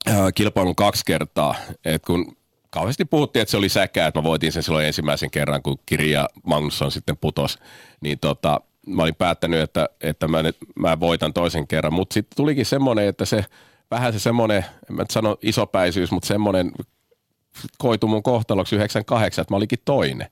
äh, 0.08 0.18
kilpailun 0.36 0.76
kaksi 0.76 1.04
kertaa. 1.06 1.56
Et 1.86 2.06
kun 2.06 2.38
kauheasti 2.70 3.06
puhuttiin, 3.06 3.42
että 3.42 3.52
se 3.52 3.58
oli 3.58 3.70
säkää, 3.70 4.08
että 4.08 4.20
mä 4.20 4.24
voitin 4.24 4.52
sen 4.52 4.64
silloin 4.64 4.86
ensimmäisen 4.86 5.32
kerran, 5.32 5.62
kun 5.62 5.80
Kirja 5.86 6.30
Magnusson 6.44 6.92
sitten 6.92 7.18
putos. 7.18 7.60
Niin 8.02 8.20
tota, 8.20 8.62
mä 8.88 9.02
olin 9.04 9.16
päättänyt, 9.16 9.60
että, 9.60 9.90
että 10.02 10.28
mä, 10.28 10.44
nyt, 10.44 10.58
mä 10.80 11.00
voitan 11.00 11.34
toisen 11.34 11.68
kerran. 11.68 11.94
Mutta 11.94 12.14
sitten 12.14 12.36
tulikin 12.36 12.66
semmoinen, 12.66 13.08
että 13.08 13.26
se 13.26 13.46
vähän 13.92 14.14
se 14.14 14.20
semmoinen, 14.20 14.66
en 14.90 14.96
mä 14.96 15.06
sano 15.12 15.38
isopäisyys, 15.42 16.12
mutta 16.12 16.28
semmoinen 16.28 16.72
koitu 17.78 18.08
mun 18.08 18.24
kohtaloksi 18.24 18.76
98, 18.76 19.42
että 19.42 19.54
mä 19.54 19.58
olikin 19.58 19.80
toinen. 19.86 20.28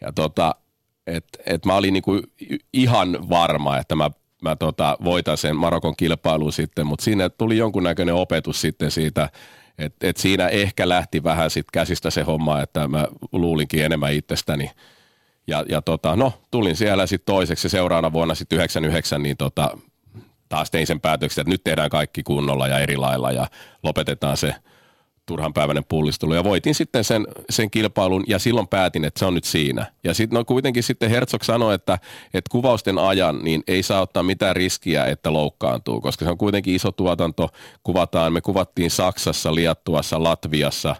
Ja 0.00 0.12
tota, 0.12 0.54
että 1.06 1.38
et 1.46 1.66
mä 1.66 1.74
olin 1.74 1.92
niinku 1.92 2.22
ihan 2.72 3.28
varma, 3.28 3.78
että 3.78 3.94
mä, 3.94 4.10
mä 4.42 4.56
tota, 4.56 4.96
voitan 5.04 5.36
sen 5.36 5.56
Marokon 5.56 5.96
kilpailun 5.96 6.52
sitten, 6.52 6.86
mutta 6.86 7.04
siinä 7.04 7.28
tuli 7.28 7.56
jonkunnäköinen 7.56 8.14
opetus 8.14 8.60
sitten 8.60 8.90
siitä 8.90 9.28
et, 9.78 9.94
et 10.02 10.16
siinä 10.16 10.48
ehkä 10.48 10.88
lähti 10.88 11.24
vähän 11.24 11.50
sit 11.50 11.70
käsistä 11.72 12.10
se 12.10 12.22
homma, 12.22 12.60
että 12.60 12.88
mä 12.88 13.08
luulinkin 13.32 13.84
enemmän 13.84 14.12
itsestäni. 14.12 14.70
Ja, 15.46 15.64
ja 15.68 15.82
tota, 15.82 16.16
no, 16.16 16.32
tulin 16.50 16.76
siellä 16.76 17.06
sitten 17.06 17.34
toiseksi 17.34 17.68
seuraavana 17.68 18.12
vuonna 18.12 18.34
sitten 18.34 18.56
99, 18.56 19.22
niin 19.22 19.36
tota, 19.36 19.78
taas 20.48 20.70
tein 20.70 20.86
sen 20.86 21.00
päätöksen, 21.00 21.42
että 21.42 21.50
nyt 21.50 21.64
tehdään 21.64 21.90
kaikki 21.90 22.22
kunnolla 22.22 22.68
ja 22.68 22.78
eri 22.78 22.96
lailla 22.96 23.32
ja 23.32 23.46
lopetetaan 23.82 24.36
se– 24.36 24.54
turhanpäiväinen 25.28 25.84
pullistelu. 25.84 26.34
Ja 26.34 26.44
voitin 26.44 26.74
sitten 26.74 27.04
sen, 27.04 27.26
sen 27.50 27.70
kilpailun 27.70 28.24
ja 28.26 28.38
silloin 28.38 28.68
päätin, 28.68 29.04
että 29.04 29.18
se 29.18 29.24
on 29.24 29.34
nyt 29.34 29.44
siinä. 29.44 29.86
Ja 30.04 30.14
sitten 30.14 30.36
no 30.36 30.44
kuitenkin 30.44 30.82
sitten 30.82 31.10
Herzog 31.10 31.42
sanoi, 31.42 31.74
että, 31.74 31.98
että 32.34 32.50
kuvausten 32.50 32.98
ajan 32.98 33.44
niin 33.44 33.62
ei 33.68 33.82
saa 33.82 34.00
ottaa 34.00 34.22
mitään 34.22 34.56
riskiä, 34.56 35.04
että 35.04 35.32
loukkaantuu, 35.32 36.00
koska 36.00 36.24
se 36.24 36.30
on 36.30 36.38
kuitenkin 36.38 36.74
iso 36.74 36.92
tuotanto. 36.92 37.48
Kuvataan, 37.82 38.32
me 38.32 38.40
kuvattiin 38.40 38.90
Saksassa, 38.90 39.54
Liattuassa, 39.54 40.22
Latviassa, 40.22 40.96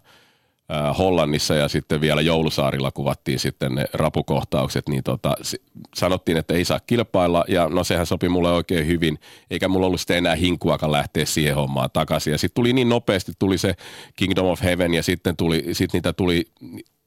Hollannissa 0.98 1.54
ja 1.54 1.68
sitten 1.68 2.00
vielä 2.00 2.20
Joulusaarilla 2.20 2.90
kuvattiin 2.90 3.38
sitten 3.38 3.74
ne 3.74 3.84
rapukohtaukset, 3.92 4.88
niin 4.88 5.04
tota, 5.04 5.34
sanottiin, 5.94 6.38
että 6.38 6.54
ei 6.54 6.64
saa 6.64 6.80
kilpailla 6.80 7.44
ja 7.48 7.68
no 7.68 7.84
sehän 7.84 8.06
sopi 8.06 8.28
mulle 8.28 8.52
oikein 8.52 8.86
hyvin, 8.86 9.18
eikä 9.50 9.68
mulla 9.68 9.86
ollut 9.86 10.00
sitten 10.00 10.16
enää 10.16 10.34
hinkuakaan 10.34 10.92
lähteä 10.92 11.24
siihen 11.24 11.54
hommaan 11.54 11.90
takaisin. 11.92 12.30
Ja 12.30 12.38
sitten 12.38 12.54
tuli 12.54 12.72
niin 12.72 12.88
nopeasti, 12.88 13.32
tuli 13.38 13.58
se 13.58 13.74
Kingdom 14.16 14.46
of 14.46 14.62
Heaven 14.62 14.94
ja 14.94 15.02
sitten 15.02 15.36
tuli, 15.36 15.64
sit 15.72 15.92
niitä 15.92 16.12
tuli 16.12 16.44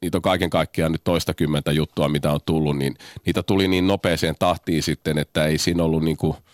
niitä 0.02 0.18
on 0.18 0.22
kaiken 0.22 0.50
kaikkiaan 0.50 0.92
nyt 0.92 1.04
toistakymmentä 1.04 1.72
juttua, 1.72 2.08
mitä 2.08 2.32
on 2.32 2.40
tullut, 2.46 2.78
niin 2.78 2.94
niitä 3.26 3.42
tuli 3.42 3.68
niin 3.68 3.86
nopeeseen 3.86 4.34
tahtiin 4.38 4.82
sitten, 4.82 5.18
että 5.18 5.46
ei 5.46 5.58
siinä 5.58 5.84
ollut 5.84 6.04
niin 6.04 6.16
kuin– 6.16 6.34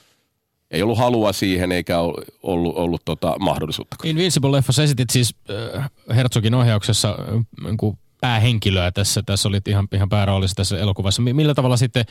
ei 0.71 0.83
ollut 0.83 0.99
halua 0.99 1.33
siihen 1.33 1.73
eikä 1.73 2.01
ollut, 2.01 2.25
ollut, 2.43 2.77
ollut 2.77 3.03
tota 3.05 3.37
mahdollisuutta. 3.39 3.97
Invincible-leffassa 4.05 4.83
esitit 4.83 5.11
siis 5.11 5.35
äh, 5.77 5.91
Herzogin 6.17 6.55
ohjauksessa 6.55 7.09
äh, 7.09 7.45
niin 7.65 7.99
päähenkilöä 8.21 8.91
tässä. 8.91 9.23
Tässä 9.27 9.49
olit 9.49 9.69
ihan, 9.69 9.89
ihan 9.95 10.09
pääroolissa 10.09 10.55
tässä 10.55 10.79
elokuvassa. 10.79 11.23
Millä 11.23 11.55
tavalla 11.55 11.77
sitten, 11.77 12.05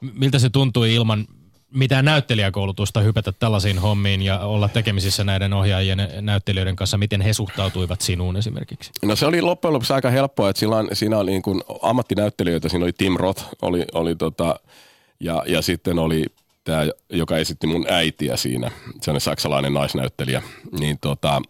miltä 0.00 0.38
se 0.38 0.50
tuntui 0.50 0.94
ilman 0.94 1.26
mitään 1.74 2.04
näyttelijäkoulutusta 2.04 3.00
hypätä 3.00 3.32
tällaisiin 3.32 3.78
hommiin 3.78 4.22
ja 4.22 4.38
olla 4.38 4.68
tekemisissä 4.68 5.24
näiden 5.24 5.52
ohjaajien 5.52 5.98
ja 5.98 6.22
näyttelijöiden 6.22 6.76
kanssa? 6.76 6.98
Miten 6.98 7.20
he 7.20 7.32
suhtautuivat 7.32 8.00
sinuun 8.00 8.36
esimerkiksi? 8.36 8.90
No 9.04 9.16
se 9.16 9.26
oli 9.26 9.42
loppujen 9.42 9.72
lopuksi 9.72 9.92
aika 9.92 10.10
helppoa, 10.10 10.50
että 10.50 10.60
silloin, 10.60 10.88
siinä 10.92 11.18
oli 11.18 11.30
niin 11.30 11.42
kuin 11.42 11.62
ammattinäyttelijöitä. 11.82 12.68
Siinä 12.68 12.84
oli 12.84 12.92
Tim 12.92 13.16
Roth 13.16 13.44
oli, 13.62 13.84
oli 13.94 14.16
tota, 14.16 14.60
ja, 15.20 15.42
ja 15.46 15.62
sitten 15.62 15.98
oli 15.98 16.24
tämä, 16.68 16.86
joka 17.10 17.36
esitti 17.36 17.66
mun 17.66 17.86
äitiä 17.88 18.36
siinä, 18.36 18.70
sellainen 19.00 19.20
saksalainen 19.20 19.74
naisnäyttelijä, 19.74 20.42
niin 20.80 20.98
tota, 21.00 21.42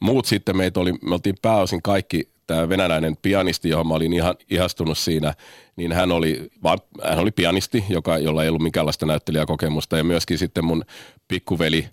muut 0.00 0.26
sitten 0.26 0.56
meitä 0.56 0.80
oli, 0.80 0.92
me 0.92 1.14
oltiin 1.14 1.36
pääosin 1.42 1.82
kaikki, 1.82 2.28
tämä 2.46 2.68
venäläinen 2.68 3.16
pianisti, 3.22 3.68
johon 3.68 3.86
mä 3.86 3.94
olin 3.94 4.12
ihan 4.12 4.34
ihastunut 4.50 4.98
siinä, 4.98 5.34
niin 5.76 5.92
hän 5.92 6.12
oli, 6.12 6.50
vaan, 6.62 6.78
hän 7.04 7.18
oli 7.18 7.30
pianisti, 7.30 7.84
joka, 7.88 8.18
jolla 8.18 8.42
ei 8.42 8.48
ollut 8.48 8.62
minkäänlaista 8.62 9.06
näyttelijäkokemusta 9.06 9.96
ja 9.96 10.04
myöskin 10.04 10.38
sitten 10.38 10.64
mun 10.64 10.84
pikkuveli, 11.28 11.88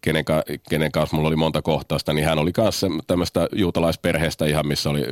kenen, 0.00 0.24
kenen 0.70 0.92
kanssa 0.92 1.16
mulla 1.16 1.28
oli 1.28 1.36
monta 1.36 1.62
kohtausta, 1.62 2.12
niin 2.12 2.24
hän 2.24 2.38
oli 2.38 2.52
kanssa 2.52 2.86
tämmöistä 3.06 3.48
juutalaisperheestä 3.52 4.46
ihan, 4.46 4.66
missä 4.66 4.90
oli, 4.90 5.04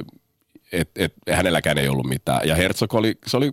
että 0.73 1.05
et, 1.05 1.15
hänelläkään 1.31 1.79
ei 1.79 1.89
ollut 1.89 2.07
mitään. 2.07 2.49
Ja 2.49 2.55
Herzog 2.55 2.95
oli, 2.95 3.19
se 3.27 3.37
oli, 3.37 3.53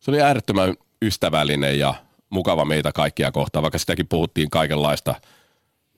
se 0.00 0.10
oli 0.10 0.20
äärettömän 0.20 0.74
ystävällinen 1.02 1.78
ja 1.78 1.94
mukava 2.30 2.64
meitä 2.64 2.92
kaikkia 2.92 3.32
kohtaan, 3.32 3.62
vaikka 3.62 3.78
sitäkin 3.78 4.08
puhuttiin 4.08 4.50
kaikenlaista. 4.50 5.14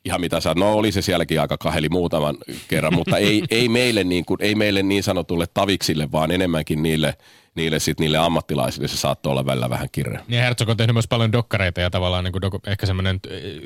Ihan 0.05 0.20
mitä 0.20 0.41
sä, 0.41 0.55
no 0.55 0.72
oli 0.72 0.93
se 0.93 1.03
sielläkin 1.03 1.41
aika 1.41 1.59
kaheli 1.59 1.89
muutaman 1.89 2.37
kerran, 2.68 2.95
mutta 2.95 3.18
ei, 3.18 3.43
ei, 3.51 3.68
meille 3.68 4.05
niin 4.05 4.24
kuin, 4.24 4.39
ei 4.43 4.55
meille 4.55 4.83
niin 4.83 5.03
sanotulle 5.03 5.47
taviksille, 5.55 6.12
vaan 6.12 6.30
enemmänkin 6.30 6.83
niille, 6.83 7.14
niille, 7.55 7.78
sit, 7.78 8.00
niille 8.00 8.18
ammattilaisille 8.18 8.88
se 8.88 8.96
saattoi 8.96 9.30
olla 9.30 9.46
välillä 9.46 9.70
vähän 9.70 9.88
kirre. 9.92 10.20
Niin 10.28 10.42
Herzog 10.42 10.68
on 10.68 10.76
tehnyt 10.76 10.94
myös 10.94 11.09
paljon 11.09 11.32
dokkareita 11.32 11.80
ja 11.80 11.90
tavallaan 11.90 12.24
niin 12.24 12.32
kuin 12.32 12.42
doku, 12.42 12.61
ehkä 12.66 12.86
semmoinen 12.86 13.20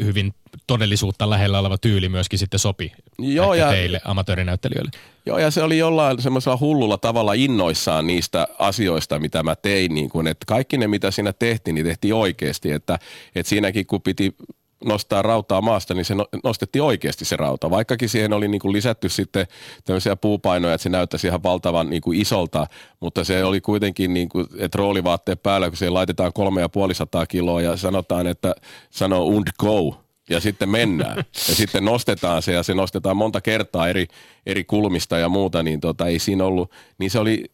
hyvin 0.04 0.34
todellisuutta 0.66 1.30
lähellä 1.30 1.58
oleva 1.58 1.78
tyyli 1.78 2.08
myöskin 2.08 2.38
sitten 2.38 2.60
sopi 2.60 2.92
Joo, 3.18 3.54
ja, 3.54 3.68
teille 3.68 4.00
amatöörinäyttelijöille. 4.04 4.90
Joo, 5.26 5.38
ja 5.38 5.50
se 5.50 5.62
oli 5.62 5.78
jollain 5.78 6.22
semmoisella 6.22 6.58
hullulla 6.60 6.98
tavalla 6.98 7.32
innoissaan 7.32 8.06
niistä 8.06 8.48
asioista, 8.58 9.18
mitä 9.18 9.42
mä 9.42 9.56
tein. 9.56 9.94
Niin 9.94 10.08
kun, 10.08 10.26
että 10.26 10.44
kaikki 10.46 10.78
ne, 10.78 10.88
mitä 10.88 11.10
siinä 11.10 11.32
tehtiin, 11.32 11.74
niin 11.74 11.86
tehtiin 11.86 12.14
oikeasti. 12.14 12.72
Että, 12.72 12.98
että 13.34 13.50
siinäkin, 13.50 13.86
kun 13.86 14.02
piti 14.02 14.36
nostaa 14.84 15.22
rautaa 15.22 15.60
maasta, 15.60 15.94
niin 15.94 16.04
se 16.04 16.14
no, 16.14 16.26
nostettiin 16.44 16.82
oikeasti 16.82 17.24
se 17.24 17.36
rauta. 17.36 17.70
Vaikkakin 17.70 18.08
siihen 18.08 18.32
oli 18.32 18.48
niin 18.48 18.60
kuin 18.60 18.72
lisätty 18.72 19.08
sitten 19.08 19.46
tämmöisiä 19.84 20.16
puupainoja, 20.16 20.74
että 20.74 20.82
se 20.82 20.88
näyttäisi 20.88 21.26
ihan 21.26 21.42
valtavan 21.42 21.90
niin 21.90 22.02
kuin 22.02 22.20
isolta, 22.20 22.66
mutta 23.00 23.24
se 23.24 23.44
oli 23.44 23.60
kuitenkin, 23.60 24.14
niin 24.14 24.28
kuin, 24.28 24.46
että 24.58 24.78
roolivaatteet 24.78 25.42
päällä, 25.42 25.68
kun 25.68 25.76
siihen 25.76 25.94
laitetaan 25.94 26.32
kolme 26.32 26.60
ja 26.60 26.68
puoli 26.68 26.94
sataa 26.94 27.26
kiloa 27.26 27.62
ja 27.62 27.76
sanotaan, 27.76 28.26
että 28.26 28.54
sanoo 28.90 29.24
und 29.24 29.48
go, 29.58 29.96
ja 30.30 30.40
sitten 30.40 30.68
mennään. 30.68 31.16
Ja 31.48 31.54
sitten 31.54 31.84
nostetaan 31.84 32.42
se 32.42 32.52
ja 32.52 32.62
se 32.62 32.74
nostetaan 32.74 33.16
monta 33.16 33.40
kertaa 33.40 33.88
eri, 33.88 34.06
eri 34.46 34.64
kulmista 34.64 35.18
ja 35.18 35.28
muuta, 35.28 35.62
niin 35.62 35.80
tota, 35.80 36.06
ei 36.06 36.18
siinä 36.18 36.44
ollut, 36.44 36.70
niin 36.98 37.10
se 37.10 37.18
oli, 37.18 37.44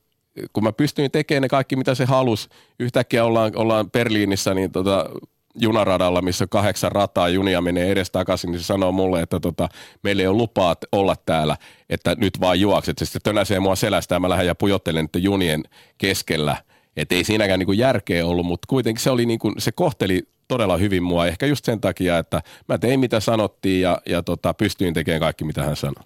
kun 0.52 0.64
mä 0.64 0.72
pystyin 0.72 1.10
tekemään 1.10 1.42
ne 1.42 1.48
kaikki, 1.48 1.76
mitä 1.76 1.94
se 1.94 2.04
halusi, 2.04 2.48
yhtäkkiä 2.78 3.24
ollaan, 3.24 3.52
ollaan 3.56 3.90
Berliinissä, 3.90 4.54
niin 4.54 4.72
tota, 4.72 5.10
junaradalla, 5.60 6.22
missä 6.22 6.46
kahdeksan 6.46 6.92
rataa 6.92 7.28
junia 7.28 7.60
menee 7.60 7.90
edes 7.90 8.10
takaisin, 8.10 8.52
niin 8.52 8.60
se 8.60 8.66
sanoo 8.66 8.92
mulle, 8.92 9.22
että 9.22 9.40
tota, 9.40 9.68
meillä 10.02 10.22
ei 10.22 10.26
ole 10.26 10.36
lupaa 10.36 10.76
olla 10.92 11.16
täällä, 11.26 11.56
että 11.90 12.14
nyt 12.18 12.40
vaan 12.40 12.60
juokset. 12.60 12.98
Se 12.98 13.04
sitten 13.04 13.22
tönäsee 13.22 13.60
mua 13.60 13.76
selästä 13.76 14.14
ja 14.14 14.20
mä 14.20 14.28
lähden 14.28 14.46
ja 14.46 14.54
pujottelen 14.54 15.04
että 15.04 15.18
junien 15.18 15.62
keskellä. 15.98 16.56
Että 16.96 17.14
ei 17.14 17.24
siinäkään 17.24 17.58
niinku 17.58 17.72
järkeä 17.72 18.26
ollut, 18.26 18.46
mutta 18.46 18.66
kuitenkin 18.68 19.02
se, 19.02 19.10
oli 19.10 19.26
niinku, 19.26 19.52
se 19.58 19.72
kohteli 19.72 20.22
todella 20.48 20.76
hyvin 20.76 21.02
mua. 21.02 21.26
Ehkä 21.26 21.46
just 21.46 21.64
sen 21.64 21.80
takia, 21.80 22.18
että 22.18 22.42
mä 22.68 22.78
tein 22.78 23.00
mitä 23.00 23.20
sanottiin 23.20 23.80
ja, 23.80 23.98
ja 24.06 24.22
tota, 24.22 24.54
pystyin 24.54 24.94
tekemään 24.94 25.20
kaikki 25.20 25.44
mitä 25.44 25.62
hän 25.62 25.76
sanoi. 25.76 26.04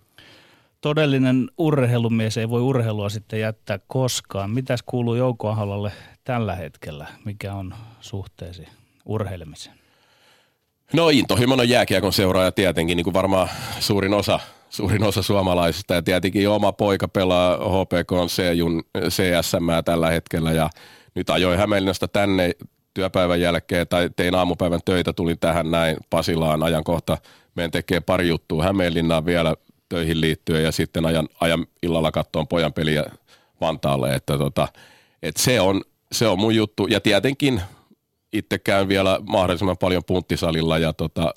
Todellinen 0.81 1.51
urheilumies 1.59 2.37
ei 2.37 2.51
voi 2.51 2.61
urheilua 2.61 3.09
sitten 3.09 3.41
jättää 3.41 3.79
koskaan. 3.87 4.51
Mitäs 4.51 4.83
kuuluu 4.87 5.15
Jouko 5.15 5.57
tällä 6.25 6.55
hetkellä? 6.55 7.07
Mikä 7.25 7.55
on 7.55 7.75
suhteesi 8.01 8.67
urheilemiseen? 9.07 9.77
No 10.93 11.09
intohimoinen 11.09 11.69
jääkiekon 11.69 12.13
seuraaja 12.13 12.53
tietenkin, 12.53 12.97
niin 12.97 13.05
kuin 13.05 13.15
varmaan 13.15 13.49
suurin 13.81 14.15
osa, 14.15 14.41
suurin 14.71 15.03
osa 15.03 15.23
suomalaisista. 15.23 15.95
Ja 15.95 16.03
tietenkin 16.03 16.49
oma 16.49 16.73
poika 16.73 17.09
pelaa 17.09 17.57
HPK 17.57 18.13
CSM 19.09 19.69
tällä 19.85 20.11
hetkellä 20.11 20.53
ja 20.53 20.71
nyt 21.15 21.31
ajoin 21.31 21.59
Hämeenlinnasta 21.59 22.09
tänne 22.09 22.51
työpäivän 22.95 23.41
jälkeen 23.41 23.89
tai 23.89 24.11
tein 24.17 24.35
aamupäivän 24.35 24.81
töitä, 24.85 25.13
tulin 25.13 25.39
tähän 25.39 25.71
näin 25.71 25.97
Pasilaan 26.11 26.63
ajan 26.63 26.85
kohta. 26.85 27.19
Meidän 27.55 27.71
tekee 27.71 28.01
pari 28.01 28.29
juttua 28.29 28.65
Hämeenlinnaan 28.65 29.27
vielä 29.27 29.55
töihin 29.89 30.21
liittyen 30.21 30.65
ja 30.65 30.73
sitten 30.73 31.07
ajan, 31.07 31.29
ajan 31.41 31.67
illalla 31.83 32.11
kattoon 32.13 32.49
pojan 32.49 32.73
peliä 32.73 33.05
Vantaalle, 33.61 34.15
että 34.15 34.39
tota, 34.39 34.69
et 35.23 35.37
se, 35.37 35.61
on, 35.61 35.83
se 36.13 36.29
on 36.29 36.39
mun 36.39 36.55
juttu. 36.55 36.87
Ja 36.87 37.01
tietenkin 37.01 37.61
itse 38.39 38.59
käyn 38.59 38.89
vielä 38.89 39.21
mahdollisimman 39.27 39.79
paljon 39.79 40.05
punttisalilla 40.05 40.79
ja 40.79 40.93
tota, 40.93 41.35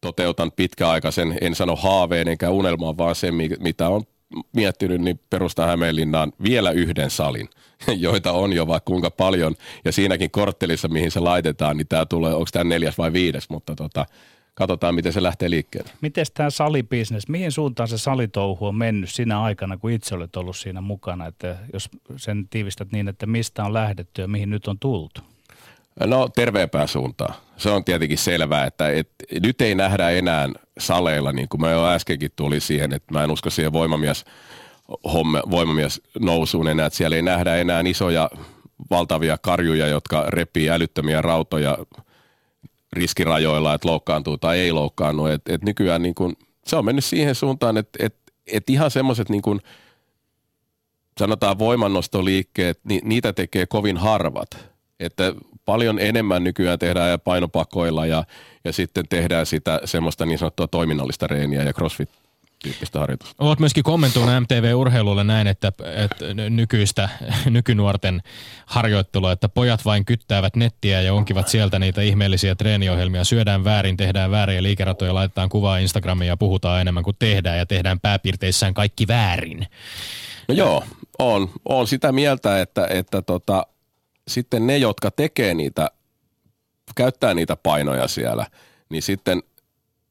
toteutan 0.00 0.52
pitkäaikaisen, 0.52 1.38
en 1.40 1.54
sano 1.54 1.76
haaveen 1.76 2.28
enkä 2.28 2.50
unelmaa, 2.50 2.96
vaan 2.96 3.14
se, 3.14 3.30
mitä 3.60 3.88
on 3.88 4.02
miettinyt, 4.52 5.00
niin 5.00 5.20
perustaa 5.30 5.66
Hämeenlinnaan 5.66 6.32
vielä 6.42 6.70
yhden 6.70 7.10
salin, 7.10 7.48
joita 7.96 8.32
on 8.32 8.52
jo 8.52 8.66
vaikka 8.66 8.90
kuinka 8.90 9.10
paljon. 9.10 9.54
Ja 9.84 9.92
siinäkin 9.92 10.30
korttelissa, 10.30 10.88
mihin 10.88 11.10
se 11.10 11.20
laitetaan, 11.20 11.76
niin 11.76 11.88
tämä 11.88 12.06
tulee, 12.06 12.34
onko 12.34 12.48
tämä 12.52 12.64
neljäs 12.64 12.98
vai 12.98 13.12
viides, 13.12 13.50
mutta 13.50 13.74
tota, 13.74 14.06
katsotaan, 14.54 14.94
miten 14.94 15.12
se 15.12 15.22
lähtee 15.22 15.50
liikkeelle. 15.50 15.90
Miten 16.00 16.26
tämä 16.34 16.50
salibisnes, 16.50 17.28
mihin 17.28 17.52
suuntaan 17.52 17.88
se 17.88 17.98
salitouhu 17.98 18.66
on 18.66 18.74
mennyt 18.74 19.10
sinä 19.10 19.42
aikana, 19.42 19.76
kun 19.76 19.90
itse 19.90 20.14
olet 20.14 20.36
ollut 20.36 20.56
siinä 20.56 20.80
mukana? 20.80 21.26
Että 21.26 21.56
jos 21.72 21.88
sen 22.16 22.48
tiivistät 22.48 22.92
niin, 22.92 23.08
että 23.08 23.26
mistä 23.26 23.64
on 23.64 23.74
lähdetty 23.74 24.22
ja 24.22 24.28
mihin 24.28 24.50
nyt 24.50 24.68
on 24.68 24.78
tultu? 24.78 25.20
No 26.06 26.28
terveempään 26.28 26.88
suuntaan. 26.88 27.34
Se 27.56 27.70
on 27.70 27.84
tietenkin 27.84 28.18
selvää, 28.18 28.64
että 28.64 28.90
et, 28.90 29.10
nyt 29.42 29.60
ei 29.60 29.74
nähdä 29.74 30.10
enää 30.10 30.48
saleilla, 30.78 31.32
niin 31.32 31.48
kuin 31.48 31.60
mä 31.60 31.70
jo 31.70 31.86
äskenkin 31.86 32.30
tuli 32.36 32.60
siihen, 32.60 32.92
että 32.92 33.14
mä 33.14 33.24
en 33.24 33.30
usko 33.30 33.50
siihen 33.50 33.72
voimamies, 33.72 34.24
homme, 35.12 35.42
voimamies 35.50 36.02
nousuun 36.20 36.68
enää, 36.68 36.86
että 36.86 36.96
siellä 36.96 37.16
ei 37.16 37.22
nähdä 37.22 37.56
enää 37.56 37.82
isoja 37.86 38.30
valtavia 38.90 39.38
karjuja, 39.38 39.86
jotka 39.86 40.24
repii 40.28 40.70
älyttömiä 40.70 41.22
rautoja 41.22 41.78
riskirajoilla, 42.92 43.74
että 43.74 43.88
loukkaantuu 43.88 44.38
tai 44.38 44.58
ei 44.58 44.72
loukkaannu. 44.72 45.26
Et, 45.26 45.42
et 45.48 45.62
nykyään 45.62 46.02
niin 46.02 46.14
kun, 46.14 46.36
se 46.66 46.76
on 46.76 46.84
mennyt 46.84 47.04
siihen 47.04 47.34
suuntaan, 47.34 47.76
että 47.76 48.06
et, 48.06 48.16
et 48.46 48.70
ihan 48.70 48.90
semmoiset 48.90 49.28
niin 49.28 49.42
kun, 49.42 49.60
sanotaan 51.18 51.58
voimannostoliikkeet, 51.58 52.80
niin 52.84 53.00
niitä 53.04 53.32
tekee 53.32 53.66
kovin 53.66 53.96
harvat. 53.96 54.50
Että 55.00 55.34
paljon 55.68 55.98
enemmän 55.98 56.44
nykyään 56.44 56.78
tehdään 56.78 57.10
ja 57.10 57.18
painopakoilla 57.18 58.06
ja, 58.06 58.24
ja 58.64 58.72
sitten 58.72 59.04
tehdään 59.08 59.46
sitä 59.46 59.80
semmoista 59.84 60.26
niin 60.26 60.38
sanottua 60.38 60.66
toiminnallista 60.66 61.26
reeniä 61.26 61.62
ja 61.62 61.72
crossfit 61.72 62.08
tyyppistä 62.62 62.98
harjoitusta. 62.98 63.44
Olet 63.44 63.58
myöskin 63.58 63.82
kommentoinut 63.82 64.34
MTV-urheilulle 64.40 65.24
näin, 65.24 65.46
että, 65.46 65.72
että 65.94 66.34
nykyistä, 66.34 67.08
nykynuorten 67.50 68.22
harjoittelua, 68.66 69.32
että 69.32 69.48
pojat 69.48 69.84
vain 69.84 70.04
kyttäävät 70.04 70.56
nettiä 70.56 71.00
ja 71.00 71.14
onkivat 71.14 71.48
sieltä 71.48 71.78
niitä 71.78 72.00
ihmeellisiä 72.02 72.54
treeniohjelmia. 72.54 73.24
Syödään 73.24 73.64
väärin, 73.64 73.96
tehdään 73.96 74.30
väärin 74.30 74.56
ja 74.56 74.62
liikeratoja 74.62 75.14
laitetaan 75.14 75.48
kuvaa 75.48 75.78
Instagramiin 75.78 76.28
ja 76.28 76.36
puhutaan 76.36 76.80
enemmän 76.80 77.04
kuin 77.04 77.16
tehdään 77.18 77.58
ja 77.58 77.66
tehdään 77.66 78.00
pääpiirteissään 78.00 78.74
kaikki 78.74 79.08
väärin. 79.08 79.66
No 80.48 80.54
joo, 80.54 80.84
on, 81.18 81.50
on 81.64 81.86
sitä 81.86 82.12
mieltä, 82.12 82.60
että, 82.60 82.86
että 82.90 83.22
tota, 83.22 83.66
sitten 84.28 84.66
ne, 84.66 84.78
jotka 84.78 85.10
tekee 85.10 85.54
niitä, 85.54 85.90
käyttää 86.94 87.34
niitä 87.34 87.56
painoja 87.56 88.08
siellä, 88.08 88.46
niin 88.88 89.02
sitten 89.02 89.42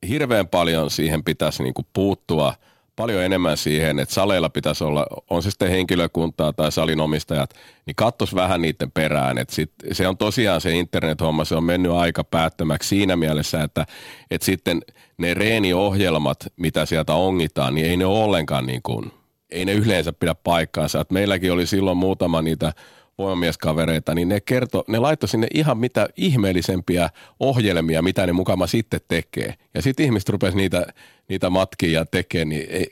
hirveän 0.09 0.47
paljon 0.47 0.91
siihen 0.91 1.24
pitäisi 1.24 1.63
niin 1.63 1.74
kuin 1.74 1.88
puuttua 1.93 2.53
paljon 2.97 3.24
enemmän 3.24 3.57
siihen, 3.57 3.99
että 3.99 4.15
saleilla 4.15 4.49
pitäisi 4.49 4.84
olla, 4.84 5.05
on 5.30 5.43
se 5.43 5.49
sitten 5.49 5.70
henkilökuntaa 5.70 6.53
tai 6.53 6.72
salin 6.72 6.99
omistajat, 6.99 7.53
niin 7.86 7.95
kattos 7.95 8.36
vähän 8.36 8.61
niiden 8.61 8.91
perään. 8.91 9.38
Et 9.38 9.49
sit, 9.49 9.72
se 9.91 10.07
on 10.07 10.18
tosiaan 10.18 10.61
se 10.61 10.72
internet-homma, 10.72 11.45
se 11.45 11.55
on 11.55 11.63
mennyt 11.63 11.91
aika 11.91 12.24
päättömäksi 12.24 12.89
siinä 12.89 13.15
mielessä, 13.15 13.63
että 13.63 13.86
et 14.32 14.41
sitten 14.41 14.82
ne 15.18 15.34
reeniohjelmat, 15.34 16.38
mitä 16.55 16.86
sieltä 16.86 17.13
ongitaan, 17.13 17.76
niin 17.76 17.88
ei 17.88 17.97
ne 17.97 18.05
ole 18.05 18.24
ollenkaan 18.24 18.65
niin 18.65 18.82
kuin, 18.84 19.11
ei 19.49 19.65
ne 19.65 19.74
yleensä 19.74 20.13
pidä 20.13 20.36
paikkaansa. 20.36 21.01
Et 21.01 21.11
meilläkin 21.11 21.51
oli 21.51 21.68
silloin 21.68 21.97
muutama 21.97 22.41
niitä 22.41 22.74
voimamieskavereita, 23.18 24.15
niin 24.15 24.30
ne 24.30 24.39
kerto, 24.39 24.84
ne 24.88 24.99
laittoi 24.99 25.30
sinne 25.30 25.47
ihan 25.53 25.78
mitä 25.78 26.07
ihmeellisempiä 26.18 27.09
ohjelmia, 27.39 28.01
mitä 28.01 28.26
ne 28.26 28.34
mukama 28.34 28.68
sitten 28.68 29.01
tekee. 29.07 29.53
Ja 29.74 29.82
sitten 29.82 30.05
ihmiset 30.05 30.30
rupesi 30.30 30.57
niitä, 30.57 30.86
niitä 31.30 31.49
matkia 31.49 32.05
tekee, 32.05 32.45
niin 32.45 32.65
ei, 32.70 32.91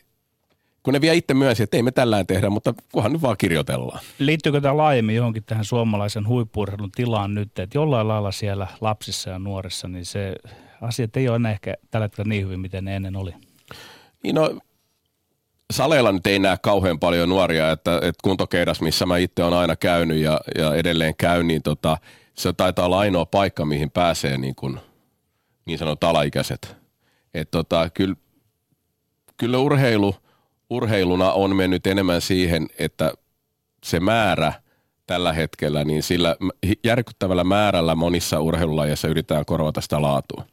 kun 0.84 0.94
ne 0.94 1.02
vie 1.02 1.16
itse 1.16 1.34
myönsi, 1.34 1.64
että 1.64 1.78
ei 1.78 1.84
me 1.84 1.92
tällään 1.92 2.28
tehdä, 2.28 2.50
mutta 2.50 2.74
kunhan 2.92 3.14
nyt 3.14 3.22
vaan 3.22 3.38
kirjoitellaan. 3.38 4.00
Liittyykö 4.20 4.62
tämä 4.62 4.78
laajemmin 4.78 5.16
johonkin 5.16 5.44
tähän 5.44 5.66
suomalaisen 5.66 6.28
huippurheilun 6.28 6.92
tilaan 6.92 7.36
nyt, 7.36 7.60
että 7.60 7.78
jollain 7.78 8.08
lailla 8.08 8.32
siellä 8.32 8.68
lapsissa 8.82 9.30
ja 9.30 9.40
nuorissa, 9.40 9.88
niin 9.88 10.06
se 10.06 10.36
asiat 10.82 11.18
ei 11.18 11.30
ole 11.30 11.36
enää 11.36 11.52
ehkä 11.52 11.74
tällä 11.92 12.06
hetkellä 12.06 12.30
niin 12.30 12.44
hyvin, 12.44 12.60
miten 12.60 12.86
ne 12.86 12.96
ennen 12.96 13.16
oli? 13.16 13.34
Niin 14.24 14.36
no, 14.36 14.60
saleilla 15.74 16.12
nyt 16.12 16.28
ei 16.28 16.40
näe 16.40 16.58
kauhean 16.62 17.00
paljon 17.00 17.30
nuoria, 17.30 17.72
että, 17.72 17.96
että 17.96 18.20
kuntokeidas, 18.24 18.82
missä 18.82 19.06
mä 19.06 19.18
itse 19.18 19.44
olen 19.44 19.60
aina 19.60 19.76
käynyt 19.76 20.18
ja, 20.18 20.40
ja 20.58 20.76
edelleen 20.76 21.16
käyn, 21.16 21.48
niin 21.48 21.64
tota, 21.64 21.98
se 22.34 22.54
taitaa 22.54 22.86
olla 22.86 23.00
ainoa 23.00 23.26
paikka, 23.26 23.66
mihin 23.66 23.92
pääsee 23.92 24.38
niin, 24.38 24.56
kuin, 24.56 24.80
niin 25.66 25.78
sanot 25.78 26.04
alaikäiset. 26.04 26.76
Et 27.34 27.52
tota, 27.52 27.90
kyllä, 27.90 28.16
kyllä 29.38 29.58
urheilu, 29.58 30.16
urheiluna 30.70 31.32
on 31.32 31.56
mennyt 31.56 31.88
enemmän 31.88 32.22
siihen, 32.22 32.68
että 32.80 33.14
se 33.84 34.00
määrä 34.00 34.54
tällä 35.08 35.34
hetkellä, 35.34 35.84
niin 35.84 36.04
sillä 36.04 36.36
järkyttävällä 36.84 37.44
määrällä 37.44 37.96
monissa 37.96 38.40
urheilulajeissa 38.40 39.08
yritetään 39.08 39.46
korvata 39.46 39.82
sitä 39.82 40.02
laatua. 40.02 40.44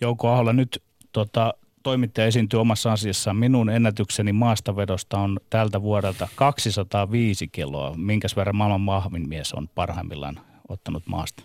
Jouko 0.00 0.28
Ahola, 0.28 0.52
nyt 0.52 0.82
tota, 1.12 1.54
toimittaja 1.84 2.26
esiintyy 2.26 2.60
omassa 2.60 2.92
asiassaan. 2.92 3.36
Minun 3.36 3.70
ennätykseni 3.70 4.32
maastavedosta 4.32 5.18
on 5.18 5.40
tältä 5.50 5.82
vuodelta 5.82 6.28
205 6.36 7.48
kiloa. 7.48 7.94
Minkäs 7.96 8.36
verran 8.36 8.56
maailman 8.56 8.86
vahvin 8.86 9.28
mies 9.28 9.52
on 9.52 9.68
parhaimmillaan 9.74 10.40
ottanut 10.68 11.02
maasta? 11.06 11.42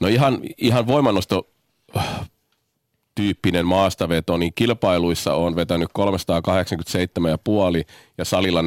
No 0.00 0.08
ihan, 0.08 0.38
ihan 0.58 0.86
voimannosto 0.86 1.50
tyyppinen 3.14 3.66
maastaveto, 3.66 4.36
niin 4.36 4.52
kilpailuissa 4.54 5.34
on 5.34 5.56
vetänyt 5.56 5.88
387,5 5.98 7.84
ja 8.18 8.24
salilla 8.24 8.62
402,5 8.62 8.66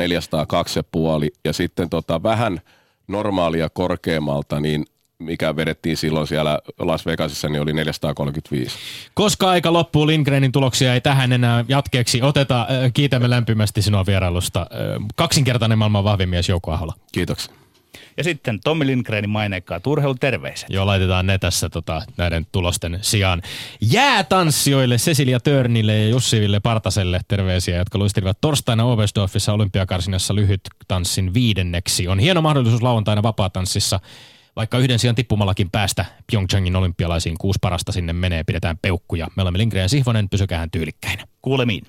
ja 1.46 1.54
sitten 1.54 1.90
tota 1.90 2.24
vähän 2.24 2.62
normaalia 3.08 3.70
korkeammalta, 3.70 4.60
niin 4.60 4.86
mikä 5.20 5.55
vedettiin 5.55 5.97
silloin 5.97 6.28
siellä 6.28 6.59
Las 6.80 7.05
Vegasissa, 7.05 7.49
niin 7.49 7.61
oli 7.61 7.74
435. 7.74 8.78
Koska 9.13 9.49
aika 9.49 9.74
loppuu, 9.74 10.07
Lindgrenin 10.07 10.51
tuloksia 10.51 10.93
ei 10.93 11.01
tähän 11.01 11.34
enää 11.34 11.66
jatkeeksi 11.68 12.22
oteta. 12.22 12.68
Kiitämme 12.93 13.30
lämpimästi 13.30 13.82
sinua 13.82 14.05
vierailusta. 14.05 14.68
Kaksinkertainen 15.16 15.78
maailman 15.78 16.03
vahvin 16.03 16.30
mies 16.30 16.49
Jouko 16.49 16.72
Ahola. 16.72 16.93
Kiitoksia. 17.11 17.53
Ja 18.18 18.24
sitten 18.24 18.59
Tommi 18.63 18.86
Lindgrenin 18.86 19.30
maineikkaa 19.30 19.80
terveiset. 20.20 20.70
Joo, 20.70 20.86
laitetaan 20.86 21.28
ne 21.28 21.38
tässä 21.38 21.70
tota, 21.70 22.01
näiden 22.18 22.47
tulosten 22.51 22.99
sijaan. 23.01 23.41
Jäätanssijoille 23.82 24.95
Cecilia 24.95 25.39
Törnille 25.39 25.97
ja 25.97 26.09
Jussiville 26.09 26.59
Partaselle 26.59 27.20
terveisiä, 27.28 27.78
jotka 27.78 27.97
luistelivat 27.97 28.38
torstaina 28.41 28.84
Oberstdorfissa 28.84 29.53
olympiakarsinassa 29.53 30.36
lyhyt 30.36 30.61
tanssin 30.88 31.34
viidenneksi. 31.34 32.07
On 32.07 32.20
hieno 32.20 32.41
mahdollisuus 32.41 32.82
lauantaina 32.82 33.24
vapaatanssissa 33.24 33.99
vaikka 34.56 34.78
yhden 34.78 34.99
sijaan 34.99 35.16
tippumallakin 35.16 35.72
päästä 35.72 36.06
Pyeongchangin 36.32 36.76
olympialaisiin 36.76 37.36
kuusi 37.38 37.60
parasta 37.62 37.91
sinne 37.91 38.14
menee, 38.14 38.43
pidetään 38.43 38.78
peukkuja. 38.82 39.28
Me 39.36 39.41
olemme 39.41 39.60
Lindgren 39.60 39.89
Sihvonen, 39.89 40.30
pysykään 40.30 40.72
tyylikkäinä. 40.72 41.28
Kuulemiin. 41.41 41.84